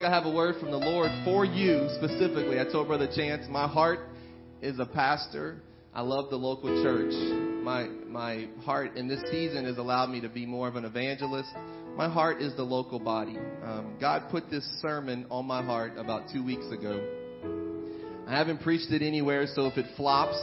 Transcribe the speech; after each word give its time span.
I 0.00 0.10
have 0.10 0.26
a 0.26 0.30
word 0.30 0.60
from 0.60 0.70
the 0.70 0.76
Lord 0.76 1.10
for 1.24 1.44
you 1.44 1.88
specifically. 1.96 2.60
I 2.60 2.64
told 2.70 2.86
Brother 2.86 3.08
Chance, 3.12 3.46
my 3.50 3.66
heart 3.66 3.98
is 4.62 4.78
a 4.78 4.86
pastor. 4.86 5.56
I 5.92 6.02
love 6.02 6.30
the 6.30 6.36
local 6.36 6.84
church. 6.84 7.12
My 7.64 7.88
my 8.06 8.48
heart 8.64 8.96
in 8.96 9.08
this 9.08 9.20
season 9.28 9.64
has 9.64 9.76
allowed 9.76 10.10
me 10.10 10.20
to 10.20 10.28
be 10.28 10.46
more 10.46 10.68
of 10.68 10.76
an 10.76 10.84
evangelist. 10.84 11.48
My 11.96 12.08
heart 12.08 12.40
is 12.40 12.54
the 12.54 12.62
local 12.62 13.00
body. 13.00 13.38
Um, 13.64 13.96
God 14.00 14.30
put 14.30 14.48
this 14.48 14.64
sermon 14.80 15.26
on 15.32 15.46
my 15.46 15.64
heart 15.64 15.94
about 15.96 16.30
two 16.32 16.44
weeks 16.44 16.70
ago. 16.70 17.04
I 18.28 18.38
haven't 18.38 18.60
preached 18.60 18.92
it 18.92 19.02
anywhere, 19.02 19.48
so 19.52 19.66
if 19.66 19.76
it 19.78 19.86
flops, 19.96 20.40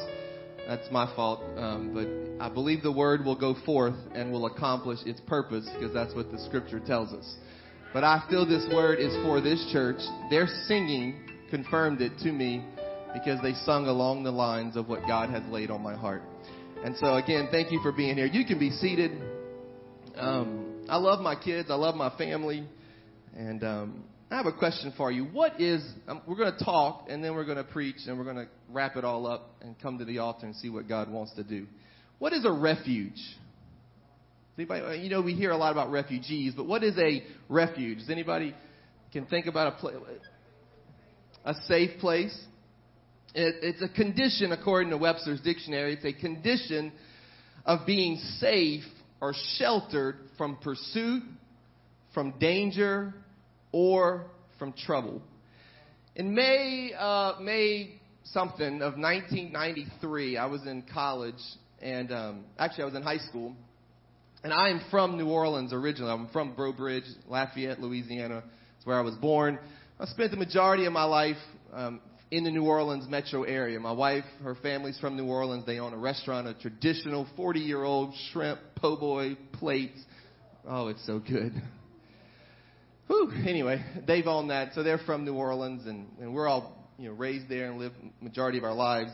that's 0.68 0.92
my 0.92 1.06
fault. 1.16 1.40
Um, 1.56 1.94
but 1.94 2.44
I 2.46 2.54
believe 2.54 2.84
the 2.84 2.92
word 2.92 3.24
will 3.24 3.40
go 3.40 3.56
forth 3.66 3.96
and 4.14 4.34
will 4.34 4.48
accomplish 4.48 5.00
its 5.06 5.22
purpose 5.22 5.66
because 5.76 5.94
that's 5.94 6.14
what 6.14 6.30
the 6.30 6.44
scripture 6.44 6.82
tells 6.82 7.14
us. 7.14 7.38
But 7.96 8.04
I 8.04 8.26
feel 8.30 8.46
this 8.46 8.68
word 8.74 9.00
is 9.00 9.16
for 9.24 9.40
this 9.40 9.70
church. 9.72 10.02
Their 10.30 10.48
singing 10.68 11.16
confirmed 11.50 12.02
it 12.02 12.12
to 12.24 12.32
me 12.34 12.62
because 13.14 13.42
they 13.42 13.54
sung 13.64 13.88
along 13.88 14.26
the 14.26 14.32
lines 14.32 14.76
of 14.76 14.90
what 14.90 15.08
God 15.08 15.30
has 15.30 15.44
laid 15.50 15.72
on 15.72 15.82
my 15.82 15.96
heart. 15.96 16.22
And 16.84 16.98
so 16.98 17.16
again, 17.16 17.48
thank 17.52 17.72
you 17.72 17.80
for 17.82 17.94
being 17.94 18.18
here. 18.18 18.26
You 18.26 18.44
can 18.44 18.60
be 18.60 18.70
seated. 18.70 19.12
Um, 20.18 20.86
I 20.90 20.98
love 20.98 21.22
my 21.22 21.36
kids. 21.36 21.72
I 21.72 21.76
love 21.76 21.96
my 21.96 22.10
family. 22.18 22.68
And 23.34 23.64
um, 23.64 24.04
I 24.30 24.36
have 24.36 24.46
a 24.46 24.52
question 24.52 24.92
for 24.98 25.10
you. 25.10 25.24
What 25.24 25.62
is, 25.62 25.82
um, 26.10 26.22
we're 26.28 26.36
going 26.36 26.52
to 26.52 26.66
talk 26.66 27.06
and 27.08 27.24
then 27.24 27.34
we're 27.34 27.46
going 27.46 27.56
to 27.56 27.64
preach 27.64 28.08
and 28.08 28.18
we're 28.18 28.26
going 28.26 28.46
to 28.46 28.48
wrap 28.70 28.98
it 28.98 29.06
all 29.06 29.26
up 29.26 29.56
and 29.62 29.74
come 29.80 30.00
to 30.00 30.06
the 30.06 30.18
altar 30.18 30.48
and 30.48 30.56
see 30.58 30.70
what 30.70 30.90
God 30.90 31.10
wants 31.10 31.34
to 31.36 31.46
do. 31.46 31.66
What 32.20 32.34
is 32.34 32.44
a 32.44 32.52
refuge? 32.52 33.22
Anybody, 34.58 35.00
you 35.00 35.10
know, 35.10 35.22
we 35.22 35.34
hear 35.34 35.52
a 35.52 35.58
lot 35.58 35.74
about 35.74 35.92
refugees, 35.92 36.54
but 36.56 36.66
what 36.66 36.82
is 36.82 36.98
a 36.98 37.24
refuge? 37.50 38.00
Does 38.00 38.10
anybody 38.10 38.56
can 39.12 39.26
think 39.26 39.48
about 39.48 39.74
a 39.74 39.76
place, 39.78 39.96
a 41.44 41.54
safe 41.68 42.00
place? 42.00 42.38
It, 43.34 43.56
it's 43.62 43.82
a 43.82 43.90
condition, 43.90 44.54
according 44.54 44.92
to 44.92 44.98
Webster's 44.98 45.42
dictionary. 45.42 45.96
It's 45.96 46.06
a 46.06 46.14
condition 46.14 46.94
of 47.66 47.86
being 47.86 48.18
safe 48.40 48.84
or 49.20 49.34
sheltered 49.58 50.20
from 50.38 50.56
pursuit, 50.58 51.24
from 52.14 52.32
danger, 52.40 53.14
or 53.74 54.28
from 54.58 54.72
trouble. 54.72 55.22
In 56.16 56.34
May, 56.34 56.94
uh, 56.98 57.34
May 57.42 58.00
something 58.24 58.82
of 58.82 58.98
1993, 58.98 60.38
I 60.38 60.46
was 60.46 60.66
in 60.66 60.86
college, 60.94 61.36
and 61.82 62.10
um, 62.14 62.46
actually 62.58 62.84
I 62.84 62.86
was 62.86 62.96
in 62.96 63.02
high 63.02 63.18
school 63.18 63.54
and 64.46 64.54
I 64.54 64.70
am 64.70 64.80
from 64.92 65.18
New 65.18 65.30
Orleans 65.30 65.74
originally. 65.74 66.12
I'm 66.12 66.28
from 66.28 66.54
Breaux 66.54 66.72
Bridge, 66.72 67.06
Lafayette, 67.28 67.80
Louisiana. 67.82 68.44
That's 68.46 68.86
where 68.86 68.96
I 68.96 69.02
was 69.02 69.16
born. 69.16 69.58
I 70.00 70.06
spent 70.06 70.30
the 70.30 70.38
majority 70.38 70.86
of 70.86 70.94
my 70.94 71.06
life 71.06 71.38
um, 71.74 72.00
in 72.30 72.44
the 72.44 72.52
New 72.52 72.66
Orleans 72.66 73.10
metro 73.10 73.42
area. 73.42 73.80
My 73.80 73.92
wife, 73.92 74.24
her 74.44 74.54
family's 74.54 75.00
from 75.00 75.18
New 75.18 75.26
Orleans. 75.26 75.66
They 75.66 75.80
own 75.80 75.94
a 75.94 75.98
restaurant, 75.98 76.48
a 76.48 76.54
traditional 76.54 77.28
40 77.36 77.60
year 77.60 77.84
old 77.84 78.14
shrimp 78.32 78.60
po' 78.76 78.96
boy 78.98 79.36
plates. 79.54 80.00
Oh, 80.68 80.90
it's 80.90 81.04
so 81.08 81.18
good. 81.18 81.52
Whew. 83.08 83.32
Anyway, 83.48 83.84
they've 84.06 84.28
owned 84.28 84.52
that. 84.52 84.76
So 84.76 84.84
they're 84.84 85.00
from 85.00 85.26
New 85.26 85.34
Orleans, 85.34 85.88
and, 85.88 86.06
and 86.22 86.36
we're 86.36 86.48
all 86.48 86.86
you 87.00 87.10
know 87.10 87.16
raised 87.16 87.50
there 87.50 87.72
and 87.72 87.80
live 87.80 87.94
majority 88.22 88.60
of 88.60 88.64
our 88.64 88.76
lives. 88.76 89.10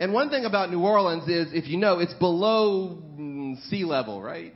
And 0.00 0.14
one 0.14 0.30
thing 0.30 0.46
about 0.46 0.70
New 0.70 0.80
Orleans 0.80 1.28
is, 1.28 1.48
if 1.52 1.68
you 1.68 1.76
know, 1.76 1.98
it's 1.98 2.14
below 2.14 3.02
sea 3.68 3.84
level, 3.84 4.22
right? 4.22 4.54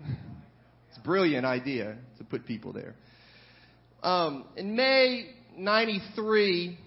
It's 0.89 0.97
a 0.97 1.03
brilliant 1.03 1.45
idea 1.45 1.99
to 2.17 2.25
put 2.25 2.47
people 2.47 2.73
there. 2.73 2.95
Um, 4.03 4.47
in 4.57 4.75
May 4.75 5.27
93, 5.55 6.79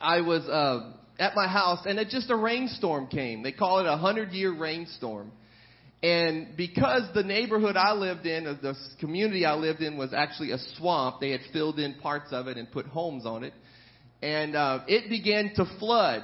I 0.00 0.22
was 0.22 0.48
uh, 0.48 0.94
at 1.18 1.34
my 1.34 1.46
house, 1.46 1.80
and 1.84 1.98
it 1.98 2.08
just 2.08 2.30
a 2.30 2.36
rainstorm 2.36 3.08
came. 3.08 3.42
They 3.42 3.52
call 3.52 3.80
it 3.80 3.86
a 3.86 3.98
hundred 3.98 4.32
year 4.32 4.58
rainstorm. 4.58 5.30
And 6.02 6.56
because 6.56 7.02
the 7.14 7.24
neighborhood 7.24 7.76
I 7.76 7.92
lived 7.92 8.24
in, 8.24 8.44
the 8.44 8.74
community 9.00 9.44
I 9.44 9.54
lived 9.54 9.82
in, 9.82 9.98
was 9.98 10.14
actually 10.14 10.52
a 10.52 10.58
swamp, 10.78 11.20
they 11.20 11.30
had 11.30 11.40
filled 11.52 11.78
in 11.78 11.94
parts 11.96 12.32
of 12.32 12.46
it 12.46 12.56
and 12.56 12.72
put 12.72 12.86
homes 12.86 13.26
on 13.26 13.44
it. 13.44 13.52
And 14.22 14.56
uh, 14.56 14.84
it 14.88 15.10
began 15.10 15.52
to 15.56 15.66
flood 15.78 16.22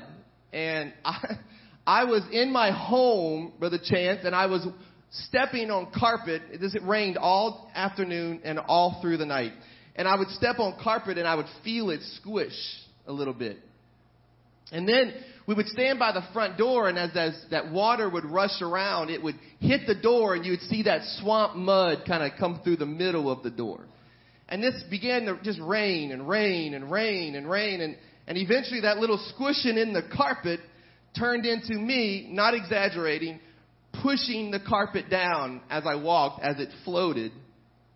and 0.53 0.93
I, 1.05 1.37
I 1.87 2.05
was 2.05 2.23
in 2.31 2.53
my 2.53 2.71
home, 2.71 3.53
Brother 3.59 3.79
Chance, 3.83 4.21
and 4.25 4.35
I 4.35 4.47
was 4.47 4.67
stepping 5.11 5.71
on 5.71 5.91
carpet. 5.99 6.43
This 6.61 6.75
it 6.75 6.83
rained 6.85 7.19
all 7.19 7.71
afternoon 7.75 8.41
and 8.45 8.59
all 8.59 9.01
through 9.03 9.19
the 9.19 9.27
night. 9.27 9.53
And 9.95 10.09
I 10.09 10.17
would 10.17 10.29
step 10.29 10.59
on 10.59 10.79
carpet 10.83 11.19
and 11.19 11.29
I 11.29 11.35
would 11.35 11.47
feel 11.63 11.91
it 11.91 12.01
squish 12.17 12.57
a 13.07 13.13
little 13.13 13.35
bit. 13.35 13.59
And 14.71 14.89
then 14.89 15.13
we 15.47 15.55
would 15.55 15.67
stand 15.67 15.99
by 15.99 16.13
the 16.13 16.23
front 16.33 16.57
door, 16.57 16.89
and 16.89 16.99
as, 16.99 17.11
as 17.15 17.45
that 17.51 17.71
water 17.71 18.09
would 18.09 18.25
rush 18.25 18.63
around, 18.63 19.11
it 19.11 19.23
would 19.23 19.35
hit 19.61 19.83
the 19.87 19.95
door, 19.95 20.35
and 20.35 20.47
you 20.47 20.53
would 20.53 20.63
see 20.63 20.85
that 20.85 21.03
swamp 21.21 21.57
mud 21.57 22.05
kind 22.07 22.23
of 22.23 22.39
come 22.39 22.61
through 22.65 22.77
the 22.77 22.87
middle 22.87 23.31
of 23.31 23.43
the 23.43 23.51
door. 23.51 23.81
And 24.49 24.63
this 24.63 24.83
began 24.89 25.27
to 25.27 25.39
just 25.43 25.61
rain 25.61 26.13
and 26.13 26.29
rain 26.29 26.75
and 26.75 26.91
rain 26.91 27.35
and 27.35 27.51
rain. 27.51 27.81
And 27.81 27.97
and 28.27 28.39
eventually 28.39 28.81
that 28.83 28.99
little 28.99 29.19
squishing 29.35 29.77
in 29.79 29.93
the 29.93 30.03
carpet 30.15 30.61
turned 31.19 31.45
into 31.45 31.75
me, 31.75 32.29
not 32.31 32.55
exaggerating, 32.55 33.41
pushing 34.03 34.51
the 34.51 34.61
carpet 34.61 35.11
down 35.11 35.61
as 35.69 35.85
I 35.87 35.97
walked 35.97 36.43
as 36.43 36.59
it 36.59 36.71
floated 36.85 37.33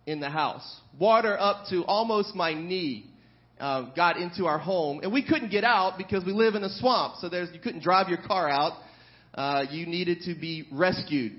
in 0.05 0.19
the 0.19 0.29
house. 0.29 0.79
Water 0.99 1.39
up 1.39 1.65
to 1.69 1.83
almost 1.85 2.35
my 2.35 2.53
knee 2.53 3.05
uh, 3.59 3.93
got 3.95 4.17
into 4.17 4.45
our 4.45 4.59
home, 4.59 4.99
and 5.01 5.11
we 5.11 5.25
couldn't 5.25 5.49
get 5.49 5.63
out 5.63 5.97
because 5.97 6.23
we 6.23 6.31
live 6.31 6.55
in 6.55 6.63
a 6.63 6.69
swamp. 6.69 7.15
So 7.19 7.29
there's 7.29 7.49
you 7.53 7.59
couldn't 7.59 7.81
drive 7.81 8.07
your 8.07 8.21
car 8.21 8.49
out. 8.49 8.73
Uh, 9.33 9.65
you 9.69 9.85
needed 9.85 10.21
to 10.25 10.35
be 10.35 10.67
rescued. 10.71 11.33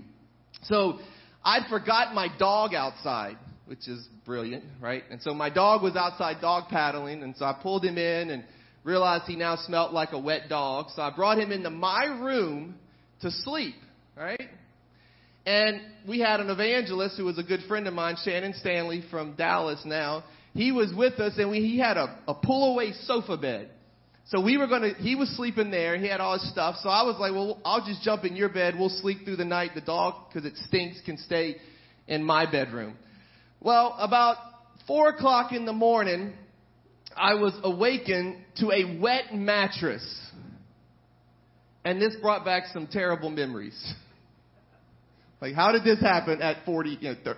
So 0.64 0.98
I'd 1.44 1.68
forgot 1.68 2.14
my 2.14 2.28
dog 2.38 2.74
outside, 2.74 3.36
which 3.66 3.88
is 3.88 4.06
brilliant, 4.24 4.64
right? 4.80 5.04
And 5.10 5.22
so 5.22 5.32
my 5.32 5.50
dog 5.50 5.82
was 5.82 5.96
outside 5.96 6.40
dog 6.40 6.68
paddling, 6.68 7.22
and 7.22 7.36
so 7.36 7.44
I 7.44 7.56
pulled 7.60 7.84
him 7.84 7.98
in 7.98 8.30
and 8.30 8.44
realized 8.88 9.24
he 9.26 9.36
now 9.36 9.56
smelt 9.56 9.92
like 9.92 10.12
a 10.12 10.18
wet 10.18 10.48
dog. 10.48 10.86
So 10.96 11.02
I 11.02 11.14
brought 11.14 11.38
him 11.38 11.52
into 11.52 11.68
my 11.68 12.06
room 12.06 12.74
to 13.20 13.30
sleep, 13.30 13.74
right? 14.16 14.48
And 15.44 15.80
we 16.08 16.20
had 16.20 16.40
an 16.40 16.48
evangelist 16.48 17.16
who 17.18 17.26
was 17.26 17.38
a 17.38 17.42
good 17.42 17.60
friend 17.68 17.86
of 17.86 17.92
mine, 17.92 18.16
Shannon 18.24 18.54
Stanley 18.54 19.04
from 19.10 19.34
Dallas 19.36 19.80
now. 19.84 20.24
He 20.54 20.72
was 20.72 20.92
with 20.96 21.20
us 21.20 21.34
and 21.36 21.50
we, 21.50 21.58
he 21.58 21.78
had 21.78 21.98
a, 21.98 22.18
a 22.26 22.34
pull 22.34 22.72
away 22.72 22.92
sofa 23.04 23.36
bed. 23.36 23.70
So 24.26 24.40
we 24.42 24.56
were 24.56 24.66
going 24.66 24.82
to, 24.82 24.94
he 25.00 25.14
was 25.14 25.28
sleeping 25.36 25.70
there. 25.70 25.96
He 25.96 26.08
had 26.08 26.20
all 26.20 26.38
his 26.38 26.50
stuff. 26.50 26.76
So 26.82 26.88
I 26.88 27.02
was 27.02 27.16
like, 27.18 27.32
well, 27.32 27.60
I'll 27.64 27.84
just 27.84 28.02
jump 28.02 28.24
in 28.24 28.36
your 28.36 28.50
bed. 28.50 28.74
We'll 28.78 28.88
sleep 28.88 29.24
through 29.24 29.36
the 29.36 29.44
night. 29.44 29.70
The 29.74 29.80
dog, 29.80 30.14
because 30.28 30.50
it 30.50 30.56
stinks, 30.66 31.00
can 31.04 31.16
stay 31.18 31.56
in 32.06 32.24
my 32.24 32.50
bedroom. 32.50 32.96
Well, 33.60 33.94
about 33.98 34.36
four 34.86 35.08
o'clock 35.10 35.52
in 35.52 35.64
the 35.64 35.72
morning, 35.72 36.34
I 37.18 37.34
was 37.34 37.58
awakened 37.62 38.36
to 38.56 38.70
a 38.70 38.98
wet 39.00 39.34
mattress. 39.34 40.04
And 41.84 42.00
this 42.00 42.14
brought 42.20 42.44
back 42.44 42.64
some 42.72 42.86
terrible 42.86 43.30
memories. 43.30 43.94
like, 45.40 45.54
how 45.54 45.72
did 45.72 45.84
this 45.84 46.00
happen 46.00 46.42
at 46.42 46.64
40, 46.64 46.98
you 47.00 47.14
know, 47.24 47.34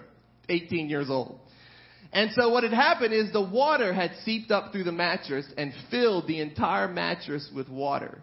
18 0.49 0.89
years 0.89 1.09
old? 1.09 1.39
And 2.13 2.31
so 2.33 2.49
what 2.51 2.65
had 2.65 2.73
happened 2.73 3.15
is 3.15 3.33
the 3.33 3.41
water 3.41 3.93
had 3.93 4.13
seeped 4.25 4.51
up 4.51 4.73
through 4.73 4.85
the 4.85 4.93
mattress 4.93 5.47
and 5.57 5.73
filled 5.91 6.27
the 6.27 6.41
entire 6.41 6.89
mattress 6.89 7.49
with 7.55 7.69
water. 7.69 8.19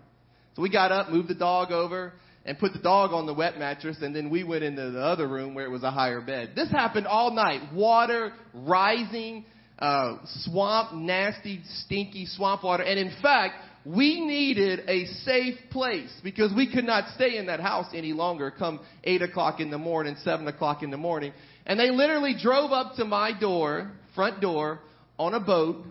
So 0.56 0.62
we 0.62 0.70
got 0.70 0.92
up, 0.92 1.10
moved 1.10 1.30
the 1.30 1.36
dog 1.36 1.72
over, 1.72 2.14
and 2.44 2.58
put 2.58 2.74
the 2.74 2.80
dog 2.80 3.12
on 3.12 3.26
the 3.26 3.34
wet 3.34 3.60
mattress, 3.60 3.98
and 4.02 4.16
then 4.16 4.30
we 4.30 4.44
went 4.44 4.64
into 4.64 4.90
the 4.92 5.02
other 5.02 5.28
room 5.28 5.54
where 5.54 5.66
it 5.66 5.70
was 5.70 5.84
a 5.84 5.92
higher 5.92 6.22
bed. 6.22 6.52
This 6.56 6.72
happened 6.72 7.06
all 7.06 7.32
night. 7.32 7.74
Water 7.74 8.34
rising 8.54 9.46
uh, 9.80 10.18
swamp, 10.44 10.94
nasty, 10.94 11.62
stinky 11.86 12.26
swamp 12.26 12.64
water. 12.64 12.84
And 12.84 13.00
in 13.00 13.14
fact, 13.22 13.56
we 13.86 14.20
needed 14.26 14.82
a 14.88 15.06
safe 15.24 15.58
place 15.72 16.12
because 16.24 16.52
we 16.54 16.72
could 16.72 16.84
not 16.84 17.14
stay 17.16 17.38
in 17.38 17.46
that 17.46 17.60
house 17.60 17.86
any 17.94 18.12
longer 18.12 18.52
come 18.52 18.82
8 19.04 19.22
o'clock 19.22 19.60
in 19.60 19.70
the 19.70 19.78
morning, 19.78 20.16
7 20.24 20.46
o'clock 20.48 20.84
in 20.84 20.92
the 20.92 20.98
morning. 20.98 21.32
And 21.66 21.80
they 21.80 21.90
literally 21.90 22.36
drove 22.42 22.72
up 22.72 22.96
to 22.96 23.06
my 23.06 23.38
door, 23.40 23.92
front 24.14 24.42
door, 24.42 24.80
on 25.18 25.34
a 25.34 25.40
boat, 25.40 25.86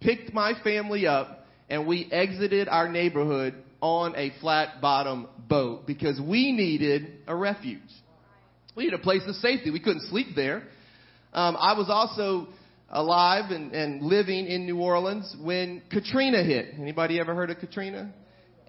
picked 0.00 0.32
my 0.32 0.52
family 0.64 1.06
up, 1.06 1.46
and 1.68 1.86
we 1.86 2.08
exited 2.10 2.68
our 2.68 2.88
neighborhood 2.88 3.54
on 3.80 4.14
a 4.16 4.32
flat 4.40 4.80
bottom 4.80 5.28
boat 5.48 5.86
because 5.86 6.20
we 6.20 6.52
needed 6.52 7.12
a 7.26 7.34
refuge. 7.34 7.80
We 8.74 8.84
needed 8.84 9.00
a 9.00 9.02
place 9.02 9.22
of 9.26 9.34
safety. 9.36 9.70
We 9.70 9.80
couldn't 9.80 10.08
sleep 10.08 10.28
there. 10.34 10.62
Um, 11.32 11.56
I 11.58 11.76
was 11.76 11.88
also 11.88 12.48
alive 12.90 13.50
and, 13.50 13.72
and 13.72 14.02
living 14.02 14.46
in 14.46 14.66
New 14.66 14.80
Orleans 14.80 15.36
when 15.40 15.82
Katrina 15.90 16.42
hit. 16.42 16.74
Anybody 16.78 17.20
ever 17.20 17.34
heard 17.34 17.50
of 17.50 17.58
Katrina? 17.58 18.12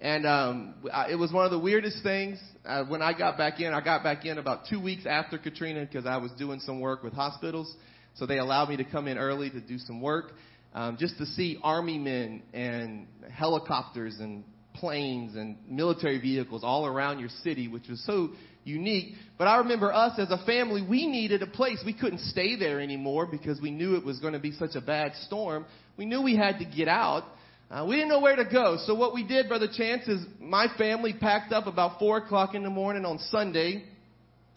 And 0.00 0.26
um, 0.26 0.74
I, 0.92 1.10
it 1.10 1.16
was 1.16 1.32
one 1.32 1.44
of 1.44 1.50
the 1.50 1.58
weirdest 1.58 2.02
things. 2.02 2.38
Uh, 2.64 2.84
when 2.84 3.02
I 3.02 3.16
got 3.16 3.36
back 3.36 3.60
in, 3.60 3.72
I 3.72 3.82
got 3.82 4.02
back 4.02 4.24
in 4.24 4.38
about 4.38 4.60
two 4.68 4.80
weeks 4.80 5.04
after 5.06 5.38
Katrina 5.38 5.84
because 5.84 6.06
I 6.06 6.16
was 6.16 6.30
doing 6.32 6.60
some 6.60 6.80
work 6.80 7.02
with 7.02 7.12
hospitals. 7.12 7.74
So 8.14 8.26
they 8.26 8.38
allowed 8.38 8.68
me 8.70 8.76
to 8.78 8.84
come 8.84 9.08
in 9.08 9.18
early 9.18 9.50
to 9.50 9.60
do 9.60 9.78
some 9.78 10.00
work. 10.00 10.32
um, 10.74 10.96
just 10.98 11.18
to 11.18 11.26
see 11.26 11.58
army 11.62 11.98
men 11.98 12.42
and 12.52 13.06
helicopters 13.30 14.16
and 14.20 14.44
planes 14.74 15.36
and 15.36 15.56
military 15.68 16.20
vehicles 16.20 16.62
all 16.62 16.86
around 16.86 17.18
your 17.18 17.28
city, 17.42 17.68
which 17.68 17.88
was 17.88 18.04
so 18.06 18.30
unique. 18.64 19.14
But 19.38 19.46
I 19.46 19.58
remember 19.58 19.92
us 19.92 20.18
as 20.18 20.30
a 20.30 20.44
family, 20.44 20.84
we 20.86 21.06
needed 21.06 21.42
a 21.42 21.46
place. 21.46 21.82
We 21.84 21.94
couldn't 21.94 22.20
stay 22.20 22.56
there 22.56 22.80
anymore 22.80 23.26
because 23.26 23.60
we 23.60 23.70
knew 23.70 23.96
it 23.96 24.04
was 24.04 24.18
going 24.18 24.34
to 24.34 24.38
be 24.38 24.52
such 24.52 24.74
a 24.74 24.80
bad 24.80 25.12
storm. 25.26 25.64
We 25.96 26.04
knew 26.04 26.22
we 26.22 26.36
had 26.36 26.58
to 26.58 26.64
get 26.64 26.88
out. 26.88 27.24
Uh, 27.70 27.86
we 27.88 27.96
didn't 27.96 28.08
know 28.08 28.20
where 28.20 28.36
to 28.36 28.44
go. 28.44 28.78
So 28.84 28.94
what 28.94 29.14
we 29.14 29.26
did, 29.26 29.48
Brother 29.48 29.68
Chance, 29.72 30.08
is 30.08 30.26
my 30.40 30.66
family 30.76 31.14
packed 31.18 31.52
up 31.52 31.66
about 31.66 31.98
4 31.98 32.18
o'clock 32.18 32.54
in 32.54 32.64
the 32.64 32.70
morning 32.70 33.04
on 33.04 33.18
Sunday, 33.30 33.84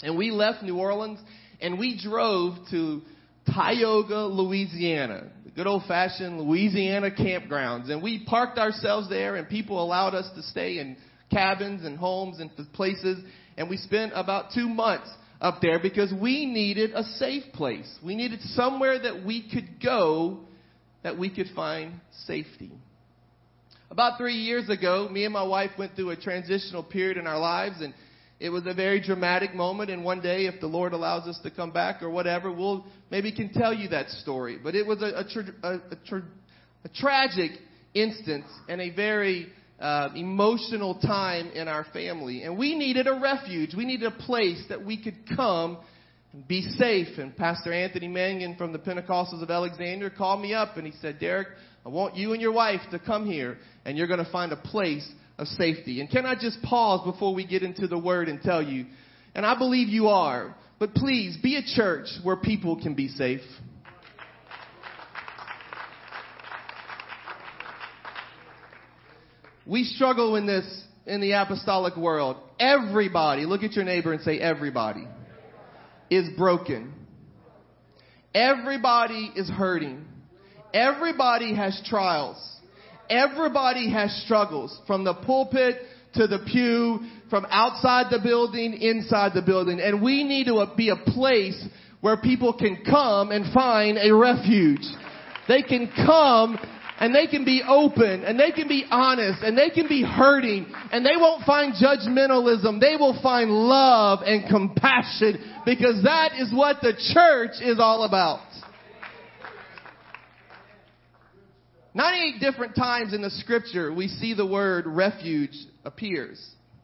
and 0.02 0.18
we 0.18 0.32
left 0.32 0.64
New 0.64 0.78
Orleans, 0.80 1.20
and 1.62 1.78
we 1.78 2.00
drove 2.02 2.56
to 2.72 3.02
Tioga, 3.46 4.26
Louisiana 4.26 5.30
good 5.56 5.68
old 5.68 5.84
fashioned 5.88 6.42
Louisiana 6.42 7.12
campgrounds. 7.12 7.90
And 7.90 8.02
we 8.02 8.26
parked 8.26 8.58
ourselves 8.58 9.10
there 9.10 9.36
and 9.36 9.48
people 9.48 9.84
allowed 9.84 10.16
us 10.16 10.30
to 10.36 10.42
stay 10.44 10.80
in 10.80 10.98
cabins 11.32 11.86
and 11.86 11.98
homes 11.98 12.40
and 12.40 12.50
places. 12.74 13.24
And 13.58 13.70
we 13.70 13.78
spent 13.78 14.14
about 14.16 14.52
two 14.54 14.68
months 14.68 15.10
up 15.42 15.60
there 15.62 15.80
because 15.80 16.14
we 16.14 16.46
needed 16.46 16.92
a 16.94 17.04
safe 17.04 17.44
place. 17.54 17.92
We 18.04 18.16
needed 18.16 18.42
somewhere 18.42 19.00
that 19.00 19.26
we 19.26 19.50
could 19.50 19.82
go 19.84 20.40
that 21.04 21.18
we 21.20 21.34
could 21.34 21.48
find 21.54 22.00
safety. 22.26 22.72
About 23.92 24.18
three 24.18 24.36
years 24.36 24.70
ago, 24.70 25.08
me 25.12 25.26
and 25.26 25.34
my 25.34 25.44
wife 25.44 25.72
went 25.78 25.96
through 25.96 26.12
a 26.12 26.16
transitional 26.16 26.82
period 26.82 27.18
in 27.18 27.28
our 27.28 27.38
lives 27.38 27.82
and 27.82 27.94
it 28.40 28.50
was 28.50 28.64
a 28.66 28.74
very 28.74 29.00
dramatic 29.00 29.56
moment, 29.56 29.90
and 29.90 30.04
one 30.04 30.22
day, 30.22 30.48
if 30.48 30.60
the 30.60 30.68
Lord 30.68 30.92
allows 30.92 31.30
us 31.30 31.40
to 31.44 31.50
come 31.50 31.72
back 31.72 32.04
or 32.04 32.10
whatever, 32.10 32.52
we'll 32.52 32.86
maybe 33.10 33.32
can 33.32 33.54
tell 33.54 33.74
you 33.74 33.88
that 33.90 34.10
story. 34.10 34.60
But 34.62 34.76
it 34.76 34.86
was 34.86 35.02
a, 35.02 35.20
a, 35.20 35.24
tra- 35.24 35.54
a, 35.64 35.74
a, 35.76 35.96
tra- 36.06 36.26
a 36.84 36.90
tragic 36.90 37.52
instance 37.94 38.48
and 38.68 38.82
a 38.82 38.90
very 38.94 39.48
uh, 39.84 40.10
emotional 40.16 40.96
time 40.96 41.52
in 41.52 41.68
our 41.68 41.86
family, 41.92 42.44
and 42.44 42.58
we 42.58 42.74
needed 42.74 43.06
a 43.06 43.20
refuge. 43.20 43.76
We 43.76 43.84
needed 43.84 44.08
a 44.14 44.24
place 44.24 44.64
that 44.70 44.86
we 44.86 45.04
could 45.04 45.28
come 45.36 45.78
and 46.32 46.48
be 46.48 46.62
safe. 46.62 47.18
And 47.18 47.36
Pastor 47.36 47.74
Anthony 47.74 48.08
Mangun 48.08 48.58
from 48.58 48.72
the 48.72 48.80
Pentecostals 48.80 49.44
of 49.44 49.52
Alexandria 49.52 50.10
called 50.10 50.42
me 50.42 50.54
up 50.54 50.78
and 50.78 50.88
he 50.88 50.94
said, 51.02 51.20
Derek, 51.20 51.50
I 51.86 51.90
want 51.90 52.16
you 52.16 52.32
and 52.32 52.42
your 52.42 52.54
wife 52.54 52.80
to 52.92 53.00
come 53.00 53.26
here, 53.26 53.58
and 53.84 53.98
you're 53.98 54.08
going 54.08 54.24
to 54.24 54.32
find 54.32 54.54
a 54.54 54.58
place 54.58 55.06
of 55.38 55.48
safety. 55.48 56.00
And 56.00 56.10
can 56.10 56.26
I 56.26 56.36
just 56.36 56.62
pause 56.62 57.02
before 57.04 57.36
we 57.36 57.46
get 57.46 57.62
into 57.62 57.86
the 57.86 58.00
word 58.00 58.30
and 58.30 58.42
tell 58.42 58.64
you, 58.64 58.86
and 59.36 59.46
I 59.46 59.58
believe 59.58 59.90
you 59.90 60.08
are, 60.08 60.56
but 60.80 60.94
please 60.94 61.38
be 61.44 61.58
a 61.58 61.76
church 61.76 62.08
where 62.24 62.38
people 62.38 62.82
can 62.82 62.94
be 62.94 63.10
safe. 63.10 63.42
We 69.66 69.84
struggle 69.86 70.36
in 70.36 70.46
this 70.46 70.66
in 71.06 71.22
the 71.22 71.34
apostolic 71.34 71.96
world. 71.96 72.38
Everybody, 72.60 73.46
look 73.46 73.64
at 73.64 73.74
your 73.74 73.86
neighbor 73.86 74.14
and 74.14 74.22
say 74.22 74.40
everybody 74.40 75.08
is 76.10 76.30
broken. 76.38 76.94
Everybody 78.34 79.32
is 79.36 79.50
hurting. 79.50 80.06
Everybody 80.74 81.56
has 81.56 81.80
trials. 81.86 82.38
Everybody 83.10 83.92
has 83.92 84.24
struggles 84.26 84.80
from 84.88 85.04
the 85.04 85.14
pulpit 85.14 85.76
to 86.16 86.28
the 86.28 86.40
pew, 86.52 87.00
from 87.30 87.46
outside 87.50 88.08
the 88.12 88.20
building, 88.20 88.74
inside 88.74 89.34
the 89.34 89.42
building. 89.42 89.80
And 89.80 90.02
we 90.02 90.24
need 90.24 90.46
to 90.46 90.66
be 90.76 90.90
a 90.90 90.96
place 90.96 91.64
where 92.02 92.18
people 92.18 92.54
can 92.54 92.84
come 92.84 93.32
and 93.32 93.52
find 93.54 93.98
a 93.98 94.14
refuge. 94.14 94.86
They 95.48 95.62
can 95.62 95.92
come 95.96 96.58
and 97.00 97.14
they 97.14 97.28
can 97.28 97.44
be 97.44 97.64
open 97.68 98.24
and 98.24 98.40
they 98.40 98.52
can 98.52 98.68
be 98.68 98.86
honest 98.90 99.42
and 99.44 99.58
they 99.58 99.70
can 99.70 99.88
be 99.88 100.04
hurting 100.04 100.72
and 100.92 101.06
they 101.06 101.18
won't 101.18 101.44
find 101.46 101.74
judgmentalism. 101.74 102.80
They 102.80 102.96
will 102.98 103.20
find 103.22 103.50
love 103.50 104.20
and 104.26 104.48
compassion 104.50 105.62
because 105.66 106.04
that 106.04 106.34
is 106.38 106.54
what 106.54 106.78
the 106.82 106.94
church 107.14 107.62
is 107.62 107.80
all 107.80 108.04
about. 108.04 108.42
98 111.96 112.40
different 112.40 112.76
times 112.76 113.14
in 113.14 113.22
the 113.22 113.30
scripture 113.30 113.94
we 113.94 114.08
see 114.08 114.34
the 114.34 114.46
word 114.46 114.86
refuge 114.88 115.56
appears. 115.86 116.44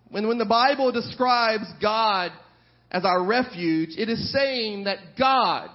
When, 0.09 0.27
when 0.27 0.37
the 0.37 0.45
Bible 0.45 0.91
describes 0.91 1.65
God 1.81 2.31
as 2.91 3.05
our 3.05 3.23
refuge, 3.23 3.89
it 3.97 4.09
is 4.09 4.31
saying 4.31 4.85
that 4.85 4.97
God 5.17 5.69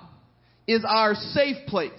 is 0.67 0.85
our 0.87 1.15
safe 1.15 1.67
place. 1.67 1.93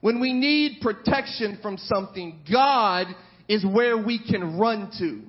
When 0.00 0.20
we 0.20 0.32
need 0.32 0.80
protection 0.80 1.58
from 1.60 1.76
something, 1.78 2.40
God 2.50 3.08
is 3.48 3.64
where 3.64 3.96
we 3.96 4.18
can 4.18 4.58
run 4.58 4.90
to. 4.98 5.22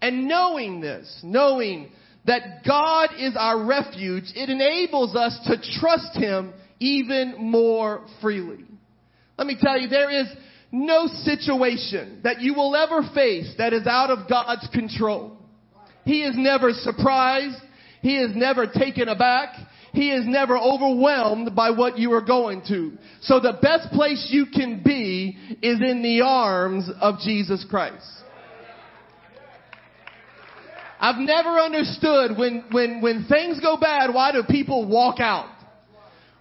And 0.00 0.26
knowing 0.26 0.80
this, 0.80 1.20
knowing 1.22 1.90
that 2.26 2.64
God 2.66 3.10
is 3.18 3.34
our 3.38 3.64
refuge, 3.64 4.24
it 4.34 4.48
enables 4.48 5.14
us 5.14 5.38
to 5.46 5.56
trust 5.80 6.16
Him 6.16 6.52
even 6.78 7.36
more 7.38 8.06
freely. 8.22 8.64
Let 9.36 9.46
me 9.46 9.56
tell 9.60 9.78
you, 9.78 9.88
there 9.88 10.10
is 10.10 10.26
no 10.72 11.06
situation 11.06 12.20
that 12.24 12.40
you 12.40 12.54
will 12.54 12.74
ever 12.76 13.02
face 13.14 13.54
that 13.58 13.72
is 13.72 13.86
out 13.86 14.10
of 14.10 14.28
God's 14.28 14.68
control. 14.72 15.36
He 16.04 16.22
is 16.22 16.34
never 16.36 16.72
surprised. 16.72 17.56
He 18.02 18.16
is 18.16 18.30
never 18.34 18.66
taken 18.66 19.08
aback. 19.08 19.54
He 19.92 20.12
is 20.12 20.24
never 20.26 20.56
overwhelmed 20.56 21.54
by 21.54 21.70
what 21.70 21.98
you 21.98 22.12
are 22.12 22.24
going 22.24 22.62
to. 22.68 22.92
So 23.22 23.40
the 23.40 23.58
best 23.60 23.90
place 23.92 24.28
you 24.30 24.46
can 24.46 24.82
be 24.84 25.36
is 25.62 25.80
in 25.80 26.02
the 26.02 26.22
arms 26.22 26.88
of 27.00 27.18
Jesus 27.20 27.64
Christ. 27.68 28.06
I've 31.00 31.18
never 31.18 31.58
understood 31.58 32.36
when, 32.36 32.64
when, 32.70 33.00
when 33.00 33.24
things 33.24 33.58
go 33.60 33.78
bad, 33.78 34.12
why 34.12 34.32
do 34.32 34.42
people 34.48 34.86
walk 34.86 35.18
out? 35.18 35.50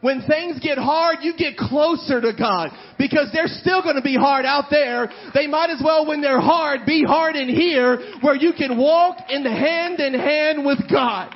When 0.02 0.22
things 0.28 0.60
get 0.62 0.78
hard, 0.78 1.18
you 1.22 1.34
get 1.36 1.58
closer 1.58 2.22
to 2.22 2.32
God 2.38 2.72
because 2.98 3.30
they're 3.34 3.48
still 3.48 3.82
going 3.82 3.96
to 3.96 4.02
be 4.02 4.16
hard 4.16 4.46
out 4.46 4.66
there. 4.70 5.10
They 5.34 5.48
might 5.48 5.70
as 5.70 5.82
well, 5.84 6.08
when 6.08 6.22
they're 6.22 6.40
hard, 6.40 6.86
be 6.86 7.04
hard 7.04 7.36
in 7.36 7.50
here 7.50 7.98
where 8.22 8.36
you 8.36 8.54
can 8.54 8.78
walk 8.78 9.18
in 9.30 9.44
hand 9.44 10.00
in 10.00 10.14
hand 10.14 10.66
with 10.66 10.80
God. 10.90 11.36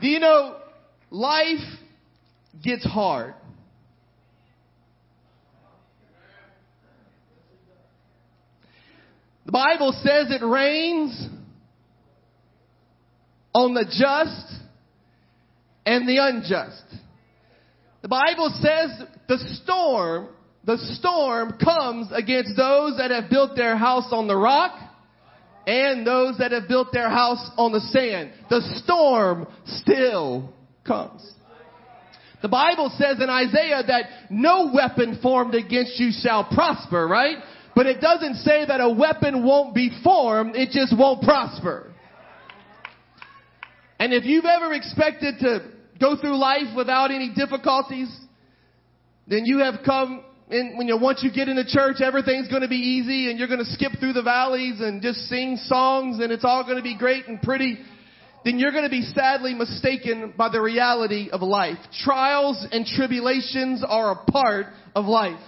Do 0.00 0.08
you 0.08 0.18
know, 0.18 0.56
life 1.10 1.58
gets 2.62 2.84
hard. 2.84 3.34
The 9.46 9.52
Bible 9.52 9.92
says 10.02 10.30
it 10.30 10.44
rains 10.44 11.28
on 13.52 13.74
the 13.74 13.84
just 13.84 14.62
and 15.84 16.08
the 16.08 16.18
unjust. 16.18 16.84
The 18.02 18.08
Bible 18.08 18.50
says 18.62 19.06
the 19.28 19.38
storm, 19.62 20.28
the 20.64 20.78
storm 20.98 21.58
comes 21.58 22.08
against 22.12 22.56
those 22.56 22.96
that 22.98 23.10
have 23.10 23.28
built 23.28 23.56
their 23.56 23.76
house 23.76 24.06
on 24.12 24.28
the 24.28 24.36
rock 24.36 24.89
and 25.66 26.06
those 26.06 26.38
that 26.38 26.52
have 26.52 26.68
built 26.68 26.88
their 26.92 27.10
house 27.10 27.50
on 27.56 27.72
the 27.72 27.80
sand. 27.80 28.32
The 28.48 28.60
storm 28.84 29.46
still 29.64 30.52
comes. 30.86 31.34
The 32.42 32.48
Bible 32.48 32.90
says 32.96 33.18
in 33.20 33.28
Isaiah 33.28 33.82
that 33.86 34.04
no 34.30 34.70
weapon 34.72 35.18
formed 35.22 35.54
against 35.54 36.00
you 36.00 36.10
shall 36.10 36.44
prosper, 36.44 37.06
right? 37.06 37.36
But 37.74 37.86
it 37.86 38.00
doesn't 38.00 38.36
say 38.36 38.64
that 38.66 38.80
a 38.80 38.88
weapon 38.88 39.44
won't 39.44 39.74
be 39.74 39.90
formed, 40.02 40.56
it 40.56 40.70
just 40.70 40.96
won't 40.96 41.22
prosper. 41.22 41.92
And 43.98 44.14
if 44.14 44.24
you've 44.24 44.46
ever 44.46 44.72
expected 44.72 45.38
to 45.40 45.70
go 46.00 46.16
through 46.16 46.38
life 46.38 46.74
without 46.74 47.10
any 47.10 47.32
difficulties, 47.34 48.08
then 49.26 49.44
you 49.44 49.58
have 49.58 49.80
come 49.84 50.24
in, 50.50 50.76
when 50.76 50.88
you, 50.88 50.98
once 50.98 51.22
you 51.22 51.30
get 51.32 51.48
into 51.48 51.64
church, 51.64 51.96
everything's 52.02 52.48
going 52.48 52.62
to 52.62 52.68
be 52.68 52.76
easy 52.76 53.30
and 53.30 53.38
you're 53.38 53.48
going 53.48 53.60
to 53.60 53.72
skip 53.72 53.92
through 53.98 54.12
the 54.12 54.22
valleys 54.22 54.80
and 54.80 55.00
just 55.00 55.20
sing 55.28 55.56
songs 55.56 56.20
and 56.20 56.32
it's 56.32 56.44
all 56.44 56.64
going 56.64 56.76
to 56.76 56.82
be 56.82 56.96
great 56.96 57.28
and 57.28 57.40
pretty. 57.40 57.78
Then 58.44 58.58
you're 58.58 58.72
going 58.72 58.84
to 58.84 58.90
be 58.90 59.02
sadly 59.02 59.54
mistaken 59.54 60.34
by 60.36 60.48
the 60.50 60.60
reality 60.60 61.28
of 61.30 61.42
life. 61.42 61.78
Trials 62.02 62.66
and 62.72 62.86
tribulations 62.86 63.84
are 63.86 64.12
a 64.12 64.30
part 64.30 64.66
of 64.94 65.04
life. 65.04 65.40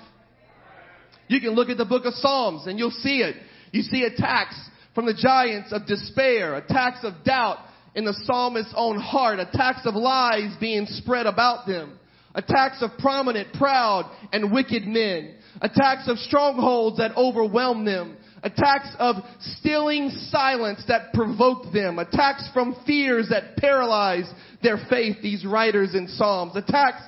You 1.29 1.41
can 1.41 1.51
look 1.51 1.69
at 1.69 1.79
the 1.79 1.85
book 1.85 2.05
of 2.05 2.15
Psalms 2.15 2.67
and 2.67 2.79
you'll 2.79 2.91
see 2.91 3.23
it. 3.23 3.37
You 3.73 3.83
see 3.83 4.05
attacks 4.05 4.55
from 4.95 5.07
the 5.07 5.15
giants 5.15 5.73
of 5.73 5.87
despair, 5.87 6.57
attacks 6.57 6.99
of 7.03 7.25
doubt, 7.25 7.59
in 7.95 8.05
the 8.05 8.15
psalmist's 8.25 8.73
own 8.77 8.99
heart, 8.99 9.39
attacks 9.39 9.85
of 9.85 9.95
lies 9.95 10.55
being 10.61 10.87
spread 10.87 11.27
about 11.27 11.67
them, 11.67 11.99
attacks 12.35 12.83
of 12.83 12.91
prominent, 12.99 13.53
proud, 13.55 14.11
and 14.33 14.53
wicked 14.53 14.85
men, 14.87 15.35
attacks 15.61 16.09
of 16.09 16.19
strongholds 16.19 16.99
that 16.99 17.17
overwhelm 17.17 17.85
them, 17.85 18.17
attacks 18.43 18.95
of 18.99 19.17
stealing 19.41 20.11
silence 20.31 20.83
that 20.89 21.13
provoke 21.13 21.73
them, 21.73 21.99
attacks 21.99 22.49
from 22.53 22.77
fears 22.87 23.29
that 23.31 23.57
paralyze 23.57 24.31
their 24.63 24.79
faith, 24.89 25.17
these 25.23 25.45
writers 25.45 25.95
in 25.95 26.09
Psalms, 26.09 26.57
attacks 26.57 27.03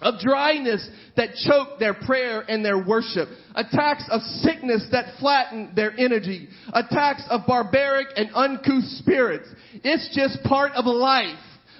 of 0.00 0.18
dryness 0.18 0.88
that 1.16 1.34
choke 1.46 1.78
their 1.78 1.94
prayer 1.94 2.40
and 2.48 2.64
their 2.64 2.84
worship, 2.84 3.28
attacks 3.54 4.04
of 4.10 4.20
sickness 4.22 4.86
that 4.90 5.18
flatten 5.20 5.72
their 5.76 5.92
energy, 5.98 6.48
attacks 6.72 7.22
of 7.30 7.42
barbaric 7.46 8.08
and 8.16 8.30
uncouth 8.34 8.84
spirits. 8.84 9.48
It's 9.84 10.14
just 10.14 10.42
part 10.44 10.72
of 10.72 10.86
life. 10.86 11.38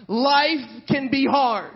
Life 0.09 0.85
can 0.88 1.11
be 1.11 1.26
hard. 1.26 1.73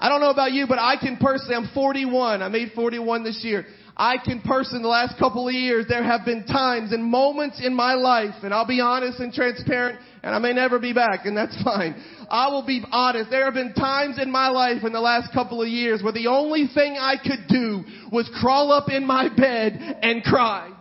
I 0.00 0.08
don't 0.08 0.20
know 0.20 0.30
about 0.30 0.52
you, 0.52 0.66
but 0.68 0.78
I 0.78 0.96
can 0.96 1.16
personally, 1.16 1.56
I'm 1.56 1.70
41. 1.74 2.42
I 2.42 2.48
made 2.48 2.72
41 2.74 3.24
this 3.24 3.40
year. 3.42 3.66
I 3.96 4.16
can 4.24 4.40
personally, 4.42 4.82
the 4.82 4.88
last 4.88 5.18
couple 5.18 5.48
of 5.48 5.54
years, 5.54 5.86
there 5.88 6.04
have 6.04 6.24
been 6.24 6.44
times 6.44 6.92
and 6.92 7.04
moments 7.04 7.60
in 7.60 7.74
my 7.74 7.94
life, 7.94 8.34
and 8.44 8.54
I'll 8.54 8.66
be 8.66 8.80
honest 8.80 9.18
and 9.18 9.32
transparent, 9.32 9.98
and 10.22 10.32
I 10.32 10.38
may 10.38 10.52
never 10.52 10.78
be 10.78 10.92
back, 10.92 11.26
and 11.26 11.36
that's 11.36 11.60
fine. 11.64 12.00
I 12.30 12.46
will 12.48 12.64
be 12.64 12.84
honest. 12.92 13.28
There 13.28 13.44
have 13.44 13.54
been 13.54 13.74
times 13.74 14.20
in 14.22 14.30
my 14.30 14.48
life 14.50 14.84
in 14.84 14.92
the 14.92 15.00
last 15.00 15.32
couple 15.32 15.62
of 15.62 15.68
years 15.68 16.00
where 16.00 16.12
the 16.12 16.28
only 16.28 16.68
thing 16.72 16.96
I 16.96 17.16
could 17.20 17.48
do 17.48 17.82
was 18.12 18.30
crawl 18.40 18.70
up 18.70 18.88
in 18.88 19.04
my 19.04 19.28
bed 19.34 19.98
and 20.02 20.22
cry. 20.22 20.77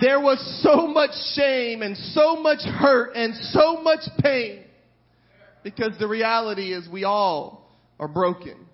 There 0.00 0.20
was 0.20 0.38
so 0.62 0.86
much 0.86 1.12
shame 1.34 1.82
and 1.82 1.96
so 1.96 2.36
much 2.36 2.60
hurt 2.60 3.14
and 3.14 3.34
so 3.34 3.80
much 3.80 4.00
pain 4.20 4.64
because 5.62 5.92
the 5.98 6.08
reality 6.08 6.72
is 6.72 6.88
we 6.88 7.04
all 7.04 7.70
are 8.00 8.08
broken. 8.08 8.66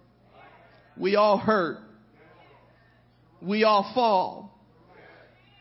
We 0.96 1.16
all 1.16 1.38
hurt. 1.38 1.78
We 3.42 3.64
all 3.64 3.90
fall. 3.94 4.58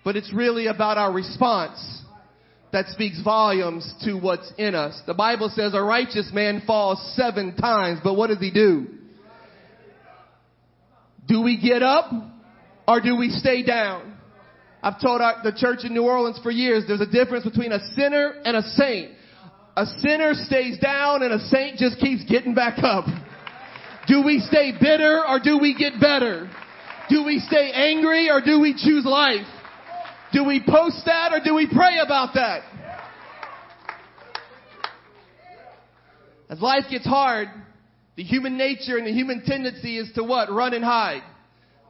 But 0.04 0.16
it's 0.16 0.34
really 0.34 0.68
about 0.68 0.98
our 0.98 1.12
response 1.12 2.04
that 2.72 2.88
speaks 2.88 3.22
volumes 3.22 3.94
to 4.04 4.14
what's 4.14 4.52
in 4.58 4.76
us. 4.76 5.00
The 5.08 5.14
Bible 5.14 5.52
says 5.54 5.74
a 5.74 5.82
righteous 5.82 6.30
man 6.34 6.64
falls 6.66 7.00
seven 7.16 7.56
times, 7.56 8.00
but 8.04 8.14
what 8.14 8.28
does 8.28 8.40
he 8.40 8.52
do? 8.52 8.88
Do 11.28 11.42
we 11.42 11.58
get 11.62 11.84
up 11.84 12.12
or 12.88 13.02
do 13.02 13.16
we 13.16 13.30
stay 13.30 13.64
down? 13.64 14.19
I've 14.82 15.00
told 15.02 15.22
our, 15.22 15.42
the 15.44 15.52
church 15.52 15.80
in 15.84 15.94
New 15.94 16.04
Orleans 16.04 16.40
for 16.42 16.52
years, 16.52 16.86
there's 16.88 17.02
a 17.02 17.06
difference 17.06 17.44
between 17.44 17.72
a 17.72 17.80
sinner 17.96 18.36
and 18.46 18.56
a 18.56 18.62
saint. 18.62 19.12
A 19.76 19.86
sinner 19.86 20.34
stays 20.34 20.78
down 20.80 21.24
and 21.24 21.34
a 21.34 21.40
saint 21.48 21.78
just 21.78 22.00
keeps 22.00 22.24
getting 22.24 22.54
back 22.54 22.80
up. 22.82 23.06
Do 24.08 24.24
we 24.26 24.40
stay 24.40 24.72
bitter 24.80 25.22
or 25.28 25.40
do 25.40 25.60
we 25.60 25.76
get 25.76 26.00
better? 26.00 26.50
Do 27.10 27.24
we 27.26 27.40
stay 27.40 27.72
angry 27.74 28.30
or 28.30 28.42
do 28.42 28.60
we 28.60 28.74
choose 28.74 29.06
life? 29.06 29.46
Do 30.32 30.46
we 30.46 30.62
post 30.66 31.04
that 31.06 31.34
or 31.34 31.40
do 31.44 31.56
we 31.56 31.68
pray 31.68 31.98
about 32.04 32.34
that? 32.36 32.64
As 36.50 36.60
life 36.62 36.86
gets 36.90 37.06
hard, 37.06 37.50
the 38.16 38.24
human 38.24 38.58
nature 38.58 38.98
and 38.98 39.06
the 39.06 39.14
human 39.14 39.44
tendency 39.46 39.98
is 39.98 40.12
to 40.16 40.24
what? 40.24 40.52
Run 40.52 40.74
and 40.74 40.84
hide. 40.84 41.22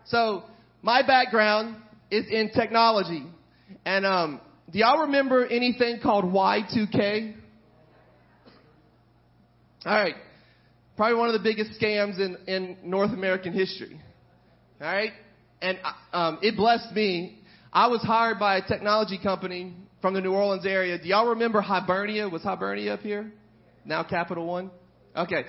So, 0.06 0.44
my 0.82 1.06
background 1.06 1.76
is 2.12 2.26
in 2.30 2.52
technology. 2.52 3.26
And 3.86 4.06
um, 4.06 4.42
do 4.72 4.80
y'all 4.80 5.02
remember 5.02 5.46
anything 5.46 6.00
called 6.02 6.26
Y2K? 6.26 7.36
All 9.86 9.94
right. 9.94 10.16
Probably 10.98 11.18
one 11.18 11.30
of 11.30 11.34
the 11.34 11.44
biggest 11.44 11.80
scams 11.80 12.20
in, 12.20 12.38
in 12.48 12.78
North 12.84 13.12
American 13.12 13.54
history. 13.54 14.00
All 14.82 14.88
right. 14.88 15.12
And 15.62 15.78
uh, 15.84 16.18
um, 16.18 16.40
it 16.42 16.56
blessed 16.56 16.94
me. 16.94 17.40
I 17.72 17.88
was 17.88 18.02
hired 18.02 18.40
by 18.40 18.58
a 18.58 18.68
technology 18.68 19.20
company 19.22 19.74
from 20.02 20.14
the 20.14 20.22
New 20.22 20.34
Orleans 20.34 20.66
area. 20.66 20.98
Do 20.98 21.08
y'all 21.08 21.30
remember 21.30 21.62
Hibernia? 21.62 22.28
Was 22.28 22.44
Hibernia 22.44 22.94
up 22.94 23.02
here? 23.02 23.32
Now 23.86 24.04
Capital 24.04 24.46
One? 24.46 24.72
Okay. 25.16 25.44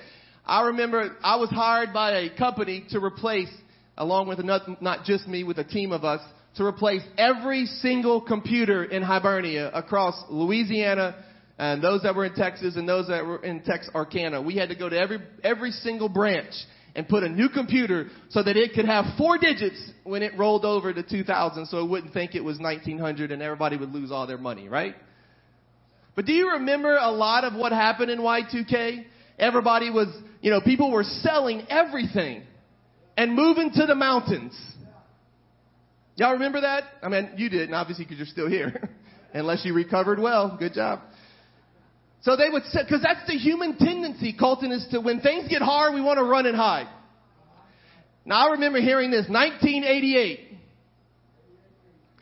I 0.45 0.67
remember 0.67 1.15
I 1.23 1.35
was 1.37 1.49
hired 1.49 1.93
by 1.93 2.19
a 2.19 2.35
company 2.35 2.85
to 2.89 2.99
replace, 3.03 3.51
along 3.97 4.27
with 4.27 4.39
another, 4.39 4.77
not 4.81 5.05
just 5.05 5.27
me, 5.27 5.43
with 5.43 5.59
a 5.59 5.63
team 5.63 5.91
of 5.91 6.03
us, 6.03 6.21
to 6.55 6.65
replace 6.65 7.01
every 7.17 7.65
single 7.65 8.21
computer 8.21 8.83
in 8.83 9.01
Hibernia 9.01 9.71
across 9.73 10.21
Louisiana 10.29 11.23
and 11.57 11.81
those 11.81 12.01
that 12.03 12.15
were 12.15 12.25
in 12.25 12.33
Texas 12.33 12.75
and 12.75 12.87
those 12.87 13.07
that 13.07 13.25
were 13.25 13.43
in 13.43 13.61
Texarkana. 13.61 14.41
We 14.41 14.55
had 14.55 14.69
to 14.69 14.75
go 14.75 14.89
to 14.89 14.97
every, 14.97 15.19
every 15.43 15.71
single 15.71 16.09
branch 16.09 16.53
and 16.95 17.07
put 17.07 17.23
a 17.23 17.29
new 17.29 17.49
computer 17.49 18.07
so 18.29 18.43
that 18.43 18.57
it 18.57 18.73
could 18.73 18.85
have 18.85 19.05
four 19.17 19.37
digits 19.37 19.91
when 20.03 20.23
it 20.23 20.37
rolled 20.37 20.65
over 20.65 20.93
to 20.93 21.03
2000 21.03 21.67
so 21.67 21.85
it 21.85 21.89
wouldn't 21.89 22.13
think 22.13 22.35
it 22.35 22.43
was 22.43 22.59
1900 22.59 23.31
and 23.31 23.41
everybody 23.41 23.77
would 23.77 23.91
lose 23.91 24.11
all 24.11 24.27
their 24.27 24.37
money, 24.37 24.67
right? 24.67 24.95
But 26.15 26.25
do 26.25 26.33
you 26.33 26.51
remember 26.51 26.97
a 26.97 27.11
lot 27.11 27.45
of 27.45 27.53
what 27.53 27.71
happened 27.71 28.11
in 28.11 28.19
Y2K? 28.19 29.05
Everybody 29.39 29.89
was, 29.89 30.07
you 30.41 30.51
know, 30.51 30.59
people 30.59 30.91
were 30.91 31.03
selling 31.03 31.65
everything 31.69 32.43
and 33.15 33.33
moving 33.33 33.71
to 33.71 33.85
the 33.85 33.95
mountains. 33.95 34.59
Y'all 36.15 36.33
remember 36.33 36.61
that? 36.61 36.83
I 37.01 37.09
mean, 37.09 37.31
you 37.37 37.49
didn't, 37.49 37.73
obviously, 37.73 38.05
because 38.05 38.17
you're 38.17 38.27
still 38.27 38.49
here. 38.49 38.89
Unless 39.33 39.65
you 39.65 39.73
recovered 39.73 40.19
well. 40.19 40.57
Good 40.59 40.73
job. 40.73 40.99
So 42.21 42.35
they 42.35 42.49
would 42.49 42.63
say, 42.65 42.81
because 42.83 43.01
that's 43.01 43.25
the 43.27 43.37
human 43.37 43.77
tendency, 43.77 44.35
Colton, 44.37 44.71
is 44.71 44.85
to 44.91 44.99
when 44.99 45.21
things 45.21 45.47
get 45.47 45.61
hard, 45.61 45.93
we 45.93 46.01
want 46.01 46.19
to 46.19 46.23
run 46.23 46.45
and 46.45 46.55
hide. 46.55 46.87
Now 48.25 48.47
I 48.47 48.51
remember 48.51 48.79
hearing 48.79 49.09
this, 49.09 49.27
1988. 49.27 50.39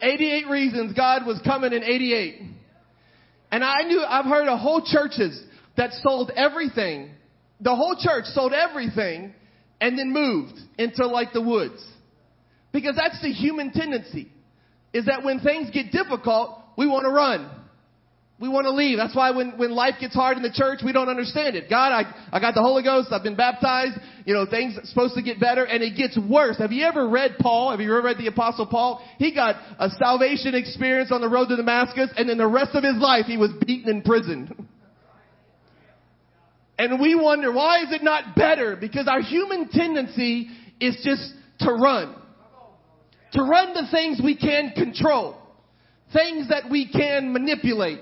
88 0.02 0.48
reasons 0.48 0.94
God 0.94 1.26
was 1.26 1.42
coming 1.44 1.74
in 1.74 1.84
88. 1.84 2.42
And 3.52 3.64
I 3.64 3.82
knew, 3.84 4.02
I've 4.08 4.26
heard 4.26 4.48
of 4.48 4.60
whole 4.60 4.82
churches 4.86 5.44
that 5.76 5.92
sold 6.02 6.32
everything. 6.36 7.12
The 7.60 7.76
whole 7.76 7.98
church 8.00 8.26
sold 8.26 8.54
everything 8.54 9.34
and 9.82 9.98
then 9.98 10.14
moved 10.14 10.58
into 10.78 11.08
like 11.08 11.34
the 11.34 11.42
woods. 11.42 11.84
Because 12.72 12.96
that's 12.96 13.22
the 13.22 13.32
human 13.32 13.72
tendency. 13.72 14.32
Is 14.94 15.06
that 15.06 15.24
when 15.24 15.40
things 15.40 15.70
get 15.72 15.92
difficult, 15.92 16.60
we 16.78 16.88
want 16.88 17.06
to 17.06 17.12
run. 17.12 17.50
We 18.40 18.48
want 18.48 18.66
to 18.66 18.72
leave. 18.72 18.98
That's 18.98 19.16
why 19.16 19.32
when, 19.32 19.58
when 19.58 19.72
life 19.72 19.96
gets 20.00 20.16
hard 20.16 20.38
in 20.38 20.44
the 20.44 20.52
church, 20.52 20.80
we 20.84 20.94
don't 20.94 21.10
understand 21.10 21.58
it. 21.58 21.70
God, 21.70 21.92
I, 21.92 22.04
I 22.32 22.40
got 22.40 22.54
the 22.56 22.62
Holy 22.62 22.84
Ghost. 22.84 23.10
I've 23.12 23.22
been 23.22 23.36
baptized. 23.36 24.00
You 24.26 24.34
know, 24.34 24.46
things 24.50 24.80
supposed 24.84 25.16
to 25.16 25.22
get 25.22 25.42
better 25.42 25.66
and 25.66 25.84
it 25.84 25.98
gets 25.98 26.18
worse. 26.18 26.58
Have 26.58 26.72
you 26.72 26.86
ever 26.86 27.10
read 27.10 27.36
Paul? 27.40 27.72
Have 27.72 27.82
you 27.82 27.92
ever 27.92 28.02
read 28.02 28.18
the 28.18 28.28
apostle 28.28 28.66
Paul? 28.66 29.06
He 29.18 29.36
got 29.36 29.56
a 29.78 29.90
salvation 29.90 30.56
experience 30.56 31.12
on 31.12 31.20
the 31.20 31.28
road 31.28 31.50
to 31.50 31.58
Damascus 31.58 32.12
and 32.16 32.30
then 32.30 32.38
the 32.38 32.48
rest 32.48 32.76
of 32.76 32.84
his 32.84 32.96
life 32.96 33.26
he 33.26 33.36
was 33.38 33.52
beaten 33.66 33.90
in 33.90 34.02
prison. 34.02 34.68
And 36.80 37.02
we 37.02 37.14
wonder, 37.14 37.52
why 37.52 37.82
is 37.82 37.92
it 37.92 38.04
not 38.04 38.38
better? 38.38 38.78
Because 38.78 39.06
our 39.06 39.20
human 39.20 39.68
tendency 39.68 40.48
is 40.80 40.96
just 41.04 41.34
to 41.60 41.74
run 41.74 42.16
to 43.34 43.44
run 43.44 43.74
the 43.74 43.88
things 43.92 44.20
we 44.24 44.36
can 44.36 44.72
control, 44.72 45.38
things 46.14 46.50
that 46.50 46.70
we 46.70 46.88
can 46.92 47.32
manipulate, 47.32 48.00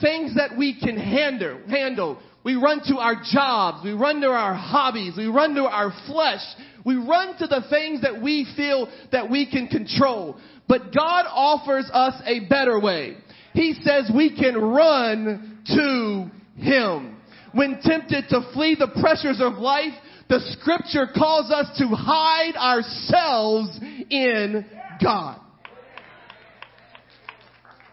things 0.00 0.34
that 0.36 0.56
we 0.56 0.78
can 0.78 0.96
handle, 0.96 1.60
handle. 1.68 2.18
We 2.44 2.56
run 2.56 2.80
to 2.88 2.96
our 2.96 3.16
jobs, 3.32 3.84
we 3.84 3.92
run 3.92 4.20
to 4.22 4.28
our 4.28 4.54
hobbies, 4.54 5.14
we 5.16 5.26
run 5.26 5.54
to 5.54 5.64
our 5.64 5.92
flesh, 6.06 6.40
we 6.84 6.96
run 6.96 7.38
to 7.38 7.46
the 7.46 7.64
things 7.70 8.02
that 8.02 8.20
we 8.20 8.46
feel 8.56 8.90
that 9.12 9.30
we 9.30 9.48
can 9.48 9.68
control. 9.68 10.36
But 10.68 10.92
God 10.94 11.26
offers 11.28 11.88
us 11.92 12.14
a 12.24 12.40
better 12.48 12.80
way. 12.80 13.16
He 13.52 13.74
says 13.82 14.10
we 14.14 14.34
can 14.36 14.56
run 14.56 15.60
to 15.66 16.30
Him. 16.56 17.16
When 17.52 17.80
tempted 17.82 18.28
to 18.30 18.50
flee 18.54 18.76
the 18.78 18.88
pressures 19.00 19.40
of 19.40 19.54
life, 19.54 19.92
the 20.28 20.40
scripture 20.58 21.06
calls 21.14 21.50
us 21.50 21.76
to 21.78 21.88
hide 21.88 22.56
ourselves 22.56 23.78
in 24.12 24.66
God. 25.02 25.40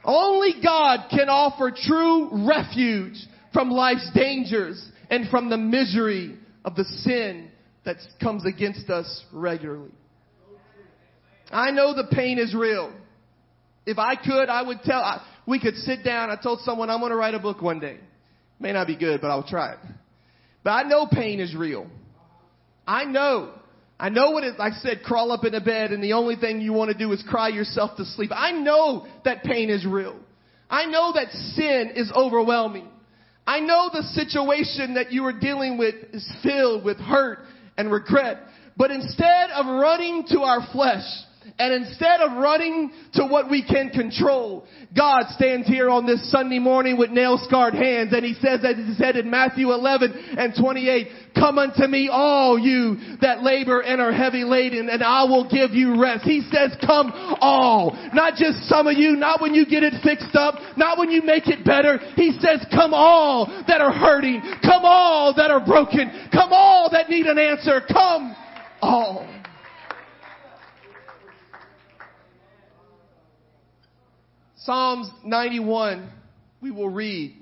Only 0.03 0.55
God 0.63 1.07
can 1.09 1.29
offer 1.29 1.71
true 1.75 2.47
refuge 2.47 3.15
from 3.53 3.69
life's 3.69 4.09
dangers 4.13 4.83
and 5.09 5.29
from 5.29 5.49
the 5.49 5.57
misery 5.57 6.38
of 6.65 6.75
the 6.75 6.83
sin 6.83 7.49
that 7.85 7.97
comes 8.21 8.45
against 8.45 8.89
us 8.89 9.23
regularly. 9.31 9.91
I 11.51 11.71
know 11.71 11.95
the 11.95 12.07
pain 12.11 12.38
is 12.38 12.53
real. 12.53 12.93
If 13.85 13.97
I 13.97 14.15
could, 14.15 14.49
I 14.49 14.61
would 14.61 14.81
tell, 14.83 14.99
I, 14.99 15.25
we 15.47 15.59
could 15.59 15.75
sit 15.75 16.03
down. 16.03 16.29
I 16.29 16.35
told 16.41 16.59
someone 16.61 16.89
I'm 16.89 16.99
going 16.99 17.11
to 17.11 17.15
write 17.15 17.33
a 17.33 17.39
book 17.39 17.61
one 17.61 17.79
day. 17.79 17.97
May 18.59 18.73
not 18.73 18.88
be 18.88 18.95
good, 18.95 19.21
but 19.21 19.31
I'll 19.31 19.47
try 19.47 19.73
it. 19.73 19.79
But 20.63 20.71
I 20.71 20.83
know 20.83 21.07
pain 21.11 21.39
is 21.39 21.55
real. 21.55 21.88
I 22.85 23.05
know. 23.05 23.53
I 24.00 24.10
know 24.10 24.32
what 24.32 24.46
it, 24.46 24.56
I 24.60 24.72
said, 24.72 25.03
crawl 25.03 25.32
up 25.32 25.44
in 25.44 25.53
a 25.53 25.62
bed 25.62 25.91
and 25.91 26.01
the 26.01 26.13
only 26.13 26.38
thing 26.38 26.62
you 26.62 26.72
want 26.72 26.89
to 26.91 26.98
do 26.98 27.12
is 27.12 27.22
cry 27.27 27.50
yourself 27.50 27.98
to 27.98 28.06
sleep. 28.06 28.32
I 28.34 28.51
know 28.51 29.06
that 29.25 29.44
pain 29.44 29.70
is 29.70 29.86
real. 29.86 30.15
I 30.70 30.86
know 30.86 31.12
that 31.13 31.32
sin 31.32 31.91
is 31.96 32.12
overwhelming. 32.15 32.88
I 33.46 33.60
know 33.60 33.89
the 33.91 34.03
situation 34.03 34.94
that 34.94 35.12
you 35.12 35.25
are 35.25 35.38
dealing 35.38 35.77
with 35.77 35.96
is 36.13 36.29
filled 36.44 36.86
with 36.86 36.98
hurt 36.98 37.39
and 37.77 37.91
regret. 37.91 38.38
But 38.77 38.91
instead 38.91 39.50
of 39.51 39.65
running 39.65 40.25
to 40.29 40.41
our 40.41 40.65
flesh 40.72 41.03
And 41.58 41.74
instead 41.74 42.22
of 42.22 42.38
running 42.38 42.91
to 43.13 43.25
what 43.25 43.50
we 43.50 43.65
can 43.65 43.89
control, 43.89 44.65
God 44.96 45.24
stands 45.29 45.68
here 45.68 45.89
on 45.89 46.06
this 46.06 46.29
Sunday 46.32 46.60
morning 46.60 46.98
with 46.98 47.10
nail 47.10 47.39
scarred 47.41 47.74
hands 47.74 48.13
and 48.13 48.24
he 48.24 48.34
says, 48.36 48.60
as 48.63 48.75
he 48.75 48.94
said 48.96 49.15
in 49.15 49.29
Matthew 49.29 49.72
11 49.72 50.36
and 50.38 50.53
28, 50.60 51.08
come 51.36 51.57
unto 51.57 51.88
me 51.88 52.09
all 52.12 52.57
you 52.57 52.98
that 53.21 53.43
labor 53.43 53.81
and 53.81 54.01
are 54.01 54.12
heavy 54.12 54.43
laden 54.43 54.89
and 54.89 55.03
I 55.03 55.24
will 55.24 55.50
give 55.50 55.71
you 55.71 56.00
rest. 56.01 56.24
He 56.24 56.41
says, 56.51 56.75
come 56.86 57.12
all. 57.39 57.98
Not 58.13 58.36
just 58.36 58.67
some 58.67 58.88
of 58.88 58.98
you, 58.98 59.15
not 59.15 59.41
when 59.41 59.53
you 59.53 59.65
get 59.65 59.83
it 59.83 59.93
fixed 60.03 60.36
up, 60.36 60.55
not 60.77 60.98
when 60.98 61.12
you 61.12 61.21
make 61.21 61.48
it 61.48 61.65
better. 61.65 62.00
He 62.15 62.31
says, 62.39 62.65
come 62.74 62.93
all 62.93 63.45
that 63.67 63.81
are 63.81 63.93
hurting. 63.93 64.41
Come 64.63 64.83
all 64.83 65.33
that 65.36 65.51
are 65.51 65.65
broken. 65.65 66.12
Come 66.31 66.50
all 66.51 66.89
that 66.91 67.09
need 67.09 67.25
an 67.25 67.38
answer. 67.38 67.81
Come 67.91 68.36
all. 68.81 69.27
Psalms 74.55 75.09
91, 75.24 76.12
we 76.62 76.69
will 76.69 76.89
read. 76.89 77.36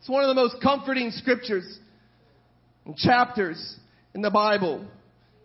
It's 0.00 0.08
one 0.08 0.22
of 0.22 0.28
the 0.28 0.34
most 0.34 0.56
comforting 0.62 1.10
scriptures 1.10 1.78
and 2.88 2.96
chapters 2.96 3.76
in 4.14 4.22
the 4.22 4.30
Bible. 4.30 4.84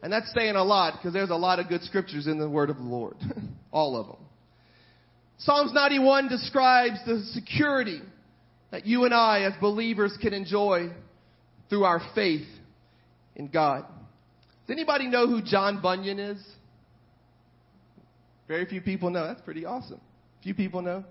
And 0.01 0.11
that's 0.11 0.33
saying 0.35 0.55
a 0.55 0.63
lot 0.63 0.93
because 0.97 1.13
there's 1.13 1.29
a 1.29 1.35
lot 1.35 1.59
of 1.59 1.69
good 1.69 1.83
scriptures 1.83 2.25
in 2.25 2.39
the 2.39 2.49
Word 2.49 2.71
of 2.71 2.77
the 2.77 2.83
Lord. 2.83 3.17
All 3.71 3.95
of 3.95 4.07
them. 4.07 4.25
Psalms 5.37 5.71
91 5.73 6.29
describes 6.29 6.97
the 7.05 7.21
security 7.33 8.01
that 8.71 8.85
you 8.85 9.03
and 9.05 9.13
I 9.13 9.41
as 9.41 9.53
believers 9.59 10.17
can 10.21 10.33
enjoy 10.33 10.89
through 11.69 11.83
our 11.83 12.01
faith 12.15 12.47
in 13.35 13.47
God. 13.47 13.85
Does 14.65 14.73
anybody 14.73 15.07
know 15.07 15.27
who 15.27 15.41
John 15.41 15.81
Bunyan 15.81 16.19
is? 16.19 16.41
Very 18.47 18.65
few 18.65 18.81
people 18.81 19.09
know. 19.09 19.27
That's 19.27 19.41
pretty 19.41 19.65
awesome. 19.65 19.99
Few 20.43 20.53
people 20.53 20.81
know. 20.81 21.03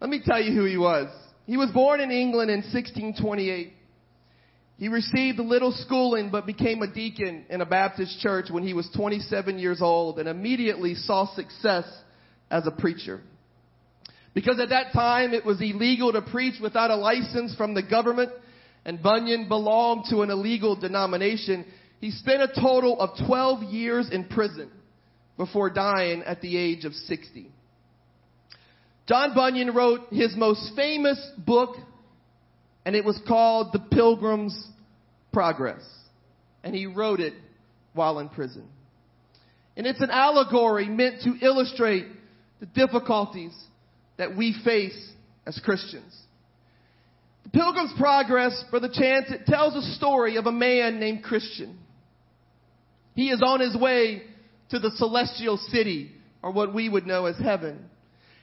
Let 0.00 0.10
me 0.10 0.20
tell 0.24 0.40
you 0.40 0.54
who 0.54 0.64
he 0.64 0.76
was. 0.76 1.08
He 1.46 1.56
was 1.56 1.70
born 1.70 2.00
in 2.00 2.10
England 2.10 2.50
in 2.50 2.58
1628. 2.58 3.72
He 4.78 4.86
received 4.86 5.40
a 5.40 5.42
little 5.42 5.72
schooling 5.72 6.30
but 6.30 6.46
became 6.46 6.82
a 6.82 6.92
deacon 6.92 7.44
in 7.50 7.60
a 7.60 7.66
Baptist 7.66 8.20
church 8.20 8.46
when 8.48 8.62
he 8.62 8.74
was 8.74 8.88
27 8.94 9.58
years 9.58 9.82
old 9.82 10.20
and 10.20 10.28
immediately 10.28 10.94
saw 10.94 11.26
success 11.34 11.84
as 12.48 12.64
a 12.66 12.70
preacher. 12.70 13.20
Because 14.34 14.60
at 14.60 14.68
that 14.68 14.92
time 14.92 15.34
it 15.34 15.44
was 15.44 15.60
illegal 15.60 16.12
to 16.12 16.22
preach 16.22 16.60
without 16.60 16.92
a 16.92 16.96
license 16.96 17.56
from 17.56 17.74
the 17.74 17.82
government 17.82 18.30
and 18.84 19.02
Bunyan 19.02 19.48
belonged 19.48 20.04
to 20.10 20.22
an 20.22 20.30
illegal 20.30 20.76
denomination, 20.76 21.64
he 22.00 22.12
spent 22.12 22.42
a 22.42 22.60
total 22.60 23.00
of 23.00 23.26
12 23.26 23.64
years 23.64 24.08
in 24.10 24.26
prison 24.28 24.70
before 25.36 25.70
dying 25.70 26.22
at 26.22 26.40
the 26.40 26.56
age 26.56 26.84
of 26.84 26.94
60. 26.94 27.50
John 29.08 29.34
Bunyan 29.34 29.74
wrote 29.74 30.02
his 30.10 30.36
most 30.36 30.76
famous 30.76 31.18
book, 31.36 31.76
and 32.88 32.96
it 32.96 33.04
was 33.04 33.20
called 33.28 33.68
The 33.74 33.80
Pilgrim's 33.80 34.58
Progress. 35.30 35.82
And 36.64 36.74
he 36.74 36.86
wrote 36.86 37.20
it 37.20 37.34
while 37.92 38.18
in 38.18 38.30
prison. 38.30 38.66
And 39.76 39.86
it's 39.86 40.00
an 40.00 40.08
allegory 40.10 40.88
meant 40.88 41.20
to 41.24 41.34
illustrate 41.44 42.06
the 42.60 42.64
difficulties 42.64 43.52
that 44.16 44.34
we 44.34 44.58
face 44.64 44.98
as 45.46 45.60
Christians. 45.62 46.18
The 47.44 47.50
Pilgrim's 47.50 47.92
Progress, 47.98 48.64
Brother 48.70 48.88
Chance, 48.90 49.32
it 49.32 49.44
tells 49.44 49.74
a 49.74 49.94
story 49.96 50.38
of 50.38 50.46
a 50.46 50.52
man 50.52 50.98
named 50.98 51.22
Christian. 51.22 51.78
He 53.14 53.28
is 53.28 53.42
on 53.44 53.60
his 53.60 53.76
way 53.76 54.22
to 54.70 54.78
the 54.78 54.92
celestial 54.92 55.58
city, 55.58 56.10
or 56.42 56.52
what 56.52 56.72
we 56.72 56.88
would 56.88 57.06
know 57.06 57.26
as 57.26 57.36
heaven. 57.38 57.84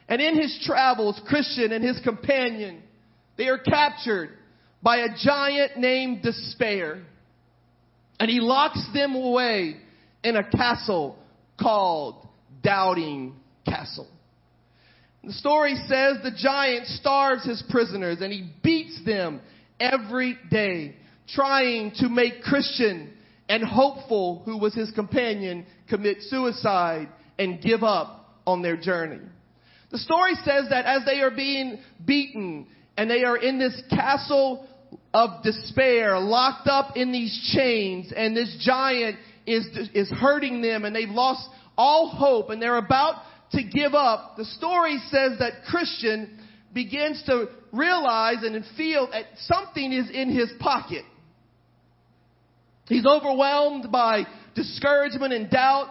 And 0.07 0.21
in 0.21 0.39
his 0.39 0.63
travels, 0.67 1.19
Christian 1.25 1.71
and 1.71 1.83
his 1.83 1.99
companion, 2.03 2.83
they 3.37 3.47
are 3.47 3.57
captured 3.57 4.29
by 4.81 4.97
a 4.97 5.07
giant 5.17 5.77
named 5.77 6.21
Despair. 6.21 7.03
And 8.19 8.29
he 8.29 8.39
locks 8.39 8.81
them 8.93 9.15
away 9.15 9.77
in 10.23 10.35
a 10.35 10.43
castle 10.43 11.17
called 11.59 12.27
Doubting 12.63 13.35
Castle. 13.65 14.07
The 15.23 15.33
story 15.33 15.75
says 15.87 16.17
the 16.23 16.35
giant 16.37 16.85
starves 16.87 17.45
his 17.45 17.63
prisoners 17.69 18.19
and 18.21 18.31
he 18.31 18.51
beats 18.63 19.03
them 19.05 19.41
every 19.79 20.37
day, 20.51 20.95
trying 21.29 21.91
to 21.97 22.09
make 22.09 22.43
Christian 22.43 23.11
and 23.49 23.63
Hopeful, 23.63 24.43
who 24.45 24.57
was 24.57 24.73
his 24.73 24.91
companion, 24.91 25.65
commit 25.89 26.17
suicide 26.21 27.09
and 27.37 27.61
give 27.61 27.83
up 27.83 28.39
on 28.45 28.61
their 28.61 28.77
journey. 28.77 29.19
The 29.91 29.97
story 29.97 30.35
says 30.43 30.65
that 30.69 30.85
as 30.85 31.05
they 31.05 31.21
are 31.21 31.31
being 31.31 31.79
beaten 32.03 32.67
and 32.97 33.09
they 33.09 33.23
are 33.23 33.37
in 33.37 33.59
this 33.59 33.81
castle 33.89 34.67
of 35.13 35.43
despair, 35.43 36.19
locked 36.19 36.67
up 36.67 36.95
in 36.95 37.11
these 37.11 37.51
chains, 37.53 38.11
and 38.15 38.35
this 38.35 38.55
giant 38.65 39.17
is, 39.45 39.67
is 39.93 40.09
hurting 40.09 40.61
them 40.61 40.85
and 40.85 40.95
they've 40.95 41.09
lost 41.09 41.47
all 41.77 42.09
hope 42.09 42.49
and 42.49 42.61
they're 42.61 42.77
about 42.77 43.21
to 43.51 43.63
give 43.63 43.93
up, 43.93 44.35
the 44.37 44.45
story 44.45 44.97
says 45.09 45.39
that 45.39 45.63
Christian 45.69 46.39
begins 46.73 47.23
to 47.25 47.47
realize 47.71 48.37
and 48.41 48.63
feel 48.75 49.09
that 49.11 49.25
something 49.37 49.93
is 49.93 50.09
in 50.09 50.29
his 50.35 50.51
pocket. 50.59 51.05
He's 52.87 53.05
overwhelmed 53.05 53.91
by 53.91 54.25
discouragement 54.55 55.33
and 55.33 55.49
doubt, 55.49 55.89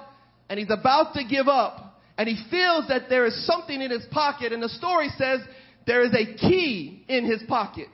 and 0.49 0.59
he's 0.59 0.71
about 0.71 1.15
to 1.15 1.25
give 1.25 1.49
up. 1.49 2.01
And 2.17 2.29
he 2.29 2.37
feels 2.51 2.87
that 2.89 3.09
there 3.09 3.27
is 3.27 3.47
something 3.47 3.81
in 3.81 3.91
his 3.91 4.07
pocket, 4.11 4.53
and 4.53 4.63
the 4.63 4.69
story 4.69 5.09
says 5.19 5.41
there 5.87 6.03
is 6.05 6.13
a 6.15 6.35
key 6.37 7.05
in 7.09 7.25
his 7.25 7.43
pocket. 7.49 7.89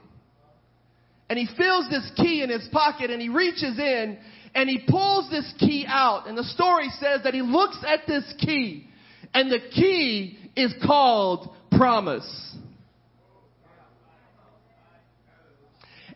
And 1.29 1.39
he 1.39 1.47
feels 1.57 1.89
this 1.89 2.11
key 2.17 2.43
in 2.43 2.49
his 2.49 2.67
pocket, 2.71 3.09
and 3.09 3.21
he 3.21 3.29
reaches 3.29 3.79
in, 3.79 4.17
and 4.53 4.69
he 4.69 4.85
pulls 4.87 5.29
this 5.29 5.53
key 5.59 5.85
out, 5.87 6.27
and 6.27 6.37
the 6.37 6.43
story 6.43 6.89
says 6.99 7.21
that 7.23 7.33
he 7.33 7.41
looks 7.41 7.77
at 7.87 8.01
this 8.05 8.23
key, 8.39 8.87
and 9.33 9.49
the 9.49 9.59
key 9.73 10.37
is 10.55 10.73
called 10.85 11.49
promise. 11.71 12.55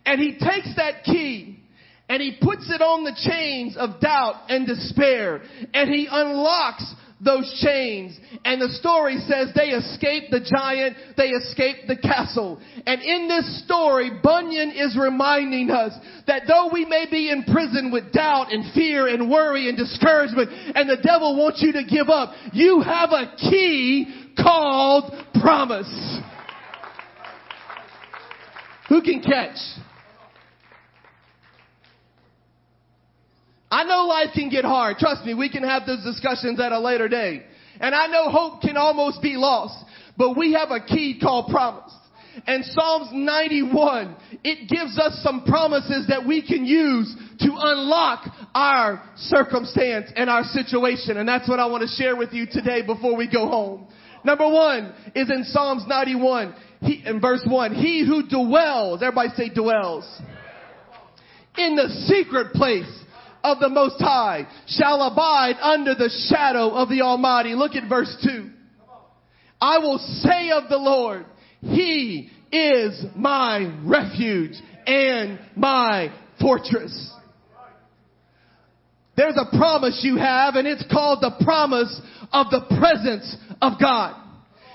And 0.06 0.22
he 0.22 0.34
takes 0.34 0.76
that 0.76 1.04
key 1.04 1.60
and 2.08 2.22
he 2.22 2.38
puts 2.40 2.70
it 2.70 2.82
on 2.82 3.04
the 3.04 3.16
chains 3.28 3.76
of 3.76 4.00
doubt 4.00 4.44
and 4.50 4.68
despair 4.68 5.42
and 5.74 5.90
he 5.90 6.08
unlocks 6.10 6.94
those 7.26 7.60
chains. 7.62 8.18
And 8.46 8.62
the 8.62 8.70
story 8.70 9.18
says 9.28 9.50
they 9.56 9.72
escaped 9.72 10.32
the 10.32 10.40
giant, 10.40 10.96
they 11.18 11.30
escaped 11.30 11.88
the 11.88 11.98
castle. 11.98 12.62
And 12.86 13.02
in 13.02 13.28
this 13.28 13.64
story, 13.66 14.12
Bunyan 14.24 14.72
is 14.72 14.98
reminding 14.98 15.72
us 15.72 15.94
that 16.28 16.44
though 16.48 16.70
we 16.72 16.86
may 16.86 17.06
be 17.10 17.30
in 17.30 17.44
prison 17.44 17.92
with 17.92 18.14
doubt 18.14 18.54
and 18.54 18.72
fear 18.74 19.08
and 19.08 19.30
worry 19.30 19.68
and 19.68 19.78
discouragement, 19.78 20.50
and 20.76 20.90
the 20.90 21.02
devil 21.04 21.36
wants 21.36 21.62
you 21.62 21.74
to 21.74 21.84
give 21.84 22.10
up, 22.10 22.34
you 22.54 22.82
have 22.82 23.10
a 23.12 23.36
key 23.38 24.32
called 24.38 25.12
promise. 25.42 26.22
Who 28.90 29.02
can 29.02 29.22
catch? 29.22 29.58
I 33.72 33.75
know 33.86 34.06
life 34.06 34.30
can 34.34 34.50
get 34.50 34.66
hard. 34.66 34.98
Trust 34.98 35.26
me, 35.26 35.34
we 35.34 35.50
can 35.50 35.64
have 35.64 35.86
those 35.86 36.04
discussions 36.04 36.60
at 36.60 36.72
a 36.72 36.80
later 36.80 37.08
day. 37.08 37.44
And 37.80 37.94
I 37.94 38.08
know 38.08 38.30
hope 38.30 38.62
can 38.62 38.78
almost 38.78 39.22
be 39.22 39.36
lost, 39.36 39.84
but 40.18 40.38
we 40.38 40.54
have 40.54 40.72
a 40.72 40.80
key 40.86 41.20
called 41.22 41.52
promise. 41.52 41.94
And 42.48 42.66
Psalms 42.66 43.10
91, 43.14 44.16
it 44.44 44.68
gives 44.70 45.00
us 45.00 45.20
some 45.24 45.46
promises 45.46 46.08
that 46.10 46.26
we 46.26 46.46
can 46.46 46.66
use 46.66 47.16
to 47.40 47.50
unlock 47.58 48.26
our 48.54 49.02
circumstance 49.16 50.12
and 50.16 50.30
our 50.30 50.44
situation. 50.44 51.18
And 51.18 51.28
that's 51.28 51.48
what 51.48 51.60
I 51.60 51.66
want 51.68 51.84
to 51.84 51.88
share 51.88 52.16
with 52.16 52.34
you 52.34 52.46
today 52.46 52.82
before 52.86 53.16
we 53.16 53.30
go 53.32 53.48
home. 53.48 53.88
Number 54.26 54.50
one 54.50 54.94
is 55.14 55.30
in 55.30 55.44
Psalms 55.46 55.84
91, 55.88 56.56
he, 56.82 57.04
in 57.06 57.22
verse 57.22 57.46
1. 57.48 57.76
He 57.76 58.06
who 58.06 58.28
dwells, 58.28 59.02
everybody 59.02 59.30
say 59.36 59.50
dwells, 59.50 60.06
in 61.58 61.76
the 61.76 61.88
secret 62.08 62.54
place 62.54 63.05
of 63.46 63.60
the 63.60 63.70
Most 63.70 64.00
High 64.00 64.48
shall 64.68 65.02
abide 65.04 65.56
under 65.62 65.94
the 65.94 66.10
shadow 66.30 66.72
of 66.72 66.90
the 66.90 67.02
Almighty. 67.02 67.54
Look 67.54 67.76
at 67.76 67.88
verse 67.88 68.16
2. 68.24 68.50
I 69.62 69.78
will 69.78 70.00
say 70.00 70.52
of 70.52 70.70
the 70.70 70.78
Lord, 70.78 71.26
He 71.62 72.30
is 72.52 73.06
my 73.16 73.82
refuge 73.86 74.54
and 74.86 75.40
my 75.56 76.14
fortress. 76.42 77.12
There's 79.16 79.38
a 79.38 79.58
promise 79.58 80.02
you 80.04 80.18
have 80.18 80.56
and 80.56 80.68
it's 80.68 80.86
called 80.92 81.20
the 81.22 81.44
promise 81.44 82.02
of 82.34 82.48
the 82.50 82.62
presence 82.80 83.36
of 83.62 83.74
God. 83.80 84.22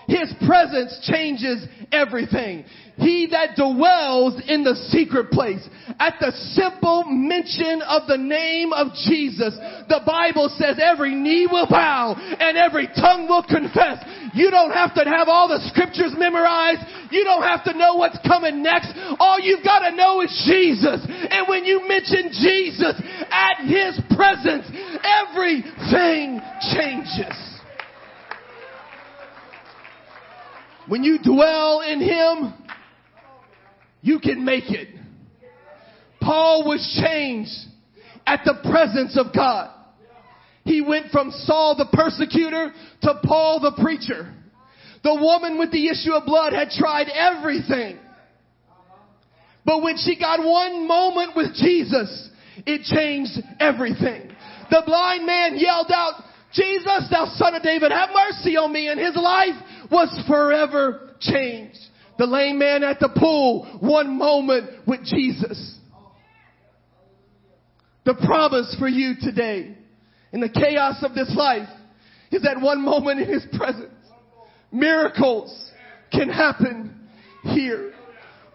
His 0.06 0.32
presence 0.46 0.98
changes 1.12 1.64
everything. 1.92 2.64
He 3.00 3.28
that 3.30 3.56
dwells 3.56 4.40
in 4.46 4.62
the 4.62 4.76
secret 4.92 5.30
place. 5.30 5.66
At 5.98 6.20
the 6.20 6.32
simple 6.52 7.04
mention 7.08 7.82
of 7.82 8.06
the 8.06 8.16
name 8.16 8.72
of 8.72 8.92
Jesus, 9.08 9.56
the 9.88 10.00
Bible 10.04 10.52
says 10.56 10.76
every 10.80 11.14
knee 11.14 11.48
will 11.50 11.66
bow 11.66 12.14
and 12.14 12.56
every 12.56 12.88
tongue 12.88 13.26
will 13.26 13.42
confess. 13.42 14.04
You 14.34 14.50
don't 14.50 14.72
have 14.72 14.94
to 14.94 15.04
have 15.04 15.28
all 15.28 15.48
the 15.48 15.60
scriptures 15.72 16.14
memorized. 16.16 16.80
You 17.10 17.24
don't 17.24 17.42
have 17.42 17.64
to 17.64 17.76
know 17.76 17.96
what's 17.96 18.18
coming 18.26 18.62
next. 18.62 18.92
All 19.18 19.40
you've 19.40 19.64
got 19.64 19.80
to 19.88 19.96
know 19.96 20.20
is 20.20 20.30
Jesus. 20.46 21.00
And 21.08 21.48
when 21.48 21.64
you 21.64 21.88
mention 21.88 22.30
Jesus 22.30 23.00
at 23.30 23.64
His 23.64 23.98
presence, 24.14 24.68
everything 25.02 26.40
changes. 26.70 27.50
When 30.86 31.04
you 31.04 31.18
dwell 31.22 31.82
in 31.82 32.00
Him, 32.00 32.54
you 34.02 34.18
can 34.18 34.44
make 34.44 34.70
it. 34.70 34.88
Paul 36.20 36.66
was 36.66 37.00
changed 37.02 37.50
at 38.26 38.42
the 38.44 38.54
presence 38.70 39.18
of 39.18 39.34
God. 39.34 39.74
He 40.64 40.80
went 40.80 41.10
from 41.10 41.30
Saul 41.30 41.76
the 41.76 41.88
persecutor 41.92 42.72
to 43.02 43.14
Paul 43.24 43.60
the 43.60 43.82
preacher. 43.82 44.34
The 45.02 45.14
woman 45.14 45.58
with 45.58 45.72
the 45.72 45.88
issue 45.88 46.12
of 46.12 46.26
blood 46.26 46.52
had 46.52 46.70
tried 46.70 47.08
everything. 47.08 47.98
But 49.64 49.82
when 49.82 49.96
she 49.96 50.18
got 50.18 50.40
one 50.40 50.86
moment 50.86 51.34
with 51.34 51.54
Jesus, 51.54 52.30
it 52.66 52.82
changed 52.82 53.38
everything. 53.58 54.30
The 54.70 54.82
blind 54.84 55.26
man 55.26 55.56
yelled 55.56 55.90
out, 55.90 56.22
Jesus, 56.52 57.08
thou 57.10 57.26
son 57.36 57.54
of 57.54 57.62
David, 57.62 57.92
have 57.92 58.10
mercy 58.14 58.56
on 58.56 58.72
me. 58.72 58.88
And 58.88 59.00
his 59.00 59.16
life 59.16 59.54
was 59.90 60.24
forever 60.28 61.10
changed. 61.20 61.78
The 62.20 62.26
lame 62.26 62.58
man 62.58 62.84
at 62.84 63.00
the 63.00 63.08
pool, 63.08 63.78
one 63.80 64.18
moment 64.18 64.86
with 64.86 65.02
Jesus. 65.06 65.78
The 68.04 68.12
promise 68.12 68.76
for 68.78 68.88
you 68.88 69.14
today 69.18 69.74
in 70.30 70.40
the 70.40 70.50
chaos 70.50 71.02
of 71.02 71.14
this 71.14 71.34
life 71.34 71.70
is 72.30 72.42
that 72.42 72.60
one 72.60 72.82
moment 72.82 73.20
in 73.20 73.32
his 73.32 73.46
presence, 73.56 73.94
miracles 74.70 75.72
can 76.12 76.28
happen 76.28 77.08
here. 77.42 77.94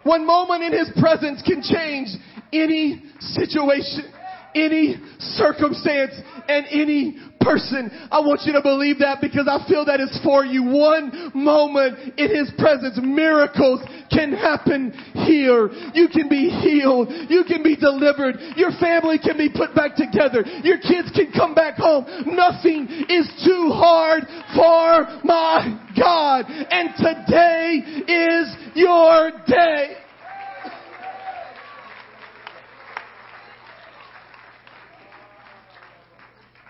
One 0.04 0.24
moment 0.24 0.62
in 0.62 0.72
his 0.72 0.92
presence 1.00 1.42
can 1.42 1.60
change 1.60 2.10
any 2.52 3.02
situation, 3.18 4.12
any 4.54 4.94
circumstance, 5.18 6.12
and 6.46 6.66
any 6.70 7.18
person. 7.46 7.94
I 8.10 8.18
want 8.18 8.42
you 8.42 8.52
to 8.58 8.62
believe 8.62 8.98
that 8.98 9.22
because 9.22 9.46
I 9.46 9.62
feel 9.70 9.86
that 9.86 10.02
it's 10.02 10.18
for 10.26 10.44
you. 10.44 10.66
One 10.66 11.30
moment 11.30 12.18
in 12.18 12.34
His 12.34 12.50
presence, 12.58 12.98
miracles 12.98 13.86
can 14.10 14.34
happen 14.34 14.90
here. 15.22 15.70
You 15.94 16.10
can 16.10 16.28
be 16.28 16.50
healed. 16.50 17.14
You 17.30 17.46
can 17.46 17.62
be 17.62 17.78
delivered. 17.78 18.42
Your 18.58 18.74
family 18.82 19.22
can 19.22 19.38
be 19.38 19.46
put 19.46 19.74
back 19.78 19.94
together. 19.94 20.42
Your 20.66 20.82
kids 20.82 21.14
can 21.14 21.30
come 21.30 21.54
back 21.54 21.78
home. 21.78 22.06
Nothing 22.26 22.90
is 23.08 23.30
too 23.46 23.70
hard 23.70 24.26
for 24.58 25.06
my 25.22 25.78
God. 25.94 26.50
And 26.50 26.90
today 26.98 28.02
is 28.10 28.46
your 28.74 29.30
day. 29.46 30.05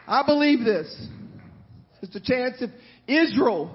I 0.07 0.25
believe 0.25 0.65
this. 0.65 1.09
It's 2.03 2.15
a 2.15 2.21
chance 2.21 2.57
if 2.61 2.71
Israel 3.09 3.75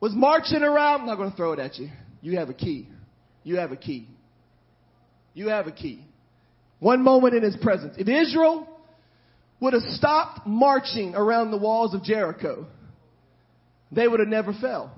was 0.00 0.12
marching 0.14 0.62
around, 0.62 1.02
I'm 1.02 1.06
not 1.06 1.16
going 1.16 1.30
to 1.30 1.36
throw 1.36 1.52
it 1.52 1.58
at 1.58 1.76
you. 1.78 1.88
You 2.20 2.38
have 2.38 2.48
a 2.48 2.54
key. 2.54 2.88
You 3.44 3.56
have 3.56 3.72
a 3.72 3.76
key. 3.76 4.08
You 5.34 5.48
have 5.48 5.66
a 5.66 5.72
key. 5.72 6.04
One 6.80 7.02
moment 7.02 7.34
in 7.34 7.42
his 7.42 7.56
presence. 7.56 7.94
If 7.98 8.08
Israel 8.08 8.68
would 9.60 9.72
have 9.72 9.82
stopped 9.82 10.46
marching 10.46 11.14
around 11.14 11.50
the 11.50 11.56
walls 11.56 11.94
of 11.94 12.02
Jericho, 12.02 12.66
they 13.90 14.06
would 14.06 14.20
have 14.20 14.28
never 14.28 14.52
fell. 14.52 14.92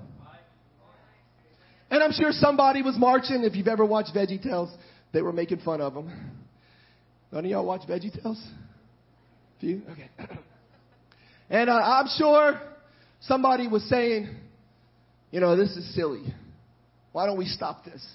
And 1.91 2.03
I'm 2.03 2.11
sure 2.11 2.31
somebody 2.31 2.81
was 2.81 2.95
marching. 2.97 3.43
If 3.43 3.55
you've 3.55 3.67
ever 3.67 3.85
watched 3.85 4.13
Veggie 4.13 4.41
Tales, 4.41 4.69
they 5.11 5.21
were 5.21 5.33
making 5.33 5.59
fun 5.59 5.81
of 5.81 5.93
them. 5.93 6.11
None 7.31 7.45
of 7.45 7.49
y'all 7.49 7.65
watch 7.65 7.81
Veggie 7.87 8.21
Tales? 8.21 8.41
Few? 9.59 9.81
Okay. 9.91 10.09
And 11.49 11.69
uh, 11.69 11.73
I'm 11.73 12.07
sure 12.17 12.61
somebody 13.21 13.67
was 13.67 13.87
saying, 13.89 14.29
you 15.31 15.39
know, 15.39 15.55
this 15.55 15.69
is 15.71 15.95
silly. 15.95 16.23
Why 17.11 17.25
don't 17.25 17.37
we 17.37 17.45
stop 17.45 17.85
this? 17.85 18.05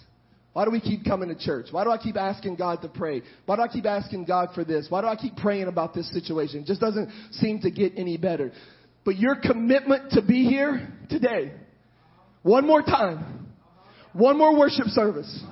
Why 0.52 0.64
do 0.64 0.70
we 0.70 0.80
keep 0.80 1.04
coming 1.04 1.28
to 1.28 1.34
church? 1.34 1.66
Why 1.72 1.82
do 1.82 1.90
I 1.90 1.98
keep 1.98 2.16
asking 2.16 2.56
God 2.56 2.80
to 2.82 2.88
pray? 2.88 3.22
Why 3.44 3.56
do 3.56 3.62
I 3.62 3.68
keep 3.68 3.86
asking 3.86 4.24
God 4.24 4.50
for 4.54 4.64
this? 4.64 4.86
Why 4.88 5.00
do 5.00 5.08
I 5.08 5.16
keep 5.16 5.36
praying 5.36 5.66
about 5.66 5.94
this 5.94 6.12
situation? 6.12 6.60
It 6.60 6.66
just 6.66 6.80
doesn't 6.80 7.10
seem 7.32 7.60
to 7.60 7.72
get 7.72 7.94
any 7.96 8.16
better. 8.16 8.52
But 9.04 9.16
your 9.16 9.34
commitment 9.34 10.12
to 10.12 10.22
be 10.22 10.44
here 10.44 10.92
today, 11.10 11.52
one 12.42 12.66
more 12.66 12.82
time, 12.82 13.48
one 14.12 14.38
more 14.38 14.56
worship 14.56 14.86
service, 14.86 15.42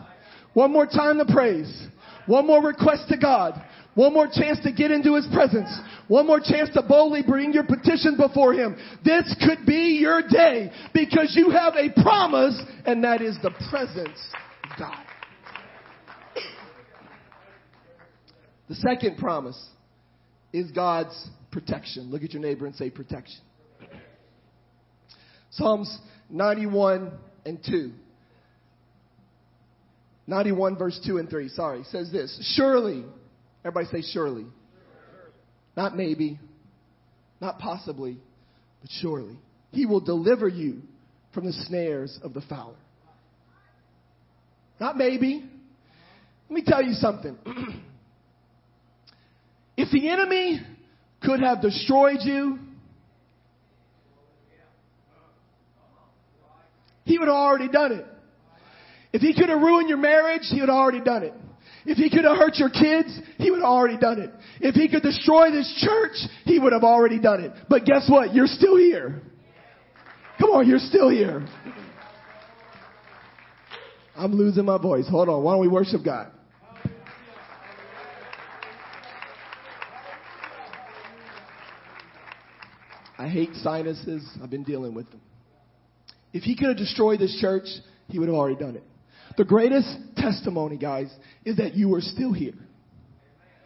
one 0.55 0.73
more 0.73 0.87
time 0.87 1.19
to 1.19 1.25
praise, 1.33 1.87
one 2.27 2.47
more 2.47 2.63
request 2.63 3.09
to 3.09 3.17
God, 3.17 3.61
one 3.95 4.15
more 4.15 4.27
chance 4.27 4.59
to 4.61 4.73
get 4.73 4.91
into 4.91 5.15
His 5.15 5.27
presence. 5.33 5.69
One 6.09 6.27
more 6.27 6.41
chance 6.41 6.71
to 6.75 6.83
boldly 6.83 7.23
bring 7.23 7.53
your 7.53 7.65
petition 7.65 8.17
before 8.17 8.55
Him. 8.55 8.77
This 9.05 9.35
could 9.47 9.67
be 9.67 9.99
your 10.01 10.23
day 10.27 10.71
because 10.95 11.35
you 11.37 11.51
have 11.51 11.75
a 11.75 11.91
promise 12.03 12.61
and 12.87 13.05
that 13.05 13.21
is 13.21 13.37
the 13.43 13.51
presence 13.71 14.19
of 14.65 14.79
God. 14.79 15.05
The 18.69 18.75
second 18.77 19.19
promise 19.19 19.63
is 20.53 20.71
God's 20.71 21.29
protection. 21.51 22.11
Look 22.11 22.23
at 22.23 22.33
your 22.33 22.41
neighbor 22.41 22.65
and 22.65 22.75
say 22.75 22.89
protection. 22.89 23.41
Psalms 25.51 25.99
91 26.31 27.13
and 27.45 27.59
2. 27.63 27.93
91 30.27 30.79
verse 30.79 30.99
2 31.05 31.19
and 31.19 31.29
3, 31.29 31.49
sorry, 31.49 31.85
says 31.85 32.11
this. 32.11 32.39
Surely 32.57 33.05
Everybody 33.65 34.03
say 34.03 34.09
surely. 34.13 34.47
Not 35.77 35.97
maybe, 35.97 36.39
not 37.41 37.59
possibly, 37.59 38.19
but 38.81 38.91
surely. 39.01 39.39
He 39.71 39.87
will 39.87 40.01
deliver 40.01 40.49
you 40.49 40.83
from 41.33 41.47
the 41.47 41.53
snares 41.53 42.19
of 42.23 42.35
the 42.35 42.43
fowler. 42.43 42.77
Not 44.79 44.97
maybe. 44.97 45.49
Let 46.49 46.55
me 46.55 46.63
tell 46.67 46.83
you 46.83 46.93
something. 46.95 47.39
if 49.77 49.91
the 49.91 50.09
enemy 50.09 50.61
could 51.23 51.41
have 51.41 51.63
destroyed 51.63 52.19
you, 52.23 52.59
he 57.05 57.19
would 57.19 57.29
have 57.29 57.37
already 57.37 57.69
done 57.69 57.93
it. 57.93 58.07
If 59.13 59.23
he 59.23 59.35
could 59.35 59.49
have 59.49 59.61
ruined 59.61 59.89
your 59.89 59.99
marriage, 59.99 60.43
he 60.51 60.61
would 60.61 60.69
have 60.69 60.77
already 60.77 61.01
done 61.01 61.23
it. 61.23 61.35
If 61.85 61.99
he 61.99 62.11
could 62.11 62.25
have 62.25 62.37
hurt 62.37 62.57
your 62.57 62.71
kids, 62.71 63.19
he 63.39 63.51
would 63.51 63.61
have 63.61 63.69
already 63.69 63.99
done 63.99 64.21
it. 64.21 64.31
If 64.61 64.75
he 64.75 64.89
could 64.89 65.03
destroy 65.03 65.51
this 65.51 65.73
church, 65.79 66.17
he 66.45 66.59
would 66.59 66.73
have 66.73 66.85
already 66.85 67.19
done 67.19 67.43
it. 67.43 67.53
But 67.69 67.85
guess 67.85 68.09
what? 68.09 68.35
You're 68.35 68.47
still 68.47 68.77
here. 68.77 69.23
Come 70.39 70.51
on, 70.51 70.69
you're 70.69 70.79
still 70.79 71.09
here. 71.09 71.47
I'm 74.15 74.35
losing 74.35 74.65
my 74.65 74.79
voice. 74.79 75.09
Hold 75.09 75.29
on. 75.29 75.43
Why 75.43 75.53
don't 75.53 75.61
we 75.61 75.69
worship 75.69 76.05
God? 76.05 76.31
I 83.19 83.29
hate 83.29 83.55
sinuses. 83.55 84.29
I've 84.43 84.51
been 84.51 84.65
dealing 84.65 84.95
with 84.95 85.11
them. 85.11 85.21
If 86.33 86.43
he 86.43 86.57
could 86.57 86.69
have 86.69 86.77
destroyed 86.77 87.21
this 87.21 87.37
church, 87.41 87.67
he 88.09 88.19
would 88.19 88.29
have 88.29 88.35
already 88.35 88.57
done 88.57 88.77
it. 88.77 88.83
The 89.37 89.45
greatest 89.45 89.89
testimony, 90.17 90.77
guys, 90.77 91.13
is 91.45 91.57
that 91.57 91.75
you 91.75 91.95
are 91.95 92.01
still 92.01 92.33
here. 92.33 92.55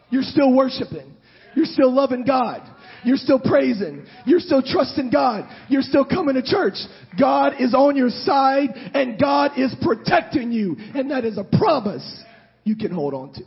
You're 0.09 0.23
still 0.23 0.53
worshiping. 0.53 1.13
You're 1.55 1.65
still 1.65 1.93
loving 1.93 2.23
God. 2.23 2.61
You're 3.03 3.17
still 3.17 3.39
praising. 3.39 4.05
You're 4.25 4.39
still 4.39 4.61
trusting 4.61 5.09
God. 5.09 5.49
You're 5.69 5.81
still 5.81 6.05
coming 6.05 6.35
to 6.35 6.43
church. 6.43 6.75
God 7.19 7.53
is 7.59 7.73
on 7.73 7.95
your 7.95 8.09
side 8.09 8.69
and 8.93 9.19
God 9.19 9.51
is 9.57 9.75
protecting 9.81 10.51
you. 10.51 10.75
And 10.77 11.11
that 11.11 11.25
is 11.25 11.37
a 11.37 11.43
promise 11.43 12.23
you 12.63 12.75
can 12.75 12.91
hold 12.91 13.13
on 13.13 13.33
to. 13.33 13.41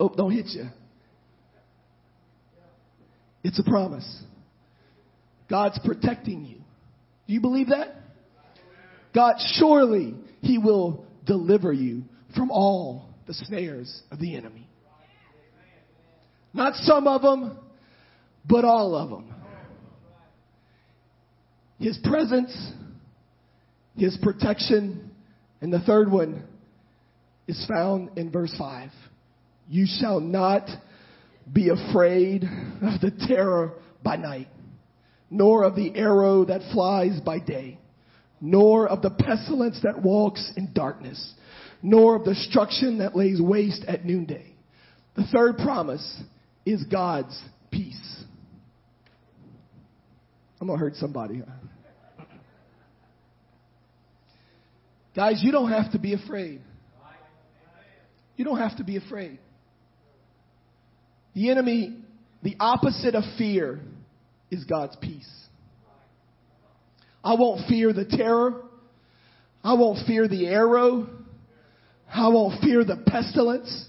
oh, 0.00 0.12
don't 0.16 0.32
hit 0.32 0.46
you. 0.48 0.64
It's 3.42 3.58
a 3.58 3.64
promise. 3.64 4.22
God's 5.48 5.78
protecting 5.84 6.46
you. 6.46 6.56
Do 7.26 7.34
you 7.34 7.40
believe 7.40 7.68
that? 7.68 7.94
God, 9.14 9.36
surely 9.56 10.14
He 10.40 10.58
will 10.58 11.06
deliver 11.24 11.72
you 11.72 12.02
from 12.34 12.50
all 12.50 13.08
the 13.26 13.34
snares 13.34 14.02
of 14.10 14.18
the 14.18 14.36
enemy. 14.36 14.68
Not 16.52 16.74
some 16.74 17.06
of 17.06 17.22
them, 17.22 17.58
but 18.46 18.64
all 18.64 18.94
of 18.94 19.10
them. 19.10 19.34
His 21.78 21.98
presence, 22.04 22.56
His 23.96 24.16
protection, 24.22 25.10
and 25.60 25.72
the 25.72 25.80
third 25.80 26.10
one 26.10 26.44
is 27.46 27.64
found 27.68 28.16
in 28.16 28.30
verse 28.30 28.54
5. 28.58 28.90
You 29.68 29.86
shall 30.00 30.20
not 30.20 30.68
be 31.52 31.70
afraid 31.70 32.44
of 32.44 33.00
the 33.00 33.12
terror 33.26 33.74
by 34.02 34.16
night, 34.16 34.48
nor 35.30 35.64
of 35.64 35.74
the 35.74 35.94
arrow 35.96 36.44
that 36.44 36.60
flies 36.72 37.20
by 37.20 37.38
day, 37.38 37.78
nor 38.40 38.88
of 38.88 39.02
the 39.02 39.10
pestilence 39.10 39.80
that 39.82 40.02
walks 40.02 40.52
in 40.56 40.72
darkness, 40.72 41.34
nor 41.82 42.16
of 42.16 42.24
destruction 42.24 42.98
that 42.98 43.16
lays 43.16 43.40
waste 43.40 43.84
at 43.86 44.04
noonday. 44.04 44.54
The 45.16 45.24
third 45.32 45.58
promise 45.58 46.22
is 46.66 46.82
God's 46.84 47.40
peace. 47.70 48.24
I'm 50.60 50.66
going 50.66 50.78
to 50.78 50.84
hurt 50.84 50.96
somebody. 50.96 51.42
Guys, 55.14 55.40
you 55.42 55.52
don't 55.52 55.70
have 55.70 55.92
to 55.92 55.98
be 55.98 56.14
afraid. 56.14 56.60
You 58.36 58.44
don't 58.44 58.58
have 58.58 58.76
to 58.78 58.84
be 58.84 58.96
afraid. 58.96 59.38
The 61.34 61.50
enemy, 61.50 61.98
the 62.42 62.56
opposite 62.58 63.14
of 63.14 63.22
fear, 63.38 63.80
is 64.50 64.64
God's 64.64 64.96
peace. 64.96 65.30
I 67.24 67.34
won't 67.34 67.66
fear 67.68 67.92
the 67.94 68.04
terror. 68.04 68.62
I 69.64 69.72
won't 69.72 70.06
fear 70.06 70.28
the 70.28 70.46
arrow. 70.46 71.08
I 72.12 72.28
won't 72.28 72.60
fear 72.62 72.84
the 72.84 73.02
pestilence. 73.06 73.88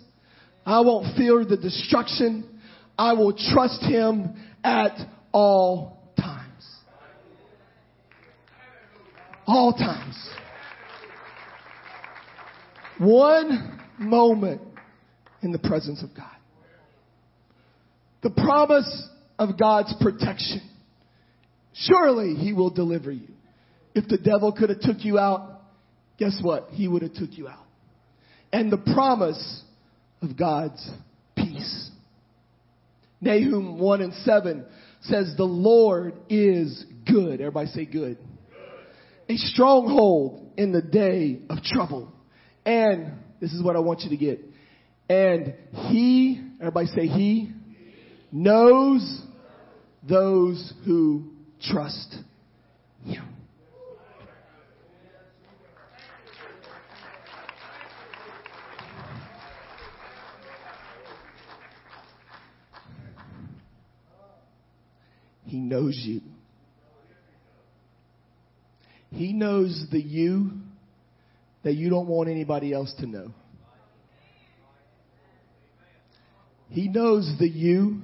I 0.66 0.80
won't 0.80 1.18
fear 1.18 1.44
the 1.44 1.58
destruction. 1.58 2.62
I 2.98 3.14
will 3.14 3.34
trust 3.34 3.82
him 3.82 4.36
at 4.64 4.98
all 5.34 6.14
times. 6.18 6.64
All 9.46 9.74
times. 9.74 10.30
One 12.98 13.82
moment 14.00 14.62
in 15.42 15.52
the 15.52 15.60
presence 15.60 16.02
of 16.02 16.16
God. 16.16 16.32
The 18.24 18.30
promise 18.30 19.10
of 19.38 19.60
God's 19.60 19.94
protection. 20.00 20.62
Surely 21.76 22.36
he 22.36 22.54
will 22.54 22.70
deliver 22.70 23.12
you. 23.12 23.28
If 23.94 24.08
the 24.08 24.18
devil 24.18 24.52
could 24.52 24.70
have 24.70 24.80
took 24.80 25.04
you 25.04 25.20
out, 25.20 25.62
guess 26.18 26.38
what? 26.42 26.70
He 26.72 26.88
would 26.88 27.02
have 27.02 27.14
took 27.14 27.38
you 27.38 27.48
out. 27.48 27.66
And 28.52 28.72
the 28.72 28.78
promise 28.78 29.64
of 30.22 30.38
God's 30.38 30.90
peace. 31.36 31.90
Nahum 33.22 33.80
1 33.80 34.02
and 34.02 34.14
7 34.14 34.66
says, 35.02 35.34
The 35.38 35.44
Lord 35.44 36.16
is 36.30 36.86
good. 37.06 37.42
Everybody 37.42 37.68
say 37.68 37.86
good. 37.86 38.18
A 39.28 39.38
stronghold 39.38 40.52
in 40.58 40.72
the 40.72 40.82
day 40.82 41.40
of 41.50 41.62
trouble. 41.64 42.12
And 42.66 43.14
this 43.42 43.52
is 43.52 43.62
what 43.64 43.76
I 43.76 43.80
want 43.80 44.02
you 44.02 44.10
to 44.12 44.18
get. 44.18 44.40
And 45.10 45.56
he, 45.90 46.42
everybody 46.60 46.88
say 46.88 47.08
he, 47.08 47.52
knows 48.32 49.22
those 50.08 50.74
who 50.86 51.35
trust 51.62 52.18
him. 53.04 53.24
He 65.46 65.58
knows 65.62 65.98
you. 66.04 66.22
He 69.12 69.32
knows 69.32 69.86
the 69.92 70.02
you 70.02 70.52
that 71.64 71.76
you 71.76 71.90
don't 71.90 72.08
want 72.08 72.30
anybody 72.30 72.74
else 72.74 72.94
to 73.00 73.06
know. 73.06 73.32
He 76.70 76.90
knows 76.90 77.32
the 77.40 77.48
you 77.48 78.02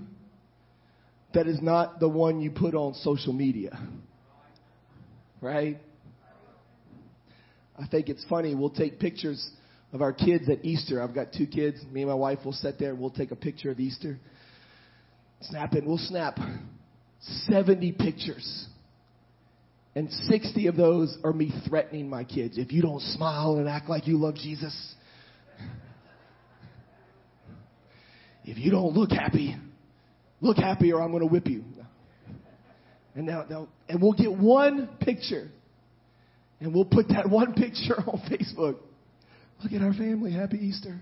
that 1.34 1.48
is 1.48 1.62
not 1.62 2.00
the 2.00 2.10
one 2.10 2.42
you 2.42 2.52
put 2.52 2.76
on 2.76 2.94
social 2.96 3.34
media. 3.34 3.80
Right? 5.40 5.80
I 7.78 7.88
think 7.88 8.10
it's 8.10 8.24
funny. 8.30 8.54
We'll 8.54 8.70
take 8.70 9.00
pictures 9.00 9.50
of 9.94 10.02
our 10.02 10.14
kids 10.14 10.50
at 10.50 10.64
Easter. 10.64 11.02
I've 11.02 11.16
got 11.16 11.34
two 11.34 11.48
kids. 11.48 11.80
Me 11.92 12.02
and 12.02 12.10
my 12.10 12.16
wife 12.16 12.40
will 12.46 12.54
sit 12.54 12.78
there 12.78 12.92
and 12.92 13.00
we'll 13.00 13.10
take 13.10 13.32
a 13.32 13.36
picture 13.36 13.72
of 13.72 13.80
Easter. 13.80 14.20
Snap 15.42 15.74
it. 15.74 15.86
We'll 15.86 15.98
snap 15.98 16.38
70 17.50 17.94
pictures. 17.94 18.68
And 19.96 20.10
60 20.12 20.68
of 20.68 20.78
those 20.78 21.18
are 21.24 21.34
me 21.34 21.52
threatening 21.68 22.10
my 22.10 22.24
kids. 22.24 22.58
If 22.58 22.72
you 22.72 22.82
don't 22.82 23.02
smile 23.02 23.58
and 23.58 23.68
act 23.68 23.90
like 23.90 24.08
you 24.08 24.18
love 24.18 24.36
Jesus, 24.36 24.96
if 28.46 28.58
you 28.58 28.72
don't 28.72 28.94
look 28.94 29.12
happy, 29.12 29.56
look 30.42 30.58
happy 30.58 30.92
or 30.92 31.02
I'm 31.02 31.12
going 31.12 31.22
to 31.22 31.28
whip 31.28 31.48
you. 31.48 31.64
And 33.16 33.26
now, 33.26 33.46
now, 33.50 33.68
and 33.88 34.02
we'll 34.02 34.14
get 34.14 34.32
one 34.32 34.90
picture 35.00 35.50
and 36.60 36.74
we'll 36.74 36.86
put 36.86 37.10
that 37.10 37.30
one 37.30 37.54
picture 37.54 37.96
on 38.08 38.22
Facebook. 38.30 38.78
Look 39.64 39.74
at 39.74 39.82
our 39.82 39.94
family. 39.94 40.32
Happy 40.32 40.58
Easter. 40.58 41.00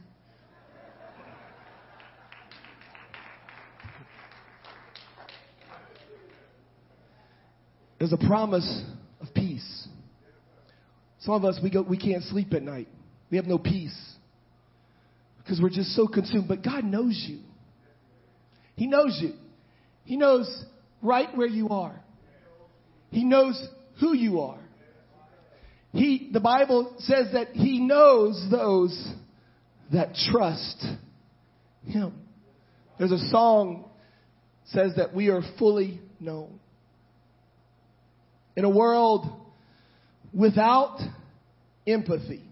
There's 7.99 8.13
a 8.13 8.17
promise 8.17 8.84
of 9.19 9.34
peace. 9.34 9.88
Some 11.19 11.34
of 11.34 11.43
us, 11.43 11.60
we, 11.62 11.69
go, 11.69 11.82
we 11.82 11.97
can't 11.97 12.23
sleep 12.23 12.54
at 12.54 12.63
night. 12.63 12.88
We 13.30 13.36
have 13.36 13.45
no 13.45 13.58
peace 13.58 13.97
because 15.39 15.62
we're 15.62 15.69
just 15.69 15.93
so 15.95 16.08
consumed. 16.08 16.47
But 16.47 16.63
God 16.63 16.86
knows 16.86 17.25
you. 17.28 17.39
He 18.79 18.87
knows 18.87 19.19
you. 19.21 19.33
He 20.05 20.15
knows 20.15 20.63
right 21.01 21.35
where 21.35 21.49
you 21.49 21.67
are. 21.67 22.01
He 23.11 23.25
knows 23.25 23.61
who 23.99 24.15
you 24.15 24.39
are. 24.39 24.61
He, 25.91 26.29
the 26.31 26.39
Bible 26.39 26.95
says 26.99 27.33
that 27.33 27.49
He 27.49 27.81
knows 27.81 28.41
those 28.49 29.13
that 29.91 30.15
trust 30.31 30.81
Him. 31.83 32.13
There's 32.97 33.11
a 33.11 33.29
song 33.29 33.83
says 34.67 34.93
that 34.95 35.13
we 35.13 35.27
are 35.27 35.41
fully 35.57 35.99
known. 36.21 36.57
In 38.55 38.63
a 38.63 38.69
world 38.69 39.27
without 40.33 41.01
empathy. 41.85 42.45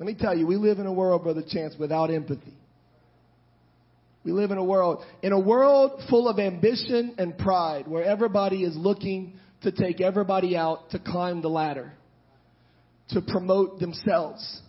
Let 0.00 0.06
me 0.06 0.16
tell 0.18 0.36
you, 0.36 0.48
we 0.48 0.56
live 0.56 0.80
in 0.80 0.86
a 0.86 0.92
world, 0.92 1.22
Brother 1.22 1.44
Chance, 1.48 1.76
without 1.78 2.10
empathy. 2.10 2.57
We 4.28 4.34
live 4.34 4.50
in 4.50 4.58
a 4.58 4.64
world, 4.64 5.06
in 5.22 5.32
a 5.32 5.40
world 5.40 6.02
full 6.10 6.28
of 6.28 6.38
ambition 6.38 7.14
and 7.16 7.38
pride, 7.38 7.88
where 7.88 8.04
everybody 8.04 8.62
is 8.62 8.76
looking 8.76 9.38
to 9.62 9.72
take 9.72 10.02
everybody 10.02 10.54
out 10.54 10.90
to 10.90 10.98
climb 10.98 11.40
the 11.40 11.48
ladder, 11.48 11.94
to 13.08 13.22
promote 13.22 13.80
themselves, 13.80 14.60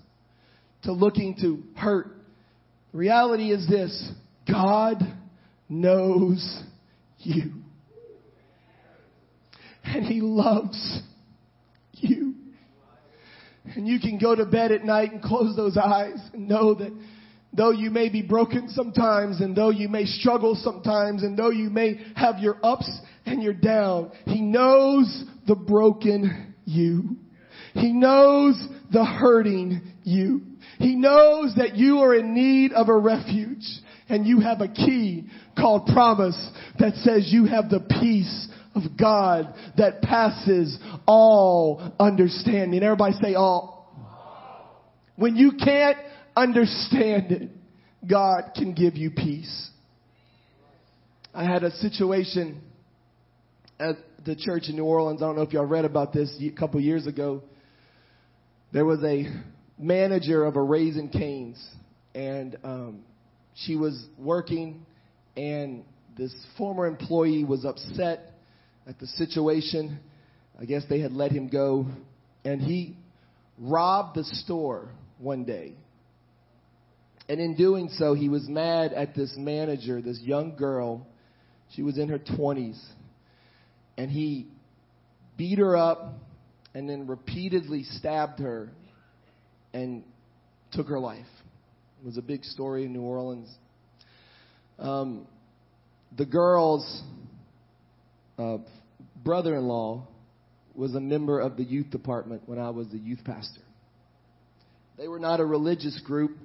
to 0.84 0.94
looking 0.94 1.36
to 1.42 1.62
hurt. 1.78 2.08
The 2.94 3.00
reality 3.00 3.52
is 3.52 3.68
this 3.68 4.14
God 4.50 5.04
knows 5.68 6.64
you 7.18 7.52
and 9.84 10.06
He 10.06 10.22
loves 10.22 11.02
you. 11.96 12.34
And 13.76 13.86
you 13.86 14.00
can 14.00 14.20
go 14.20 14.36
to 14.36 14.46
bed 14.46 14.72
at 14.72 14.86
night 14.86 15.12
and 15.12 15.22
close 15.22 15.54
those 15.58 15.76
eyes 15.76 16.18
and 16.32 16.48
know 16.48 16.76
that 16.76 16.98
though 17.54 17.72
you 17.72 17.90
may 17.90 18.10
be 18.10 18.22
broken 18.22 18.70
sometimes 18.70 19.42
and 19.42 19.56
though 19.56 19.72
you 19.72 19.90
may 19.90 20.06
struggle 20.06 20.56
sometimes 20.56 21.24
and 21.24 21.38
though 21.38 21.50
you 21.50 21.70
may 21.70 22.00
have 22.16 22.40
your 22.40 22.58
ups 22.64 22.90
and 23.26 23.42
your 23.42 23.54
down, 23.54 24.12
He 24.26 24.42
knows 24.42 25.24
the 25.48 25.56
broken 25.56 26.56
you. 26.66 27.18
He 27.74 27.92
knows 27.94 28.62
the 28.92 29.06
hurting 29.06 29.82
you. 30.04 30.42
He 30.78 30.96
knows 30.96 31.56
that 31.58 31.76
you 31.76 32.00
are 32.00 32.16
in 32.16 32.34
need 32.34 32.72
of 32.72 32.90
a 32.90 32.98
refuge 32.98 33.66
and 34.08 34.26
you 34.26 34.40
have 34.40 34.62
a 34.62 34.68
key 34.68 35.30
called 35.58 35.88
promise 35.88 36.50
that 36.80 36.96
says 36.96 37.30
you 37.32 37.46
have 37.46 37.70
the 37.70 37.82
peace 38.02 38.48
of 38.76 38.98
God 38.98 39.54
that 39.78 40.02
passes 40.02 40.78
all 41.06 41.94
understanding. 42.00 42.82
Everybody 42.82 43.14
say 43.22 43.36
all. 43.36 43.78
When 45.16 45.36
you 45.36 45.54
can't 45.64 45.98
understand 46.44 47.32
it, 47.32 47.50
God 48.08 48.52
can 48.56 48.74
give 48.74 48.96
you 48.96 49.12
peace. 49.12 49.70
I 51.34 51.44
had 51.44 51.64
a 51.64 51.72
situation 51.78 52.62
at 53.80 53.96
the 54.26 54.36
church 54.36 54.64
in 54.68 54.76
New 54.76 54.86
Orleans. 54.86 55.22
I 55.22 55.26
don't 55.26 55.36
know 55.36 55.44
if 55.44 55.54
y'all 55.54 55.66
read 55.66 55.86
about 55.86 56.14
this 56.14 56.36
a 56.42 56.50
couple 56.52 56.80
years 56.82 57.08
ago. 57.08 57.44
There 58.72 58.86
was 58.86 59.04
a 59.04 59.26
manager 59.78 60.46
of 60.46 60.56
a 60.56 60.62
Raising 60.62 61.10
Cane's, 61.10 61.64
and 62.14 62.58
um, 62.64 63.00
she 63.56 63.76
was 63.76 64.08
working, 64.18 64.86
and 65.38 65.84
this 66.18 66.34
former 66.58 66.86
employee 66.88 67.44
was 67.44 67.66
upset 67.66 68.34
at 68.88 69.00
the 69.00 69.08
situation 69.08 70.00
I 70.60 70.66
guess 70.66 70.84
they 70.90 71.00
had 71.00 71.14
let 71.14 71.32
him 71.32 71.48
go, 71.48 71.86
and 72.44 72.62
he 72.62 72.98
robbed 73.58 74.18
the 74.18 74.26
store 74.26 74.90
one 75.18 75.46
day. 75.46 75.76
And 77.30 77.40
in 77.40 77.56
doing 77.56 77.90
so, 77.94 78.16
he 78.16 78.28
was 78.28 78.50
mad 78.50 78.92
at 78.92 79.14
this 79.16 79.36
manager, 79.38 80.02
this 80.02 80.20
young 80.20 80.56
girl. 80.56 81.08
She 81.76 81.84
was 81.84 82.00
in 82.00 82.10
her 82.10 82.18
20s. 82.18 82.84
And 83.98 84.10
he 84.10 84.48
beat 85.38 85.60
her 85.60 85.78
up 85.78 86.16
and 86.74 86.90
then 86.90 87.06
repeatedly 87.06 87.84
stabbed 87.84 88.40
her 88.40 88.72
and 89.74 90.04
took 90.72 90.88
her 90.88 91.00
life. 91.00 91.26
It 92.02 92.06
was 92.06 92.18
a 92.18 92.22
big 92.22 92.44
story 92.44 92.86
in 92.86 92.94
New 92.94 93.02
Orleans. 93.02 93.54
Um, 94.80 95.28
the 96.18 96.26
girl's 96.26 97.04
uh, 98.40 98.58
brother 99.24 99.56
in 99.56 99.68
law 99.68 100.08
was 100.74 100.96
a 100.96 101.00
member 101.00 101.40
of 101.40 101.58
the 101.58 101.64
youth 101.64 101.92
department 101.92 102.44
when 102.48 102.58
I 102.58 102.72
was 102.72 102.88
the 102.88 102.98
youth 102.98 103.20
pastor. 103.24 103.62
They 104.98 105.08
were 105.08 105.20
not 105.20 105.40
a 105.40 105.46
religious 105.46 106.00
group, 106.06 106.38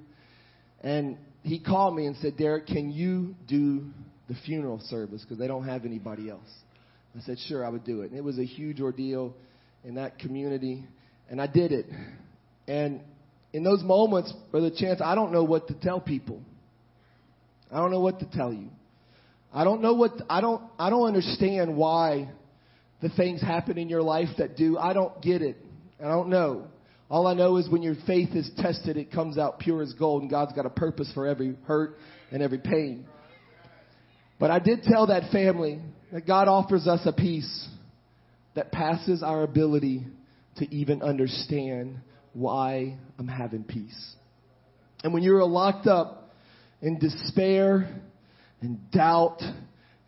and 0.85 1.17
he 1.41 1.59
called 1.59 1.95
me 1.95 2.05
and 2.05 2.15
said, 2.17 2.37
Derek, 2.37 2.67
can 2.67 2.91
you 2.91 3.35
do 3.47 3.87
the 4.29 4.35
funeral 4.45 4.79
service? 4.85 5.21
Because 5.23 5.39
they 5.39 5.47
don't 5.47 5.65
have 5.65 5.83
anybody 5.83 6.29
else. 6.29 6.49
I 7.17 7.21
said, 7.21 7.37
sure, 7.47 7.65
I 7.65 7.69
would 7.69 7.83
do 7.83 8.01
it. 8.01 8.11
And 8.11 8.17
it 8.17 8.23
was 8.23 8.37
a 8.37 8.45
huge 8.45 8.79
ordeal 8.79 9.33
in 9.83 9.95
that 9.95 10.19
community, 10.19 10.85
and 11.29 11.41
I 11.41 11.47
did 11.47 11.71
it. 11.71 11.87
And 12.67 13.01
in 13.51 13.63
those 13.63 13.81
moments, 13.83 14.31
Brother 14.51 14.69
Chance, 14.75 15.01
I 15.03 15.15
don't 15.15 15.31
know 15.31 15.43
what 15.43 15.67
to 15.69 15.73
tell 15.73 15.99
people. 15.99 16.41
I 17.71 17.77
don't 17.77 17.91
know 17.91 18.01
what 18.01 18.19
to 18.19 18.25
tell 18.25 18.53
you. 18.53 18.69
I 19.53 19.63
don't 19.63 19.81
know 19.81 19.93
what 19.93 20.11
I 20.29 20.41
don't 20.41 20.61
I 20.77 20.89
don't 20.89 21.07
understand 21.07 21.75
why 21.77 22.29
the 23.01 23.09
things 23.09 23.41
happen 23.41 23.77
in 23.77 23.89
your 23.89 24.01
life 24.01 24.27
that 24.37 24.57
do. 24.57 24.77
I 24.77 24.93
don't 24.93 25.21
get 25.21 25.41
it. 25.41 25.57
I 25.99 26.07
don't 26.07 26.29
know. 26.29 26.67
All 27.09 27.27
I 27.27 27.33
know 27.33 27.57
is 27.57 27.69
when 27.69 27.83
your 27.83 27.95
faith 28.07 28.29
is 28.35 28.49
tested, 28.57 28.97
it 28.97 29.11
comes 29.11 29.37
out 29.37 29.59
pure 29.59 29.81
as 29.81 29.93
gold, 29.93 30.23
and 30.23 30.31
God's 30.31 30.53
got 30.53 30.65
a 30.65 30.71
purpose 30.71 31.11
for 31.13 31.27
every 31.27 31.55
hurt 31.65 31.97
and 32.31 32.41
every 32.41 32.57
pain. 32.57 33.05
But 34.39 34.51
I 34.51 34.59
did 34.59 34.83
tell 34.83 35.07
that 35.07 35.31
family 35.31 35.79
that 36.11 36.25
God 36.25 36.47
offers 36.47 36.87
us 36.87 37.01
a 37.05 37.13
peace 37.13 37.67
that 38.55 38.71
passes 38.71 39.21
our 39.21 39.43
ability 39.43 40.05
to 40.57 40.73
even 40.73 41.01
understand 41.01 41.99
why 42.33 42.97
I'm 43.19 43.27
having 43.27 43.63
peace. 43.63 44.15
And 45.03 45.13
when 45.13 45.23
you're 45.23 45.43
locked 45.43 45.87
up 45.87 46.33
in 46.81 46.97
despair 46.99 48.01
and 48.61 48.91
doubt 48.91 49.41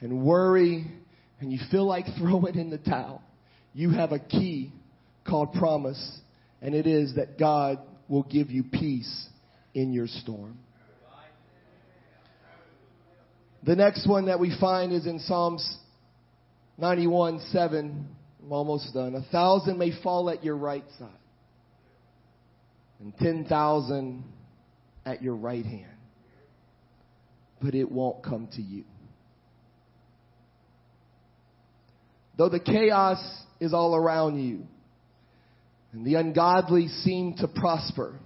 and 0.02 0.24
worry 0.24 0.88
and 1.40 1.52
you 1.52 1.60
feel 1.70 1.86
like 1.86 2.06
throwing 2.18 2.56
in 2.56 2.70
the 2.70 2.78
towel, 2.78 3.22
you 3.74 3.92
have 3.92 4.12
a 4.12 4.20
key 4.20 4.72
called 5.26 5.54
promise, 5.54 6.20
and 6.62 6.74
it 6.74 6.88
is 6.88 7.16
that 7.16 7.38
God 7.38 7.80
will 8.08 8.24
give 8.24 8.50
you 8.50 8.64
peace 8.64 9.28
in 9.74 9.94
your 9.94 10.08
storm. 10.08 10.58
The 13.64 13.76
next 13.76 14.08
one 14.08 14.28
that 14.28 14.40
we 14.40 14.56
find 14.60 14.94
is 14.94 15.06
in 15.06 15.20
Psalms 15.20 15.78
91 16.78 17.42
7. 17.52 18.08
I'm 18.44 18.52
almost 18.52 18.94
done. 18.94 19.16
A 19.16 19.24
thousand 19.32 19.78
may 19.78 19.92
fall 20.02 20.30
at 20.30 20.44
your 20.44 20.56
right 20.56 20.86
side, 20.98 21.10
and 23.00 23.16
10,000 23.18 24.24
at 25.06 25.22
your 25.22 25.36
right 25.36 25.66
hand, 25.66 25.98
but 27.62 27.76
it 27.76 27.92
won't 27.92 28.24
come 28.24 28.48
to 28.56 28.62
you. 28.62 28.84
Though 32.38 32.50
the 32.50 32.60
chaos 32.60 33.18
is 33.60 33.74
all 33.74 33.96
around 33.96 34.40
you, 34.40 34.68
and 35.94 36.06
the 36.06 36.16
ungodly 36.16 36.88
seem 36.88 37.36
to 37.36 37.48
prosper, 37.48 38.20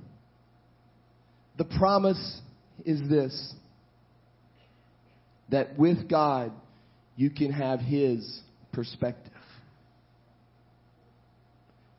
the 1.57 1.65
promise 1.65 2.41
is 2.85 3.07
this 3.09 3.53
that 5.49 5.77
with 5.77 6.09
God, 6.09 6.51
you 7.15 7.29
can 7.29 7.51
have 7.51 7.81
His 7.81 8.41
perspective. 8.71 9.33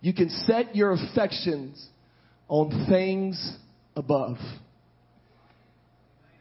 You 0.00 0.12
can 0.12 0.30
set 0.30 0.74
your 0.74 0.92
affections 0.92 1.86
on 2.48 2.86
things 2.88 3.56
above. 3.94 4.36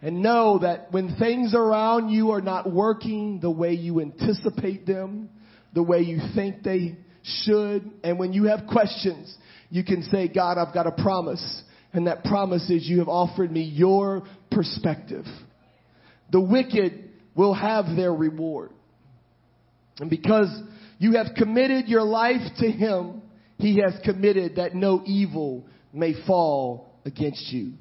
And 0.02 0.24
know 0.24 0.60
that 0.60 0.92
when 0.92 1.16
things 1.18 1.54
around 1.54 2.10
you 2.10 2.32
are 2.32 2.42
not 2.42 2.72
working 2.72 3.40
the 3.40 3.52
way 3.52 3.74
you 3.74 4.02
anticipate 4.02 4.88
them, 4.88 5.30
the 5.76 5.84
way 5.84 6.00
you 6.00 6.20
think 6.34 6.64
they 6.64 6.98
should, 7.24 7.90
and 8.04 8.18
when 8.18 8.34
you 8.34 8.46
have 8.46 8.62
questions, 8.72 9.36
you 9.70 9.84
can 9.84 10.04
say, 10.04 10.28
God, 10.28 10.58
I've 10.58 10.74
got 10.74 10.88
a 10.88 10.92
promise. 10.92 11.64
And 11.94 12.08
that 12.08 12.24
promise 12.24 12.70
is 12.70 12.88
you 12.88 13.00
have 13.00 13.10
offered 13.10 13.52
me 13.52 13.62
your 13.62 14.24
perspective. 14.50 15.26
The 16.32 16.40
wicked 16.40 17.10
will 17.36 17.54
have 17.54 17.96
their 17.96 18.14
reward. 18.14 18.72
And 20.00 20.10
because 20.10 20.50
you 21.00 21.14
have 21.14 21.36
committed 21.36 21.88
your 21.88 22.04
life 22.04 22.42
to 22.60 22.72
Him, 22.72 23.22
He 23.58 23.82
has 23.82 24.00
committed 24.04 24.56
that 24.56 24.74
no 24.74 25.02
evil 25.06 25.66
may 25.94 26.14
fall 26.26 26.96
against 27.06 27.52
you. 27.52 27.74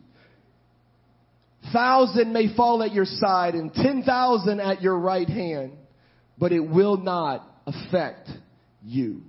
Thousand 1.73 2.33
may 2.33 2.55
fall 2.57 2.83
at 2.83 2.93
your 2.93 3.05
side 3.05 3.55
and 3.55 3.73
ten 3.73 4.03
thousand 4.03 4.61
at 4.61 4.83
your 4.83 4.99
right 4.99 5.29
hand, 5.29 5.73
but 6.39 6.53
it 6.53 6.61
will 6.61 6.97
not 6.97 7.47
affect 7.67 8.29
you. 8.83 9.23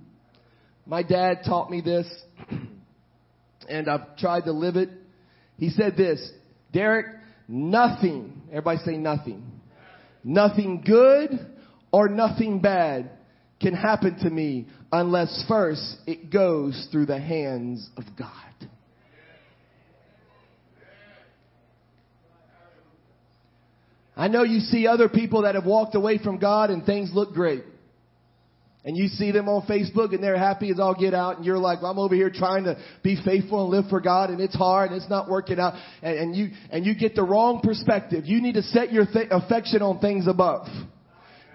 My 0.86 1.02
dad 1.02 1.42
taught 1.46 1.70
me 1.70 1.80
this, 1.80 2.06
and 3.68 3.88
I've 3.88 4.16
tried 4.16 4.44
to 4.44 4.52
live 4.52 4.76
it. 4.76 4.90
He 5.56 5.70
said 5.70 5.96
this, 5.96 6.30
Derek, 6.72 7.06
nothing, 7.46 8.42
everybody 8.50 8.78
say 8.84 8.96
nothing, 8.96 9.44
nothing 10.24 10.82
good 10.84 11.30
or 11.92 12.08
nothing 12.08 12.60
bad 12.60 13.10
can 13.60 13.74
happen 13.74 14.18
to 14.18 14.30
me 14.30 14.66
unless 14.90 15.44
first 15.46 15.96
it 16.06 16.30
goes 16.30 16.88
through 16.90 17.06
the 17.06 17.20
hands 17.20 17.88
of 17.96 18.04
God. 18.18 18.28
I 24.16 24.28
know 24.28 24.42
you 24.42 24.60
see 24.60 24.86
other 24.86 25.08
people 25.08 25.42
that 25.42 25.54
have 25.54 25.64
walked 25.64 25.94
away 25.94 26.18
from 26.18 26.38
God 26.38 26.70
and 26.70 26.84
things 26.84 27.10
look 27.14 27.32
great. 27.32 27.64
And 28.84 28.96
you 28.96 29.06
see 29.06 29.30
them 29.30 29.48
on 29.48 29.64
Facebook 29.68 30.12
and 30.12 30.22
they're 30.22 30.36
happy 30.36 30.70
as 30.70 30.80
all 30.80 30.94
get 30.94 31.14
out 31.14 31.36
and 31.36 31.46
you're 31.46 31.58
like, 31.58 31.82
well, 31.82 31.92
I'm 31.92 32.00
over 32.00 32.16
here 32.16 32.30
trying 32.30 32.64
to 32.64 32.76
be 33.04 33.16
faithful 33.24 33.62
and 33.62 33.70
live 33.70 33.88
for 33.88 34.00
God 34.00 34.30
and 34.30 34.40
it's 34.40 34.56
hard 34.56 34.90
and 34.90 35.00
it's 35.00 35.08
not 35.08 35.30
working 35.30 35.60
out 35.60 35.74
and, 36.02 36.18
and 36.18 36.36
you, 36.36 36.48
and 36.70 36.84
you 36.84 36.96
get 36.96 37.14
the 37.14 37.22
wrong 37.22 37.60
perspective. 37.62 38.26
You 38.26 38.42
need 38.42 38.54
to 38.54 38.62
set 38.62 38.92
your 38.92 39.06
th- 39.06 39.28
affection 39.30 39.82
on 39.82 40.00
things 40.00 40.26
above. 40.26 40.66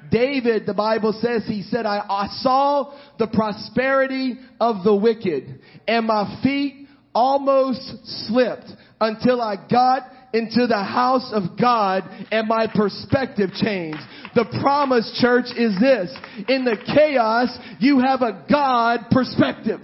David, 0.10 0.66
the 0.66 0.74
Bible 0.74 1.12
says, 1.22 1.44
he 1.46 1.64
said, 1.64 1.86
I, 1.86 1.98
I 1.98 2.28
saw 2.40 2.98
the 3.20 3.28
prosperity 3.28 4.36
of 4.62 4.86
the 4.86 4.96
wicked 4.96 5.60
and 5.86 6.08
my 6.08 6.40
feet 6.42 6.88
almost 7.14 8.06
slipped 8.28 8.70
until 9.02 9.42
I 9.42 9.56
got 9.70 10.04
into 10.34 10.68
the 10.68 10.84
house 10.84 11.32
of 11.34 11.58
God 11.60 12.04
and 12.32 12.48
my 12.48 12.68
perspective 12.68 13.52
changed. 13.54 14.00
The 14.36 14.46
promise, 14.62 15.18
church, 15.22 15.46
is 15.56 15.80
this. 15.80 16.16
In 16.48 16.66
the 16.66 16.78
chaos, 16.96 17.58
you 17.80 18.00
have 18.00 18.22
a 18.22 18.46
God 18.50 19.08
perspective. 19.12 19.82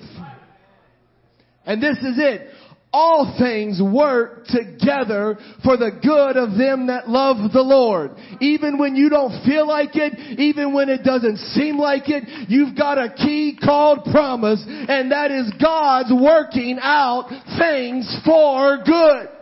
And 1.66 1.82
this 1.82 1.98
is 1.98 2.18
it 2.18 2.50
all 2.94 3.36
things 3.40 3.82
work 3.82 4.46
together 4.46 5.36
for 5.64 5.78
the 5.78 5.90
good 6.02 6.38
of 6.38 6.56
them 6.56 6.88
that 6.88 7.10
love 7.10 7.52
the 7.52 7.62
Lord. 7.62 8.12
Even 8.40 8.78
when 8.78 8.96
you 8.96 9.10
don't 9.10 9.44
feel 9.44 9.68
like 9.68 9.96
it, 9.96 10.40
even 10.40 10.74
when 10.74 10.90
it 10.90 11.04
doesn't 11.04 11.38
seem 11.38 11.80
like 11.80 12.04
it, 12.06 12.24
you've 12.50 12.78
got 12.78 13.00
a 13.00 13.12
key 13.12 13.58
called 13.62 14.06
promise, 14.12 14.64
and 14.68 15.12
that 15.12 15.32
is 15.32 15.52
God's 15.60 16.14
working 16.14 16.78
out 16.80 17.30
things 17.58 18.16
for 18.24 18.78
good. 18.86 19.33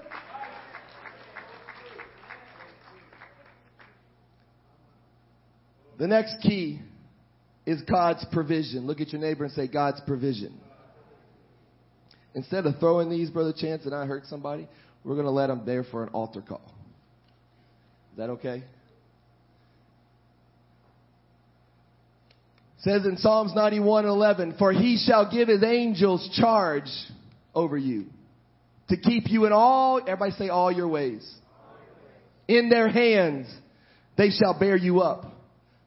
The 6.02 6.08
next 6.08 6.38
key 6.42 6.82
is 7.64 7.80
God's 7.84 8.26
provision. 8.32 8.88
Look 8.88 9.02
at 9.02 9.10
your 9.10 9.22
neighbor 9.22 9.44
and 9.44 9.54
say, 9.54 9.68
God's 9.68 10.02
provision. 10.08 10.60
Instead 12.34 12.66
of 12.66 12.80
throwing 12.80 13.12
these, 13.12 13.30
Brother 13.30 13.54
Chance, 13.56 13.86
and 13.86 13.94
I 13.94 14.08
hurt 14.08 14.26
somebody, 14.26 14.68
we're 15.04 15.14
going 15.14 15.28
to 15.28 15.32
let 15.32 15.46
them 15.46 15.62
there 15.64 15.84
for 15.84 16.02
an 16.02 16.10
altar 16.10 16.42
call. 16.42 16.64
Is 18.14 18.18
that 18.18 18.32
okay? 18.32 18.64
It 22.78 22.80
says 22.80 23.06
in 23.06 23.18
Psalms 23.18 23.52
91 23.54 24.06
and 24.06 24.12
11, 24.12 24.56
For 24.58 24.74
he 24.74 24.98
shall 25.06 25.32
give 25.32 25.50
his 25.50 25.64
angels 25.64 26.28
charge 26.34 26.90
over 27.54 27.78
you 27.78 28.08
to 28.90 28.98
keep 28.98 29.30
you 29.30 29.46
in 29.46 29.54
all, 29.54 30.00
everybody 30.00 30.32
say 30.32 30.50
all 30.50 30.72
your 30.72 30.88
ways. 30.88 31.32
In 32.48 32.70
their 32.70 32.90
hands 32.90 33.46
they 34.18 34.32
shall 34.32 34.58
bear 34.58 34.76
you 34.76 35.02
up, 35.02 35.32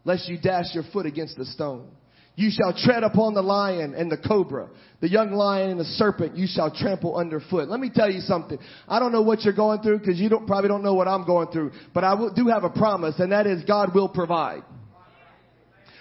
lest 0.04 0.28
you 0.28 0.38
dash 0.38 0.66
your 0.74 0.84
foot 0.92 1.06
against 1.06 1.38
a 1.38 1.44
stone. 1.44 1.88
You 2.36 2.50
shall 2.50 2.74
tread 2.76 3.04
upon 3.04 3.34
the 3.34 3.42
lion 3.42 3.94
and 3.94 4.10
the 4.10 4.16
cobra, 4.16 4.68
the 5.00 5.08
young 5.08 5.32
lion 5.32 5.70
and 5.70 5.80
the 5.80 5.84
serpent 5.84 6.36
you 6.36 6.48
shall 6.48 6.68
trample 6.74 7.16
underfoot. 7.16 7.68
Let 7.68 7.78
me 7.78 7.90
tell 7.94 8.10
you 8.10 8.20
something. 8.20 8.58
I 8.88 8.98
don't 8.98 9.12
know 9.12 9.22
what 9.22 9.42
you're 9.42 9.54
going 9.54 9.82
through 9.82 10.00
because 10.00 10.18
you 10.18 10.28
don't, 10.28 10.44
probably 10.46 10.68
don't 10.68 10.82
know 10.82 10.94
what 10.94 11.06
I'm 11.06 11.24
going 11.24 11.48
through, 11.48 11.70
but 11.92 12.02
I 12.02 12.14
will, 12.14 12.34
do 12.34 12.48
have 12.48 12.64
a 12.64 12.70
promise 12.70 13.20
and 13.20 13.30
that 13.30 13.46
is 13.46 13.62
God 13.62 13.94
will 13.94 14.08
provide. 14.08 14.64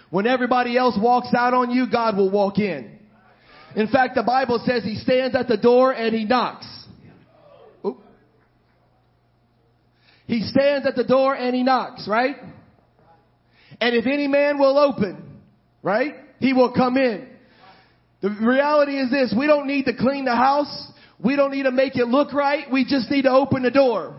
When 0.10 0.26
everybody 0.26 0.76
else 0.76 0.98
walks 1.00 1.34
out 1.36 1.54
on 1.54 1.70
you, 1.70 1.86
God 1.92 2.18
will 2.18 2.32
walk 2.32 2.58
in. 2.58 3.00
In 3.76 3.88
fact, 3.88 4.16
the 4.16 4.24
Bible 4.24 4.62
says 4.66 4.84
he 4.84 4.96
stands 4.96 5.36
at 5.36 5.48
the 5.48 5.58
door 5.58 5.92
and 5.92 6.16
he 6.16 6.26
knocks. 6.26 6.68
Oop. 7.86 7.98
He 10.26 10.42
stands 10.42 10.88
at 10.88 10.96
the 10.96 11.04
door 11.04 11.36
and 11.36 11.56
he 11.56 11.64
knocks, 11.64 12.08
right? 12.08 12.36
And 13.84 13.98
if 13.98 14.06
any 14.06 14.30
man 14.30 14.60
will 14.60 14.80
open, 14.80 15.42
right? 15.82 16.16
He 16.40 16.54
will 16.54 16.72
come 16.72 16.96
in. 16.96 17.28
The 18.22 18.30
reality 18.30 18.98
is 18.98 19.12
this, 19.12 19.36
we 19.38 19.46
don't 19.46 19.68
need 19.68 19.84
to 19.88 19.94
clean 19.94 20.24
the 20.24 20.38
house. 20.38 20.88
We 21.22 21.36
don't 21.36 21.52
need 21.52 21.64
to 21.64 21.72
make 21.72 21.98
it 21.98 22.08
look 22.08 22.32
right. 22.32 22.64
We 22.72 22.86
just 22.86 23.12
need 23.12 23.24
to 23.24 23.32
open 23.32 23.62
the 23.62 23.72
door. 23.72 24.16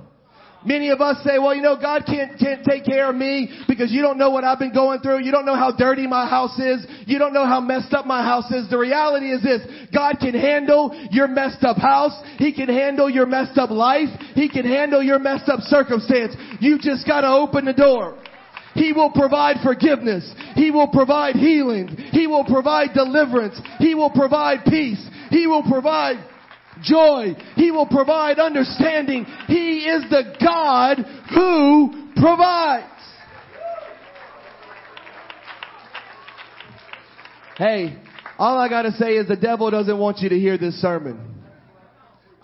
Many 0.66 0.90
of 0.90 1.00
us 1.00 1.16
say, 1.24 1.38
well, 1.38 1.54
you 1.54 1.62
know, 1.62 1.80
God 1.80 2.04
can't, 2.04 2.38
can't 2.38 2.62
take 2.62 2.84
care 2.84 3.08
of 3.08 3.16
me 3.16 3.58
because 3.66 3.90
you 3.90 4.02
don't 4.02 4.18
know 4.18 4.28
what 4.28 4.44
I've 4.44 4.58
been 4.58 4.74
going 4.74 5.00
through. 5.00 5.24
You 5.24 5.32
don't 5.32 5.46
know 5.46 5.56
how 5.56 5.72
dirty 5.74 6.06
my 6.06 6.28
house 6.28 6.58
is. 6.58 6.86
You 7.06 7.18
don't 7.18 7.32
know 7.32 7.46
how 7.46 7.60
messed 7.60 7.94
up 7.94 8.04
my 8.04 8.22
house 8.22 8.50
is. 8.50 8.68
The 8.68 8.76
reality 8.78 9.32
is 9.32 9.42
this, 9.42 9.62
God 9.94 10.16
can 10.20 10.34
handle 10.34 10.92
your 11.10 11.26
messed 11.26 11.64
up 11.64 11.78
house. 11.78 12.12
He 12.36 12.52
can 12.52 12.68
handle 12.68 13.08
your 13.08 13.24
messed 13.24 13.56
up 13.56 13.70
life. 13.70 14.10
He 14.34 14.46
can 14.46 14.66
handle 14.66 15.02
your 15.02 15.18
messed 15.18 15.48
up 15.48 15.60
circumstance. 15.60 16.36
You 16.60 16.78
just 16.78 17.06
gotta 17.06 17.28
open 17.28 17.64
the 17.64 17.72
door. 17.72 18.18
He 18.74 18.92
will 18.92 19.10
provide 19.10 19.56
forgiveness. 19.62 20.30
He 20.54 20.70
will 20.70 20.88
provide 20.88 21.36
healing. 21.36 21.88
He 22.12 22.26
will 22.26 22.44
provide 22.44 22.92
deliverance. 22.94 23.60
He 23.78 23.94
will 23.94 24.10
provide 24.10 24.64
peace. 24.66 25.04
He 25.30 25.46
will 25.46 25.62
provide 25.62 26.16
joy. 26.82 27.34
He 27.56 27.70
will 27.70 27.86
provide 27.86 28.38
understanding. 28.38 29.24
He 29.46 29.86
is 29.86 30.02
the 30.10 30.36
God 30.42 30.98
who 31.34 32.10
provides. 32.16 32.90
Hey, 37.56 37.96
all 38.36 38.58
I 38.58 38.68
gotta 38.68 38.90
say 38.92 39.12
is 39.12 39.28
the 39.28 39.36
devil 39.36 39.70
doesn't 39.70 39.98
want 39.98 40.18
you 40.18 40.28
to 40.28 40.38
hear 40.38 40.58
this 40.58 40.74
sermon. 40.80 41.33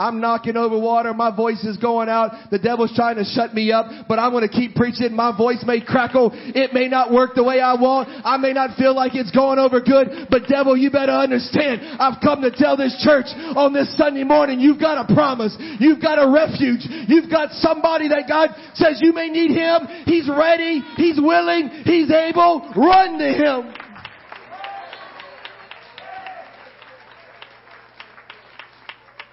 I'm 0.01 0.19
knocking 0.19 0.57
over 0.57 0.79
water. 0.79 1.13
My 1.13 1.29
voice 1.35 1.63
is 1.63 1.77
going 1.77 2.09
out. 2.09 2.33
The 2.51 2.59
devil's 2.59 2.97
trying 2.97 3.17
to 3.17 3.25
shut 3.25 3.53
me 3.53 3.71
up, 3.71 4.09
but 4.09 4.19
I'm 4.19 4.33
going 4.33 4.49
to 4.49 4.53
keep 4.53 4.75
preaching. 4.75 5.13
My 5.13 5.37
voice 5.37 5.63
may 5.67 5.85
crackle. 5.85 6.31
It 6.33 6.73
may 6.73 6.89
not 6.89 7.13
work 7.13 7.35
the 7.35 7.45
way 7.45 7.61
I 7.61 7.75
want. 7.75 8.09
I 8.25 8.39
may 8.39 8.55
not 8.55 8.79
feel 8.79 8.97
like 8.97 9.15
it's 9.15 9.31
going 9.31 9.59
over 9.59 9.81
good, 9.81 10.29
but 10.31 10.49
devil, 10.49 10.75
you 10.75 10.91
better 10.91 11.13
understand. 11.13 12.01
I've 12.01 12.17
come 12.25 12.41
to 12.41 12.51
tell 12.51 12.79
this 12.79 12.97
church 13.05 13.29
on 13.53 13.75
this 13.75 13.95
Sunday 13.99 14.25
morning, 14.25 14.59
you've 14.59 14.81
got 14.81 14.97
a 15.05 15.13
promise. 15.13 15.55
You've 15.79 16.01
got 16.01 16.17
a 16.17 16.33
refuge. 16.33 16.89
You've 17.05 17.29
got 17.29 17.53
somebody 17.61 18.09
that 18.09 18.25
God 18.27 18.57
says 18.73 19.01
you 19.03 19.13
may 19.13 19.29
need 19.29 19.53
him. 19.53 19.85
He's 20.07 20.31
ready. 20.33 20.81
He's 20.97 21.21
willing. 21.21 21.85
He's 21.85 22.11
able. 22.11 22.73
Run 22.75 23.19
to 23.19 23.29
him. 23.37 23.80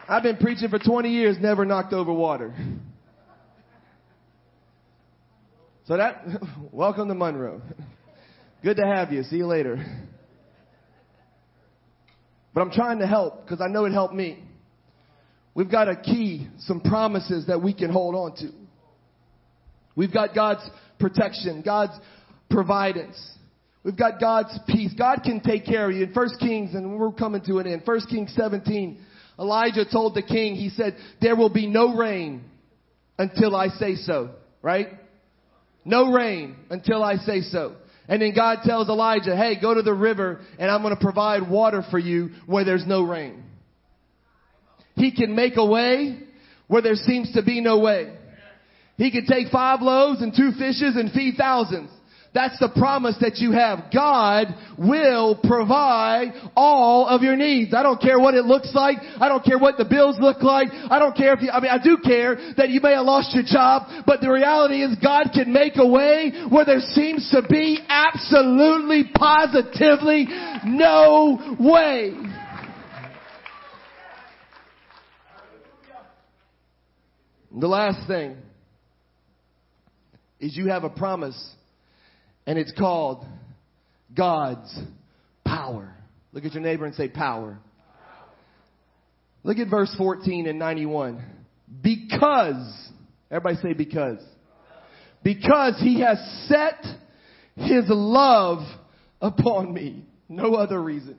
I've 0.10 0.24
been 0.24 0.38
preaching 0.38 0.70
for 0.70 0.80
20 0.80 1.10
years, 1.10 1.36
never 1.40 1.66
knocked 1.66 1.92
over 1.92 2.14
water. 2.14 2.56
So 5.86 5.98
that, 5.98 6.24
welcome 6.72 7.10
to 7.10 7.14
Monroe. 7.14 7.62
Good 8.64 8.78
to 8.78 8.86
have 8.86 9.12
you. 9.12 9.24
See 9.24 9.38
you 9.38 9.48
later. 9.48 9.84
But 12.54 12.62
I'm 12.62 12.72
trying 12.72 13.00
to 13.00 13.08
help 13.08 13.44
because 13.44 13.60
I 13.60 13.68
know 13.68 13.84
it 13.84 13.92
helped 13.92 14.14
me. 14.14 14.44
We've 15.54 15.70
got 15.70 15.90
a 15.90 15.96
key, 15.96 16.48
some 16.60 16.80
promises 16.80 17.48
that 17.48 17.62
we 17.62 17.74
can 17.74 17.92
hold 17.92 18.16
on 18.16 18.36
to. 18.38 18.52
We've 19.96 20.14
got 20.14 20.34
God's 20.34 20.70
protection, 21.00 21.64
God's 21.66 21.94
providence. 22.50 23.18
We've 23.84 23.98
got 23.98 24.22
God's 24.22 24.58
peace. 24.68 24.94
God 24.98 25.22
can 25.24 25.42
take 25.42 25.66
care 25.66 25.90
of 25.90 25.96
you. 25.96 26.04
In 26.04 26.14
1 26.14 26.30
Kings, 26.40 26.76
and 26.76 26.98
we're 26.98 27.12
coming 27.12 27.42
to 27.48 27.60
an 27.60 27.68
end, 27.68 27.82
1 27.84 28.00
Kings 28.10 28.34
17, 28.36 29.00
Elijah 29.40 29.86
told 29.90 30.16
the 30.16 30.22
king, 30.22 30.56
he 30.56 30.70
said, 30.70 30.96
there 31.22 31.36
will 31.36 31.50
be 31.50 31.68
no 31.68 31.96
rain 31.96 32.44
until 33.18 33.56
I 33.56 33.70
say 33.70 33.96
so, 33.96 34.32
right? 34.62 34.88
No 35.86 36.12
rain 36.12 36.56
until 36.70 37.04
I 37.04 37.16
say 37.18 37.42
so. 37.42 37.76
And 38.08 38.22
then 38.22 38.34
God 38.36 38.60
tells 38.64 38.88
Elijah, 38.90 39.36
hey, 39.36 39.60
go 39.60 39.74
to 39.74 39.82
the 39.82 39.94
river 39.94 40.40
and 40.58 40.72
I'm 40.72 40.82
going 40.82 40.96
to 40.96 41.02
provide 41.02 41.50
water 41.50 41.84
for 41.92 42.00
you 42.00 42.32
where 42.46 42.64
there's 42.64 42.86
no 42.88 43.04
rain. 43.04 43.44
He 44.96 45.12
can 45.12 45.36
make 45.36 45.54
a 45.58 45.66
way 45.66 46.20
where 46.68 46.82
there 46.82 46.96
seems 46.96 47.34
to 47.34 47.44
be 47.44 47.62
no 47.62 47.80
way. 47.80 48.14
He 48.98 49.12
can 49.12 49.26
take 49.28 49.50
five 49.52 49.82
loaves 49.82 50.22
and 50.22 50.34
two 50.36 50.52
fishes 50.58 50.96
and 50.96 51.12
feed 51.12 51.36
thousands. 51.38 51.92
That's 52.38 52.60
the 52.60 52.70
promise 52.70 53.16
that 53.22 53.38
you 53.38 53.52
have. 53.54 53.86
God 53.92 54.54
will 54.78 55.40
provide 55.44 56.34
all 56.56 57.08
of 57.08 57.24
your 57.24 57.36
needs. 57.36 57.74
I 57.74 57.82
don't 57.82 58.00
care 58.00 58.20
what 58.20 58.36
it 58.36 58.46
looks 58.46 58.76
like. 58.76 59.00
I 59.20 59.28
don't 59.28 59.44
care 59.44 59.58
what 59.58 59.80
the 59.80 59.86
bills 59.86 60.18
look 60.20 60.44
like. 60.44 60.68
I 60.72 61.00
don't 61.00 61.18
care 61.18 61.34
if 61.34 61.42
you, 61.42 61.50
I 61.50 61.60
mean, 61.60 61.72
I 61.72 61.84
do 61.84 61.98
care 61.98 62.36
that 62.58 62.70
you 62.70 62.80
may 62.80 62.92
have 62.92 63.08
lost 63.08 63.34
your 63.34 63.44
job, 63.44 64.06
but 64.06 64.22
the 64.22 64.30
reality 64.30 64.84
is 64.84 64.96
God 65.02 65.32
can 65.34 65.52
make 65.52 65.78
a 65.78 65.88
way 65.88 66.32
where 66.48 66.64
there 66.64 66.80
seems 66.80 67.28
to 67.32 67.42
be 67.50 67.80
absolutely, 67.90 69.10
positively 69.16 70.28
no 70.64 71.58
way. 71.60 72.14
The 77.60 77.68
last 77.68 78.08
thing 78.08 78.38
is 80.40 80.56
you 80.56 80.68
have 80.68 80.84
a 80.84 80.92
promise 80.92 81.56
and 82.48 82.58
it's 82.58 82.72
called 82.72 83.26
God's 84.16 84.74
power. 85.46 85.94
Look 86.32 86.46
at 86.46 86.54
your 86.54 86.64
neighbor 86.64 86.86
and 86.86 86.96
say 86.96 87.10
power. 87.10 87.60
Look 89.44 89.58
at 89.58 89.70
verse 89.70 89.94
14 89.98 90.48
and 90.48 90.58
91. 90.58 91.24
Because, 91.84 92.90
everybody 93.30 93.58
say 93.62 93.74
because. 93.74 94.24
Because 95.24 95.78
he 95.82 96.02
has 96.02 96.18
set 96.48 96.84
his 97.56 97.84
love 97.88 98.60
upon 99.22 99.74
me. 99.74 100.06
No 100.30 100.56
other 100.56 100.82
reason. 100.82 101.18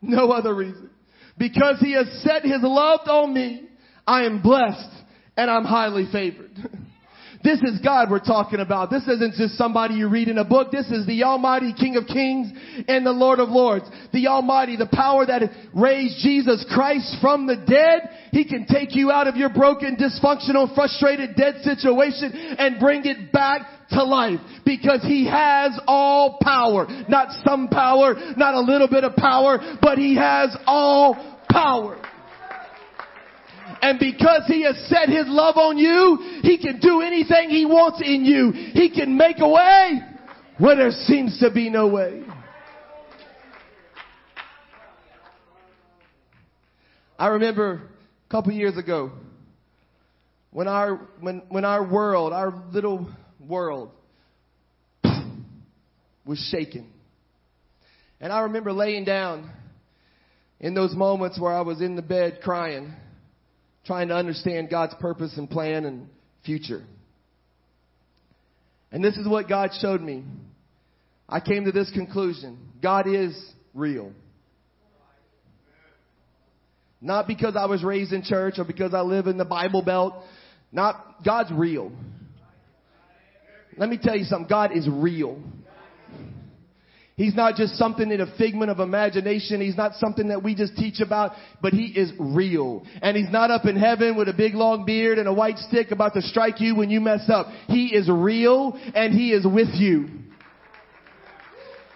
No 0.00 0.30
other 0.30 0.54
reason. 0.54 0.90
Because 1.36 1.80
he 1.80 1.94
has 1.94 2.06
set 2.22 2.42
his 2.42 2.60
love 2.62 3.00
on 3.06 3.34
me, 3.34 3.68
I 4.06 4.24
am 4.24 4.40
blessed 4.40 4.90
and 5.36 5.50
I'm 5.50 5.64
highly 5.64 6.06
favored. 6.12 6.52
This 7.44 7.60
is 7.60 7.78
God 7.80 8.10
we're 8.10 8.24
talking 8.24 8.60
about. 8.60 8.90
This 8.90 9.06
isn't 9.06 9.34
just 9.34 9.58
somebody 9.58 9.94
you 9.94 10.08
read 10.08 10.28
in 10.28 10.38
a 10.38 10.44
book. 10.44 10.72
This 10.72 10.86
is 10.86 11.06
the 11.06 11.24
Almighty 11.24 11.74
King 11.74 11.96
of 11.96 12.06
Kings 12.06 12.50
and 12.88 13.04
the 13.04 13.12
Lord 13.12 13.38
of 13.38 13.50
Lords. 13.50 13.84
The 14.14 14.28
Almighty, 14.28 14.76
the 14.76 14.88
power 14.90 15.26
that 15.26 15.42
raised 15.74 16.24
Jesus 16.24 16.64
Christ 16.74 17.16
from 17.20 17.46
the 17.46 17.56
dead. 17.56 18.08
He 18.32 18.46
can 18.46 18.64
take 18.64 18.96
you 18.96 19.10
out 19.10 19.28
of 19.28 19.36
your 19.36 19.50
broken, 19.50 19.96
dysfunctional, 19.96 20.74
frustrated, 20.74 21.36
dead 21.36 21.56
situation 21.60 22.32
and 22.32 22.80
bring 22.80 23.04
it 23.04 23.30
back 23.30 23.60
to 23.90 24.02
life 24.02 24.40
because 24.64 25.02
he 25.02 25.26
has 25.28 25.78
all 25.86 26.38
power. 26.42 26.86
Not 27.10 27.28
some 27.44 27.68
power, 27.68 28.14
not 28.38 28.54
a 28.54 28.60
little 28.60 28.88
bit 28.88 29.04
of 29.04 29.16
power, 29.16 29.58
but 29.82 29.98
he 29.98 30.16
has 30.16 30.56
all 30.66 31.42
power. 31.50 32.00
And 33.84 33.98
because 33.98 34.44
He 34.46 34.62
has 34.62 34.76
set 34.88 35.10
His 35.10 35.26
love 35.26 35.58
on 35.58 35.76
you, 35.76 36.40
He 36.40 36.56
can 36.56 36.80
do 36.80 37.02
anything 37.02 37.50
He 37.50 37.66
wants 37.66 38.00
in 38.02 38.24
you. 38.24 38.50
He 38.50 38.88
can 38.88 39.14
make 39.14 39.40
a 39.40 39.48
way 39.48 40.00
where 40.56 40.74
there 40.74 40.90
seems 40.90 41.38
to 41.40 41.50
be 41.50 41.68
no 41.68 41.88
way. 41.88 42.22
I 47.18 47.26
remember 47.26 47.82
a 48.26 48.30
couple 48.30 48.52
years 48.52 48.78
ago 48.78 49.12
when 50.50 50.66
our 50.66 51.06
when 51.20 51.42
when 51.50 51.66
our 51.66 51.86
world, 51.86 52.32
our 52.32 52.54
little 52.72 53.06
world 53.38 53.90
was 56.24 56.38
shaken. 56.50 56.90
And 58.18 58.32
I 58.32 58.40
remember 58.40 58.72
laying 58.72 59.04
down 59.04 59.50
in 60.58 60.72
those 60.72 60.94
moments 60.94 61.38
where 61.38 61.52
I 61.52 61.60
was 61.60 61.82
in 61.82 61.96
the 61.96 62.02
bed 62.02 62.38
crying 62.42 62.94
trying 63.86 64.08
to 64.08 64.14
understand 64.14 64.70
God's 64.70 64.94
purpose 65.00 65.36
and 65.36 65.48
plan 65.48 65.84
and 65.84 66.08
future. 66.44 66.82
And 68.90 69.02
this 69.02 69.16
is 69.16 69.26
what 69.26 69.48
God 69.48 69.70
showed 69.80 70.00
me. 70.00 70.24
I 71.28 71.40
came 71.40 71.64
to 71.64 71.72
this 71.72 71.90
conclusion. 71.90 72.58
God 72.82 73.06
is 73.08 73.36
real. 73.72 74.12
Not 77.00 77.26
because 77.26 77.56
I 77.56 77.66
was 77.66 77.82
raised 77.82 78.12
in 78.12 78.22
church 78.22 78.54
or 78.58 78.64
because 78.64 78.94
I 78.94 79.00
live 79.00 79.26
in 79.26 79.36
the 79.36 79.44
Bible 79.44 79.82
Belt. 79.82 80.14
Not, 80.72 81.22
God's 81.24 81.50
real. 81.52 81.92
Let 83.76 83.88
me 83.88 83.98
tell 84.00 84.16
you 84.16 84.24
something. 84.24 84.48
God 84.48 84.76
is 84.76 84.88
real. 84.88 85.42
He's 87.16 87.34
not 87.34 87.54
just 87.54 87.76
something 87.76 88.10
in 88.10 88.20
a 88.20 88.36
figment 88.36 88.72
of 88.72 88.80
imagination. 88.80 89.60
He's 89.60 89.76
not 89.76 89.94
something 89.94 90.28
that 90.28 90.42
we 90.42 90.56
just 90.56 90.76
teach 90.76 91.00
about, 91.00 91.32
but 91.62 91.72
he 91.72 91.86
is 91.86 92.12
real. 92.18 92.84
And 93.02 93.16
he's 93.16 93.30
not 93.30 93.52
up 93.52 93.66
in 93.66 93.76
heaven 93.76 94.16
with 94.16 94.28
a 94.28 94.32
big 94.32 94.54
long 94.54 94.84
beard 94.84 95.18
and 95.18 95.28
a 95.28 95.32
white 95.32 95.58
stick 95.58 95.92
about 95.92 96.14
to 96.14 96.22
strike 96.22 96.60
you 96.60 96.74
when 96.74 96.90
you 96.90 97.00
mess 97.00 97.28
up. 97.28 97.46
He 97.68 97.94
is 97.94 98.10
real 98.10 98.76
and 98.96 99.14
he 99.14 99.32
is 99.32 99.46
with 99.46 99.68
you. 99.74 100.08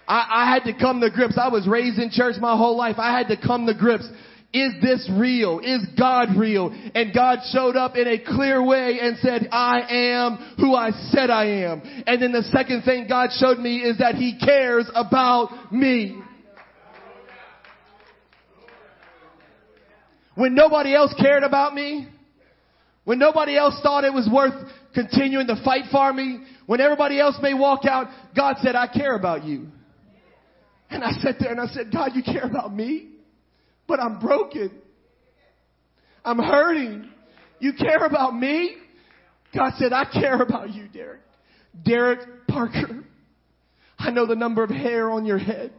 I, 0.07 0.27
I 0.31 0.55
had 0.55 0.73
to 0.73 0.79
come 0.79 1.01
to 1.01 1.11
grips. 1.11 1.37
I 1.37 1.49
was 1.49 1.67
raised 1.67 1.99
in 1.99 2.11
church 2.11 2.37
my 2.41 2.57
whole 2.57 2.77
life. 2.77 2.97
I 2.99 3.17
had 3.17 3.27
to 3.29 3.37
come 3.37 3.67
to 3.67 3.75
grips. 3.75 4.09
Is 4.53 4.73
this 4.81 5.09
real? 5.13 5.61
Is 5.63 5.85
God 5.99 6.31
real? 6.37 6.71
And 6.95 7.13
God 7.13 7.41
showed 7.53 7.77
up 7.77 7.97
in 7.97 8.09
a 8.09 8.19
clear 8.19 8.65
way 8.65 8.99
and 9.01 9.19
said, 9.19 9.49
I 9.53 9.81
am 9.91 10.37
who 10.59 10.75
I 10.75 10.91
said 11.11 11.29
I 11.29 11.65
am. 11.65 11.83
And 12.07 12.23
then 12.23 12.33
the 12.33 12.45
second 12.45 12.83
thing 12.83 13.07
God 13.09 13.29
showed 13.39 13.59
me 13.59 13.79
is 13.81 13.99
that 13.99 14.15
He 14.15 14.39
cares 14.43 14.91
about 14.95 15.71
me. 15.71 16.19
When 20.35 20.55
nobody 20.55 20.95
else 20.95 21.13
cared 21.21 21.43
about 21.43 21.75
me, 21.75 22.09
when 23.05 23.19
nobody 23.19 23.57
else 23.57 23.79
thought 23.83 24.05
it 24.05 24.15
was 24.15 24.29
worth 24.33 24.55
continuing 24.95 25.47
to 25.49 25.61
fight 25.63 25.85
for 25.91 26.11
me, 26.11 26.41
when 26.65 26.81
everybody 26.81 27.21
else 27.21 27.37
may 27.43 27.53
walk 27.53 27.85
out, 27.85 28.07
God 28.35 28.57
said, 28.63 28.75
I 28.75 28.87
care 28.87 29.15
about 29.15 29.45
you. 29.45 29.67
And 30.89 31.05
I 31.05 31.11
sat 31.13 31.35
there 31.39 31.51
and 31.51 31.61
I 31.61 31.67
said, 31.67 31.93
God, 31.93 32.13
you 32.15 32.23
care 32.23 32.45
about 32.45 32.75
me? 32.75 33.09
But 33.89 33.99
I'm 33.99 34.21
broken. 34.21 34.71
I'm 36.25 36.39
hurting. 36.39 37.09
You 37.59 37.73
care 37.73 38.05
about 38.05 38.37
me? 38.37 38.77
God 39.55 39.73
said, 39.79 39.93
I 39.93 40.05
care 40.05 40.41
about 40.41 40.73
you, 40.73 40.87
Derek. 40.89 41.23
Derek 41.85 42.47
Parker. 42.47 43.05
I 43.99 44.11
know 44.11 44.27
the 44.27 44.37
number 44.37 44.63
of 44.63 44.71
hair 44.71 45.11
on 45.11 45.25
your 45.25 45.39
head. 45.39 45.73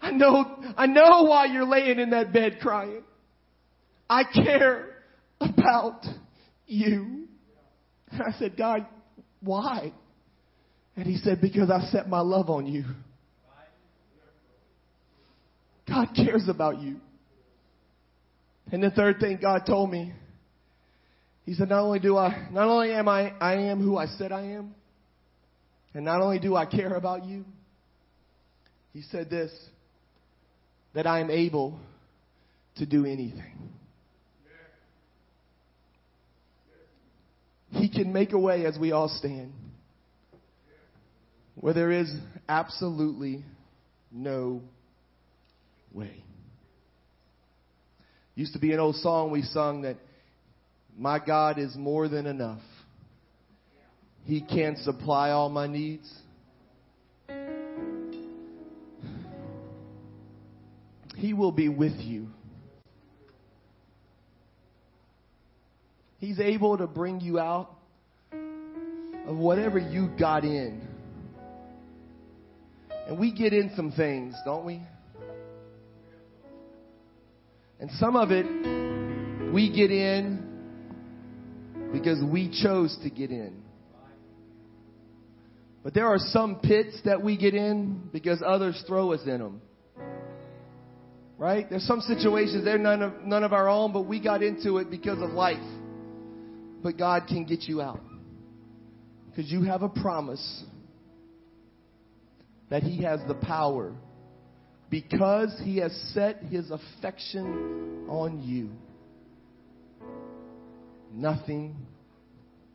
I 0.00 0.10
know, 0.10 0.56
I 0.76 0.86
know 0.86 1.22
why 1.24 1.46
you're 1.46 1.64
laying 1.64 1.98
in 1.98 2.10
that 2.10 2.32
bed 2.32 2.58
crying. 2.60 3.02
I 4.08 4.24
care 4.24 4.96
about 5.40 6.04
you. 6.66 7.26
And 8.10 8.22
I 8.22 8.32
said, 8.38 8.56
God, 8.56 8.86
why? 9.40 9.92
And 10.96 11.06
he 11.06 11.16
said, 11.16 11.40
because 11.40 11.70
I 11.70 11.80
set 11.90 12.08
my 12.08 12.20
love 12.20 12.50
on 12.50 12.66
you. 12.66 12.84
God 15.88 16.08
cares 16.14 16.48
about 16.48 16.80
you. 16.80 16.96
And 18.72 18.82
the 18.82 18.90
third 18.90 19.20
thing 19.20 19.38
God 19.40 19.62
told 19.66 19.90
me, 19.90 20.12
He 21.44 21.54
said, 21.54 21.68
not 21.68 21.80
only 21.82 22.00
do 22.00 22.16
I, 22.16 22.48
not 22.50 22.68
only 22.68 22.92
am 22.92 23.08
I, 23.08 23.32
I 23.40 23.54
am 23.54 23.80
who 23.80 23.96
I 23.96 24.06
said 24.06 24.32
I 24.32 24.42
am, 24.42 24.74
and 25.92 26.04
not 26.04 26.20
only 26.20 26.38
do 26.38 26.56
I 26.56 26.66
care 26.66 26.94
about 26.94 27.24
you, 27.24 27.44
He 28.92 29.02
said 29.02 29.28
this, 29.28 29.52
that 30.94 31.06
I 31.06 31.20
am 31.20 31.30
able 31.30 31.78
to 32.76 32.86
do 32.86 33.04
anything. 33.04 33.52
He 37.70 37.88
can 37.88 38.12
make 38.12 38.32
a 38.32 38.38
way 38.38 38.64
as 38.66 38.78
we 38.78 38.92
all 38.92 39.08
stand 39.08 39.52
where 41.56 41.74
there 41.74 41.90
is 41.90 42.12
absolutely 42.48 43.44
no 44.12 44.60
way. 45.94 46.24
Used 48.34 48.52
to 48.54 48.58
be 48.58 48.72
an 48.72 48.80
old 48.80 48.96
song 48.96 49.30
we 49.30 49.42
sung 49.42 49.82
that 49.82 49.96
my 50.96 51.18
God 51.24 51.58
is 51.58 51.74
more 51.76 52.08
than 52.08 52.26
enough. 52.26 52.60
He 54.24 54.40
can 54.40 54.76
supply 54.78 55.30
all 55.30 55.48
my 55.48 55.66
needs. 55.66 56.12
He 61.16 61.32
will 61.32 61.52
be 61.52 61.68
with 61.68 61.96
you. 61.98 62.28
He's 66.18 66.40
able 66.40 66.78
to 66.78 66.86
bring 66.86 67.20
you 67.20 67.38
out 67.38 67.70
of 68.32 69.36
whatever 69.36 69.78
you 69.78 70.10
got 70.18 70.42
in. 70.44 70.80
And 73.06 73.18
we 73.18 73.32
get 73.32 73.52
in 73.52 73.72
some 73.76 73.92
things, 73.92 74.34
don't 74.44 74.64
we? 74.64 74.80
And 77.84 77.92
some 77.98 78.16
of 78.16 78.30
it 78.30 78.46
we 79.52 79.70
get 79.70 79.90
in 79.90 80.42
because 81.92 82.18
we 82.24 82.48
chose 82.62 82.96
to 83.02 83.10
get 83.10 83.30
in. 83.30 83.62
But 85.82 85.92
there 85.92 86.06
are 86.06 86.16
some 86.18 86.60
pits 86.60 86.98
that 87.04 87.22
we 87.22 87.36
get 87.36 87.52
in 87.52 88.08
because 88.10 88.42
others 88.42 88.82
throw 88.86 89.12
us 89.12 89.20
in 89.26 89.38
them. 89.38 89.60
Right? 91.36 91.68
There's 91.68 91.86
some 91.86 92.00
situations 92.00 92.64
they're 92.64 92.78
none 92.78 93.02
of 93.02 93.22
none 93.22 93.44
of 93.44 93.52
our 93.52 93.68
own, 93.68 93.92
but 93.92 94.06
we 94.06 94.18
got 94.18 94.42
into 94.42 94.78
it 94.78 94.90
because 94.90 95.20
of 95.20 95.32
life. 95.32 95.58
But 96.82 96.96
God 96.96 97.24
can 97.28 97.44
get 97.44 97.64
you 97.64 97.82
out. 97.82 98.00
Because 99.28 99.52
you 99.52 99.64
have 99.64 99.82
a 99.82 99.90
promise 99.90 100.64
that 102.70 102.82
He 102.82 103.02
has 103.02 103.20
the 103.28 103.34
power 103.34 103.92
because 104.94 105.60
he 105.64 105.78
has 105.78 105.92
set 106.12 106.36
his 106.44 106.70
affection 106.70 108.06
on 108.08 108.40
you, 108.40 108.70
nothing 111.12 111.74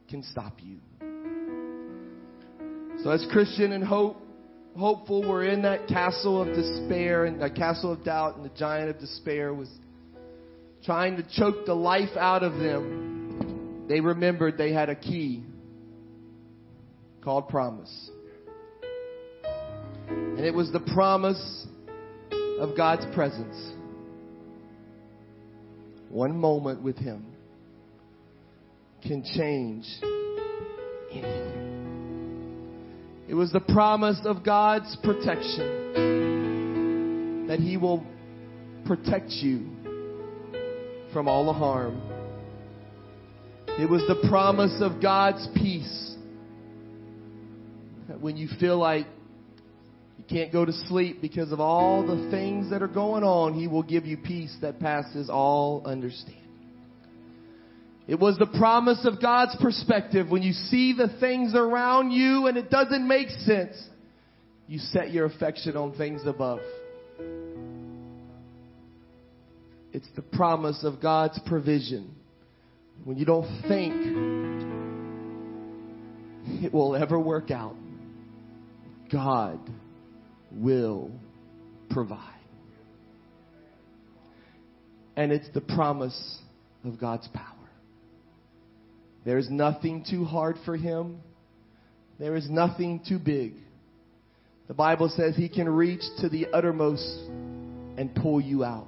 can 0.09 0.21
stop 0.23 0.57
you. 0.61 0.79
So 3.03 3.11
as 3.11 3.25
Christian 3.31 3.71
and 3.71 3.81
hope, 3.81 4.17
hopeful, 4.77 5.21
we're 5.21 5.45
in 5.45 5.61
that 5.61 5.87
castle 5.87 6.41
of 6.41 6.49
despair 6.49 7.23
and 7.23 7.41
that 7.41 7.55
castle 7.55 7.93
of 7.93 8.03
doubt, 8.03 8.35
and 8.35 8.43
the 8.43 8.51
giant 8.57 8.89
of 8.89 8.99
despair 8.99 9.53
was 9.53 9.69
trying 10.83 11.15
to 11.15 11.23
choke 11.37 11.65
the 11.65 11.73
life 11.73 12.17
out 12.17 12.43
of 12.43 12.51
them. 12.51 13.85
They 13.87 14.01
remembered 14.01 14.57
they 14.57 14.73
had 14.73 14.89
a 14.89 14.95
key 14.95 15.45
called 17.21 17.47
promise. 17.47 18.09
And 20.09 20.41
it 20.41 20.53
was 20.53 20.69
the 20.73 20.81
promise 20.81 21.65
of 22.59 22.75
God's 22.75 23.05
presence. 23.15 23.55
One 26.09 26.37
moment 26.37 26.81
with 26.81 26.97
Him 26.97 27.25
can 29.01 29.23
change 29.23 29.85
anything. 31.11 31.59
It 33.27 33.33
was 33.33 33.51
the 33.51 33.59
promise 33.61 34.19
of 34.25 34.43
God's 34.43 34.95
protection 35.03 35.87
that 37.47 37.59
He 37.59 37.77
will 37.77 38.05
protect 38.85 39.29
you 39.29 39.69
from 41.13 41.27
all 41.27 41.45
the 41.45 41.53
harm. 41.53 42.01
It 43.79 43.89
was 43.89 44.01
the 44.07 44.27
promise 44.27 44.81
of 44.81 45.01
God's 45.01 45.47
peace 45.55 46.15
that 48.09 48.19
when 48.19 48.35
you 48.35 48.49
feel 48.59 48.77
like 48.77 49.05
can't 50.29 50.51
go 50.51 50.63
to 50.63 50.71
sleep 50.71 51.21
because 51.21 51.51
of 51.51 51.59
all 51.59 52.05
the 52.05 52.29
things 52.29 52.69
that 52.69 52.83
are 52.83 52.87
going 52.87 53.23
on, 53.23 53.53
He 53.53 53.67
will 53.67 53.83
give 53.83 54.05
you 54.05 54.17
peace 54.17 54.55
that 54.61 54.79
passes 54.79 55.29
all 55.29 55.81
understanding. 55.85 56.35
It 58.07 58.19
was 58.19 58.37
the 58.37 58.47
promise 58.47 59.05
of 59.05 59.21
God's 59.21 59.55
perspective. 59.61 60.29
When 60.29 60.41
you 60.41 60.53
see 60.53 60.93
the 60.93 61.15
things 61.19 61.53
around 61.53 62.11
you 62.11 62.47
and 62.47 62.57
it 62.57 62.69
doesn't 62.71 63.07
make 63.07 63.29
sense, 63.29 63.75
you 64.67 64.79
set 64.79 65.11
your 65.11 65.25
affection 65.25 65.77
on 65.77 65.93
things 65.93 66.21
above. 66.25 66.59
It's 69.91 70.07
the 70.15 70.21
promise 70.21 70.83
of 70.83 71.01
God's 71.01 71.39
provision. 71.45 72.15
When 73.03 73.17
you 73.17 73.25
don't 73.25 73.47
think 73.67 73.93
it 76.63 76.73
will 76.73 76.95
ever 76.95 77.19
work 77.19 77.51
out, 77.51 77.75
God 79.11 79.59
will 80.51 81.11
provide. 81.89 82.25
And 85.15 85.31
it's 85.31 85.49
the 85.53 85.61
promise 85.61 86.39
of 86.85 86.99
God's 86.99 87.27
power. 87.29 87.45
There's 89.25 89.49
nothing 89.49 90.05
too 90.09 90.23
hard 90.25 90.55
for 90.65 90.77
Him. 90.77 91.19
There 92.19 92.35
is 92.35 92.49
nothing 92.49 93.01
too 93.07 93.19
big. 93.19 93.53
The 94.67 94.73
Bible 94.73 95.09
says 95.09 95.35
He 95.35 95.49
can 95.49 95.67
reach 95.67 96.03
to 96.19 96.29
the 96.29 96.47
uttermost 96.53 97.03
and 97.97 98.13
pull 98.15 98.39
you 98.39 98.63
out. 98.63 98.87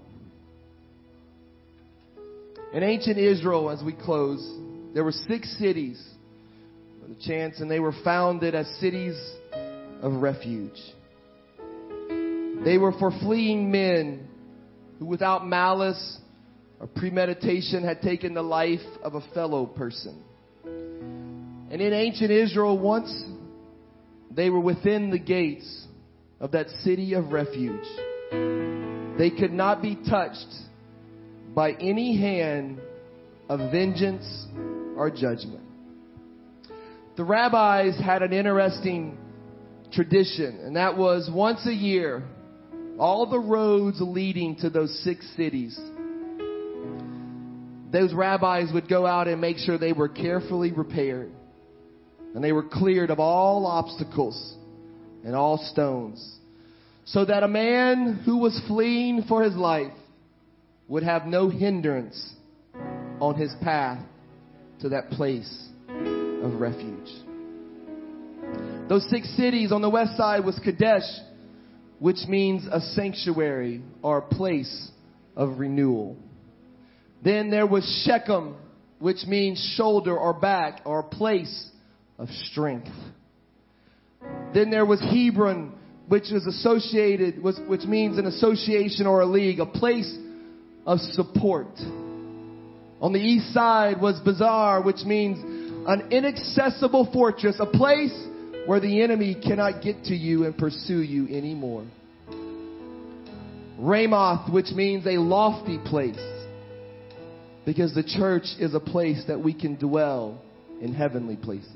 In 2.74 2.84
ancient 2.84 3.18
Israel, 3.18 3.70
as 3.70 3.84
we 3.84 3.91
close, 3.91 4.41
there 4.93 5.03
were 5.03 5.12
six 5.12 5.53
cities, 5.59 6.01
the 7.07 7.16
chance, 7.26 7.59
and 7.59 7.70
they 7.70 7.82
were 7.82 7.93
founded 8.05 8.55
as 8.55 8.68
cities 8.80 9.16
of 10.01 10.14
refuge. 10.14 10.80
They 12.64 12.78
were 12.78 12.91
for 12.93 13.12
fleeing 13.12 13.72
men 13.72 14.28
who, 14.99 15.05
without 15.05 15.47
malice 15.47 16.20
or 16.80 16.88
premeditation, 16.88 17.84
had 17.84 18.01
taken 18.01 18.34
the 18.34 18.43
life 18.43 18.80
of 19.03 19.16
a 19.16 19.22
fellow 19.34 19.66
person. 19.66 20.22
And 20.64 21.82
in 21.82 21.93
ancient 21.93 22.32
Israel, 22.32 22.78
once 22.78 23.12
they 24.36 24.49
were 24.49 24.59
within 24.59 25.09
the 25.09 25.20
gates 25.20 25.88
of 26.39 26.51
that 26.51 26.70
city 26.84 27.14
of 27.14 27.32
refuge. 27.32 27.86
They 29.18 29.30
could 29.30 29.51
not 29.51 29.82
be 29.82 29.95
touched 30.09 30.47
by 31.53 31.74
any 31.74 32.18
hand 32.18 32.80
of 33.49 33.72
vengeance 33.72 34.47
or 34.97 35.12
judgment. 35.12 35.66
The 37.18 37.24
rabbis 37.24 37.99
had 37.99 38.24
an 38.24 38.34
interesting 38.34 39.18
tradition, 39.91 40.62
and 40.64 40.76
that 40.78 40.97
was 40.97 41.30
once 41.32 41.66
a 41.68 41.74
year, 41.74 42.24
all 43.01 43.25
the 43.25 43.39
roads 43.39 43.97
leading 43.99 44.55
to 44.57 44.69
those 44.69 45.03
six 45.03 45.27
cities, 45.35 45.77
those 47.91 48.13
rabbis 48.13 48.71
would 48.71 48.87
go 48.87 49.07
out 49.07 49.27
and 49.27 49.41
make 49.41 49.57
sure 49.57 49.79
they 49.79 49.91
were 49.91 50.07
carefully 50.07 50.71
repaired 50.71 51.31
and 52.35 52.43
they 52.43 52.51
were 52.51 52.63
cleared 52.63 53.09
of 53.09 53.19
all 53.19 53.65
obstacles 53.65 54.55
and 55.25 55.35
all 55.35 55.57
stones 55.71 56.37
so 57.05 57.25
that 57.25 57.41
a 57.41 57.47
man 57.47 58.21
who 58.23 58.37
was 58.37 58.61
fleeing 58.67 59.23
for 59.23 59.41
his 59.41 59.55
life 59.55 59.91
would 60.87 61.01
have 61.01 61.25
no 61.25 61.49
hindrance 61.49 62.33
on 63.19 63.33
his 63.33 63.51
path 63.63 63.99
to 64.81 64.89
that 64.89 65.09
place 65.09 65.69
of 65.89 66.53
refuge. 66.53 67.09
Those 68.87 69.09
six 69.09 69.27
cities 69.35 69.71
on 69.71 69.81
the 69.81 69.89
west 69.89 70.15
side 70.15 70.45
was 70.45 70.59
Kadesh, 70.63 71.03
which 72.01 72.25
means 72.27 72.65
a 72.71 72.81
sanctuary 72.81 73.79
or 74.01 74.17
a 74.17 74.21
place 74.23 74.89
of 75.35 75.59
renewal. 75.59 76.17
Then 77.23 77.51
there 77.51 77.67
was 77.67 77.85
Shechem, 78.03 78.55
which 78.97 79.27
means 79.27 79.73
shoulder 79.77 80.17
or 80.17 80.33
back 80.33 80.81
or 80.83 81.03
place 81.03 81.69
of 82.17 82.27
strength. 82.29 82.89
Then 84.51 84.71
there 84.71 84.83
was 84.83 84.99
Hebron, 84.99 85.73
which 86.07 86.31
is 86.31 86.47
associated, 86.47 87.43
which 87.43 87.83
means 87.83 88.17
an 88.17 88.25
association 88.25 89.05
or 89.05 89.21
a 89.21 89.27
league, 89.27 89.59
a 89.59 89.67
place 89.67 90.11
of 90.87 90.97
support. 91.01 91.67
On 92.99 93.13
the 93.13 93.19
east 93.19 93.53
side 93.53 94.01
was 94.01 94.19
Bezer, 94.21 94.83
which 94.83 95.03
means 95.05 95.37
an 95.87 96.11
inaccessible 96.11 97.11
fortress, 97.13 97.57
a 97.59 97.67
place 97.67 98.27
where 98.66 98.80
the 98.80 99.01
enemy 99.01 99.36
cannot 99.36 99.82
get 99.82 100.03
to 100.05 100.16
you 100.16 100.45
and 100.45 100.57
pursue 100.57 101.01
you 101.01 101.28
anymore. 101.36 101.86
Ramoth, 103.80 104.51
which 104.51 104.72
means 104.72 105.05
a 105.07 105.18
lofty 105.18 105.80
place, 105.86 106.20
because 107.66 107.95
the 107.95 108.03
church 108.03 108.45
is 108.59 108.76
a 108.76 108.80
place 108.80 109.24
that 109.28 109.39
we 109.39 109.53
can 109.53 109.76
dwell 109.76 110.41
in 110.82 110.93
heavenly 110.93 111.36
places. 111.36 111.76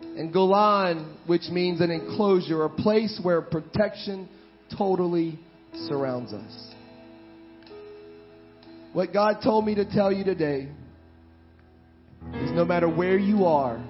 And 0.00 0.32
Golan, 0.32 1.16
which 1.26 1.48
means 1.50 1.80
an 1.80 1.90
enclosure, 1.90 2.64
a 2.64 2.70
place 2.70 3.20
where 3.22 3.42
protection 3.42 4.28
totally 4.76 5.38
surrounds 5.86 6.32
us. 6.32 6.70
What 8.92 9.12
God 9.12 9.38
told 9.42 9.66
me 9.66 9.74
to 9.74 9.84
tell 9.84 10.12
you 10.12 10.24
today 10.24 10.68
is 12.34 12.52
no 12.52 12.64
matter 12.64 12.88
where 12.88 13.18
you 13.18 13.44
are, 13.44 13.84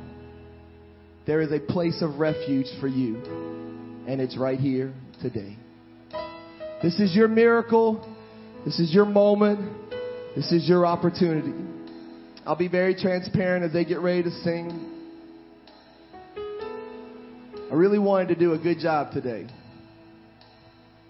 there 1.26 1.40
is 1.40 1.52
a 1.52 1.58
place 1.58 2.02
of 2.02 2.18
refuge 2.18 2.66
for 2.80 2.88
you. 2.88 3.16
And 4.06 4.20
it's 4.20 4.36
right 4.36 4.58
here 4.58 4.92
today. 5.22 5.56
This 6.82 7.00
is 7.00 7.16
your 7.16 7.28
miracle. 7.28 8.14
This 8.64 8.78
is 8.78 8.92
your 8.92 9.06
moment. 9.06 9.90
This 10.36 10.52
is 10.52 10.68
your 10.68 10.84
opportunity. 10.84 11.54
I'll 12.46 12.56
be 12.56 12.68
very 12.68 12.94
transparent 12.94 13.64
as 13.64 13.72
they 13.72 13.84
get 13.86 14.00
ready 14.00 14.24
to 14.24 14.30
sing. 14.30 14.90
I 17.70 17.74
really 17.74 17.98
wanted 17.98 18.28
to 18.28 18.34
do 18.34 18.52
a 18.52 18.58
good 18.58 18.78
job 18.78 19.12
today. 19.12 19.46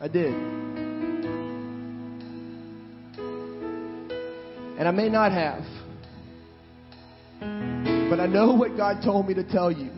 I 0.00 0.06
did. 0.06 0.32
And 4.76 4.88
I 4.88 4.90
may 4.92 5.08
not 5.08 5.32
have. 5.32 5.64
But 8.10 8.20
I 8.20 8.26
know 8.26 8.54
what 8.54 8.76
God 8.76 9.02
told 9.02 9.26
me 9.26 9.34
to 9.34 9.42
tell 9.44 9.72
you. 9.72 9.90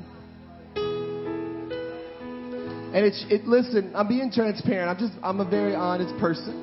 And 2.94 3.04
it's, 3.04 3.24
it, 3.28 3.44
listen, 3.46 3.92
I'm 3.94 4.08
being 4.08 4.30
transparent. 4.30 4.88
I'm 4.88 4.98
just, 4.98 5.18
I'm 5.22 5.40
a 5.40 5.48
very 5.48 5.74
honest 5.74 6.16
person. 6.18 6.62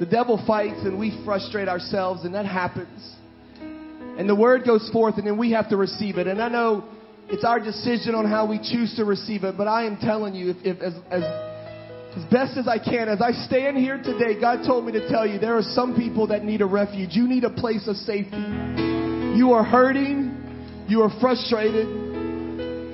The 0.00 0.06
devil 0.06 0.42
fights 0.46 0.80
and 0.84 0.98
we 0.98 1.20
frustrate 1.24 1.68
ourselves 1.68 2.24
and 2.24 2.34
that 2.34 2.46
happens. 2.46 3.14
And 3.60 4.28
the 4.28 4.34
word 4.34 4.64
goes 4.64 4.88
forth 4.92 5.18
and 5.18 5.26
then 5.26 5.36
we 5.38 5.52
have 5.52 5.68
to 5.70 5.76
receive 5.76 6.18
it. 6.18 6.26
And 6.26 6.40
I 6.40 6.48
know 6.48 6.84
it's 7.28 7.44
our 7.44 7.60
decision 7.60 8.14
on 8.14 8.26
how 8.26 8.46
we 8.46 8.58
choose 8.58 8.94
to 8.96 9.04
receive 9.04 9.44
it, 9.44 9.56
but 9.56 9.68
I 9.68 9.84
am 9.84 9.98
telling 9.98 10.34
you, 10.34 10.50
if, 10.50 10.56
if 10.64 10.82
as, 10.82 10.94
as, 11.10 11.22
as 12.16 12.24
best 12.30 12.56
as 12.56 12.66
I 12.66 12.78
can, 12.78 13.08
as 13.08 13.20
I 13.20 13.32
stand 13.46 13.76
here 13.76 13.98
today, 14.02 14.40
God 14.40 14.64
told 14.66 14.86
me 14.86 14.92
to 14.92 15.08
tell 15.08 15.26
you 15.26 15.38
there 15.38 15.56
are 15.56 15.62
some 15.62 15.94
people 15.94 16.28
that 16.28 16.44
need 16.44 16.62
a 16.62 16.66
refuge. 16.66 17.10
You 17.12 17.28
need 17.28 17.44
a 17.44 17.50
place 17.50 17.86
of 17.86 17.96
safety. 17.96 18.36
You 19.36 19.52
are 19.52 19.64
hurting. 19.64 20.86
You 20.88 21.02
are 21.02 21.20
frustrated. 21.20 22.07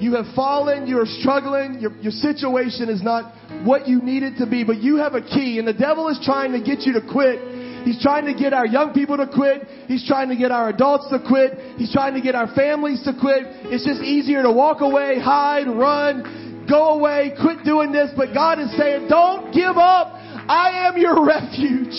You 0.00 0.14
have 0.14 0.26
fallen, 0.34 0.86
you're 0.86 1.06
struggling, 1.06 1.78
your, 1.80 1.92
your 1.98 2.12
situation 2.12 2.88
is 2.88 3.02
not 3.02 3.32
what 3.64 3.86
you 3.86 4.02
need 4.02 4.22
it 4.22 4.38
to 4.38 4.46
be, 4.46 4.64
but 4.64 4.78
you 4.82 4.96
have 4.96 5.14
a 5.14 5.22
key, 5.22 5.58
and 5.58 5.66
the 5.66 5.72
devil 5.72 6.08
is 6.08 6.20
trying 6.24 6.52
to 6.52 6.58
get 6.58 6.80
you 6.80 6.92
to 6.94 7.00
quit. 7.00 7.84
He's 7.84 8.00
trying 8.02 8.24
to 8.26 8.34
get 8.34 8.52
our 8.52 8.66
young 8.66 8.92
people 8.92 9.16
to 9.18 9.26
quit. 9.26 9.68
He's 9.86 10.06
trying 10.06 10.30
to 10.30 10.36
get 10.36 10.50
our 10.50 10.70
adults 10.70 11.08
to 11.10 11.18
quit. 11.20 11.76
He's 11.76 11.92
trying 11.92 12.14
to 12.14 12.20
get 12.20 12.34
our 12.34 12.52
families 12.54 13.02
to 13.04 13.12
quit. 13.18 13.42
It's 13.70 13.84
just 13.84 14.00
easier 14.00 14.42
to 14.42 14.50
walk 14.50 14.80
away, 14.80 15.20
hide, 15.20 15.66
run, 15.68 16.66
go 16.68 16.94
away, 16.94 17.34
quit 17.40 17.62
doing 17.62 17.92
this. 17.92 18.10
But 18.16 18.32
God 18.32 18.58
is 18.58 18.74
saying, 18.76 19.08
don't 19.08 19.52
give 19.52 19.76
up. 19.76 20.14
I 20.48 20.88
am 20.88 20.96
your 20.96 21.24
refuge. 21.26 21.92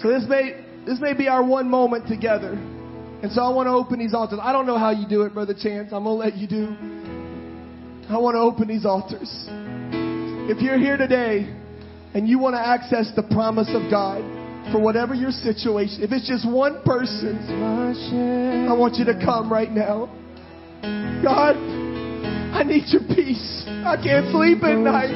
So 0.00 0.08
this 0.08 0.24
may 0.28 0.64
this 0.88 1.00
may 1.00 1.12
be 1.12 1.28
our 1.28 1.44
one 1.44 1.68
moment 1.68 2.08
together. 2.08 2.52
And 2.52 3.30
so 3.30 3.42
I 3.42 3.50
want 3.50 3.66
to 3.66 3.72
open 3.72 3.98
these 3.98 4.14
altars. 4.14 4.38
I 4.42 4.52
don't 4.52 4.66
know 4.66 4.78
how 4.78 4.90
you 4.90 5.06
do 5.06 5.22
it, 5.22 5.34
Brother 5.34 5.52
Chance. 5.52 5.92
I'm 5.92 6.04
going 6.04 6.16
to 6.16 6.24
let 6.24 6.36
you 6.38 6.46
do. 6.48 6.74
I 8.08 8.16
want 8.16 8.36
to 8.36 8.40
open 8.40 8.68
these 8.68 8.86
altars. 8.86 9.28
If 10.48 10.62
you're 10.62 10.78
here 10.78 10.96
today 10.96 11.54
and 12.14 12.26
you 12.26 12.38
want 12.38 12.54
to 12.54 12.60
access 12.60 13.12
the 13.14 13.22
promise 13.24 13.68
of 13.74 13.90
God 13.90 14.22
for 14.72 14.80
whatever 14.80 15.14
your 15.14 15.30
situation, 15.30 16.02
if 16.02 16.10
it's 16.10 16.26
just 16.26 16.48
one 16.48 16.80
person, 16.84 17.36
I 18.66 18.72
want 18.72 18.94
you 18.94 19.04
to 19.04 19.14
come 19.22 19.52
right 19.52 19.70
now. 19.70 20.08
God, 21.22 21.56
I 22.54 22.62
need 22.62 22.84
your 22.88 23.02
peace. 23.14 23.64
I 23.68 23.96
can't 24.02 24.32
sleep 24.32 24.62
at 24.62 24.78
night. 24.78 25.10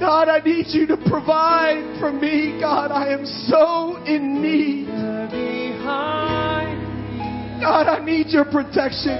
God, 0.00 0.28
I 0.28 0.40
need 0.44 0.66
you 0.68 0.86
to 0.88 0.96
provide 1.08 1.98
for 2.00 2.12
me. 2.12 2.58
God, 2.60 2.90
I 2.90 3.08
am 3.12 3.24
so 3.24 3.96
in 4.04 4.42
need. 4.42 4.86
God, 7.60 7.86
I 7.86 8.04
need 8.04 8.28
your 8.28 8.44
protection. 8.44 9.18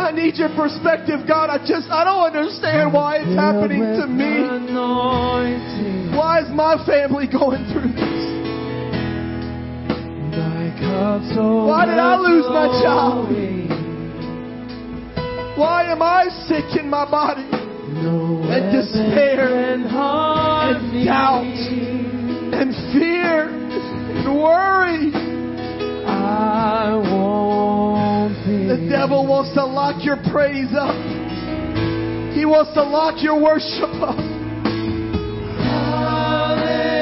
I 0.00 0.10
need 0.12 0.36
your 0.36 0.48
perspective, 0.56 1.26
God. 1.28 1.50
I 1.50 1.58
just, 1.58 1.90
I 1.90 2.04
don't 2.04 2.24
understand 2.34 2.94
why 2.94 3.16
it's 3.18 3.34
happening 3.36 3.82
to 4.00 4.06
me. 4.06 4.40
Why 6.16 6.40
is 6.40 6.48
my 6.48 6.82
family 6.86 7.26
going 7.26 7.66
through 7.72 7.92
this? 7.92 8.07
Why 10.98 11.86
did 11.86 11.98
I 11.98 12.16
lose 12.18 12.46
my 12.48 12.66
job? 12.82 13.28
Why 15.56 15.90
am 15.92 16.02
I 16.02 16.28
sick 16.48 16.80
in 16.80 16.90
my 16.90 17.08
body? 17.08 17.46
And 17.50 18.72
despair 18.72 19.74
and 19.74 19.84
doubt 21.04 21.44
and 21.44 22.74
fear 22.92 23.48
and 23.48 24.34
worry. 24.34 25.12
I 26.06 26.94
won't 26.94 28.34
The 28.44 28.88
devil 28.90 29.26
wants 29.26 29.54
to 29.54 29.64
lock 29.64 30.04
your 30.04 30.16
praise 30.32 30.74
up. 30.74 30.94
He 32.34 32.44
wants 32.44 32.72
to 32.74 32.82
lock 32.82 33.22
your 33.22 33.40
worship 33.40 33.94
up. 34.02 34.18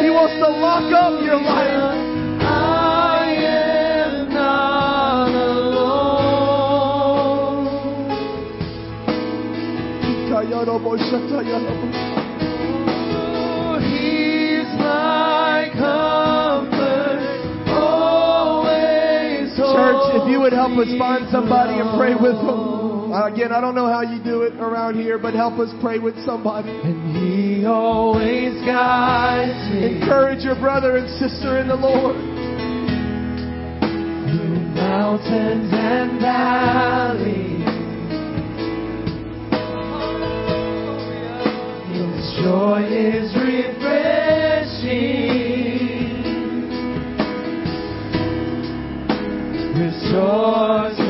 He 0.02 0.10
wants 0.10 0.34
to 0.34 0.48
lock 0.48 0.92
up 0.92 1.24
your 1.24 1.40
life. 1.40 1.85
Church, 19.76 20.22
if 20.22 20.30
you 20.30 20.40
would 20.40 20.52
help 20.52 20.72
us 20.78 20.88
find 20.98 21.28
somebody 21.30 21.74
and 21.80 21.98
pray 21.98 22.14
with 22.14 22.36
them. 22.36 23.12
Again, 23.12 23.52
I 23.52 23.60
don't 23.60 23.74
know 23.74 23.86
how 23.86 24.02
you 24.02 24.22
do 24.22 24.42
it 24.42 24.54
around 24.54 24.94
here, 25.00 25.18
but 25.18 25.34
help 25.34 25.58
us 25.58 25.72
pray 25.80 25.98
with 25.98 26.16
somebody. 26.24 26.70
And 26.70 27.16
He 27.16 27.64
always 27.64 28.54
guides 28.64 29.70
me 29.72 29.96
Encourage 30.00 30.44
your 30.44 30.56
brother 30.56 30.96
and 30.96 31.08
sister 31.18 31.58
in 31.58 31.68
the 31.68 31.76
Lord. 31.76 32.16
through 33.76 34.58
mountains 34.74 35.70
and 35.72 36.20
valleys. 36.20 37.55
Joy 42.42 42.82
is 42.84 43.32
refreshing, 43.34 44.12
restores 49.78 51.05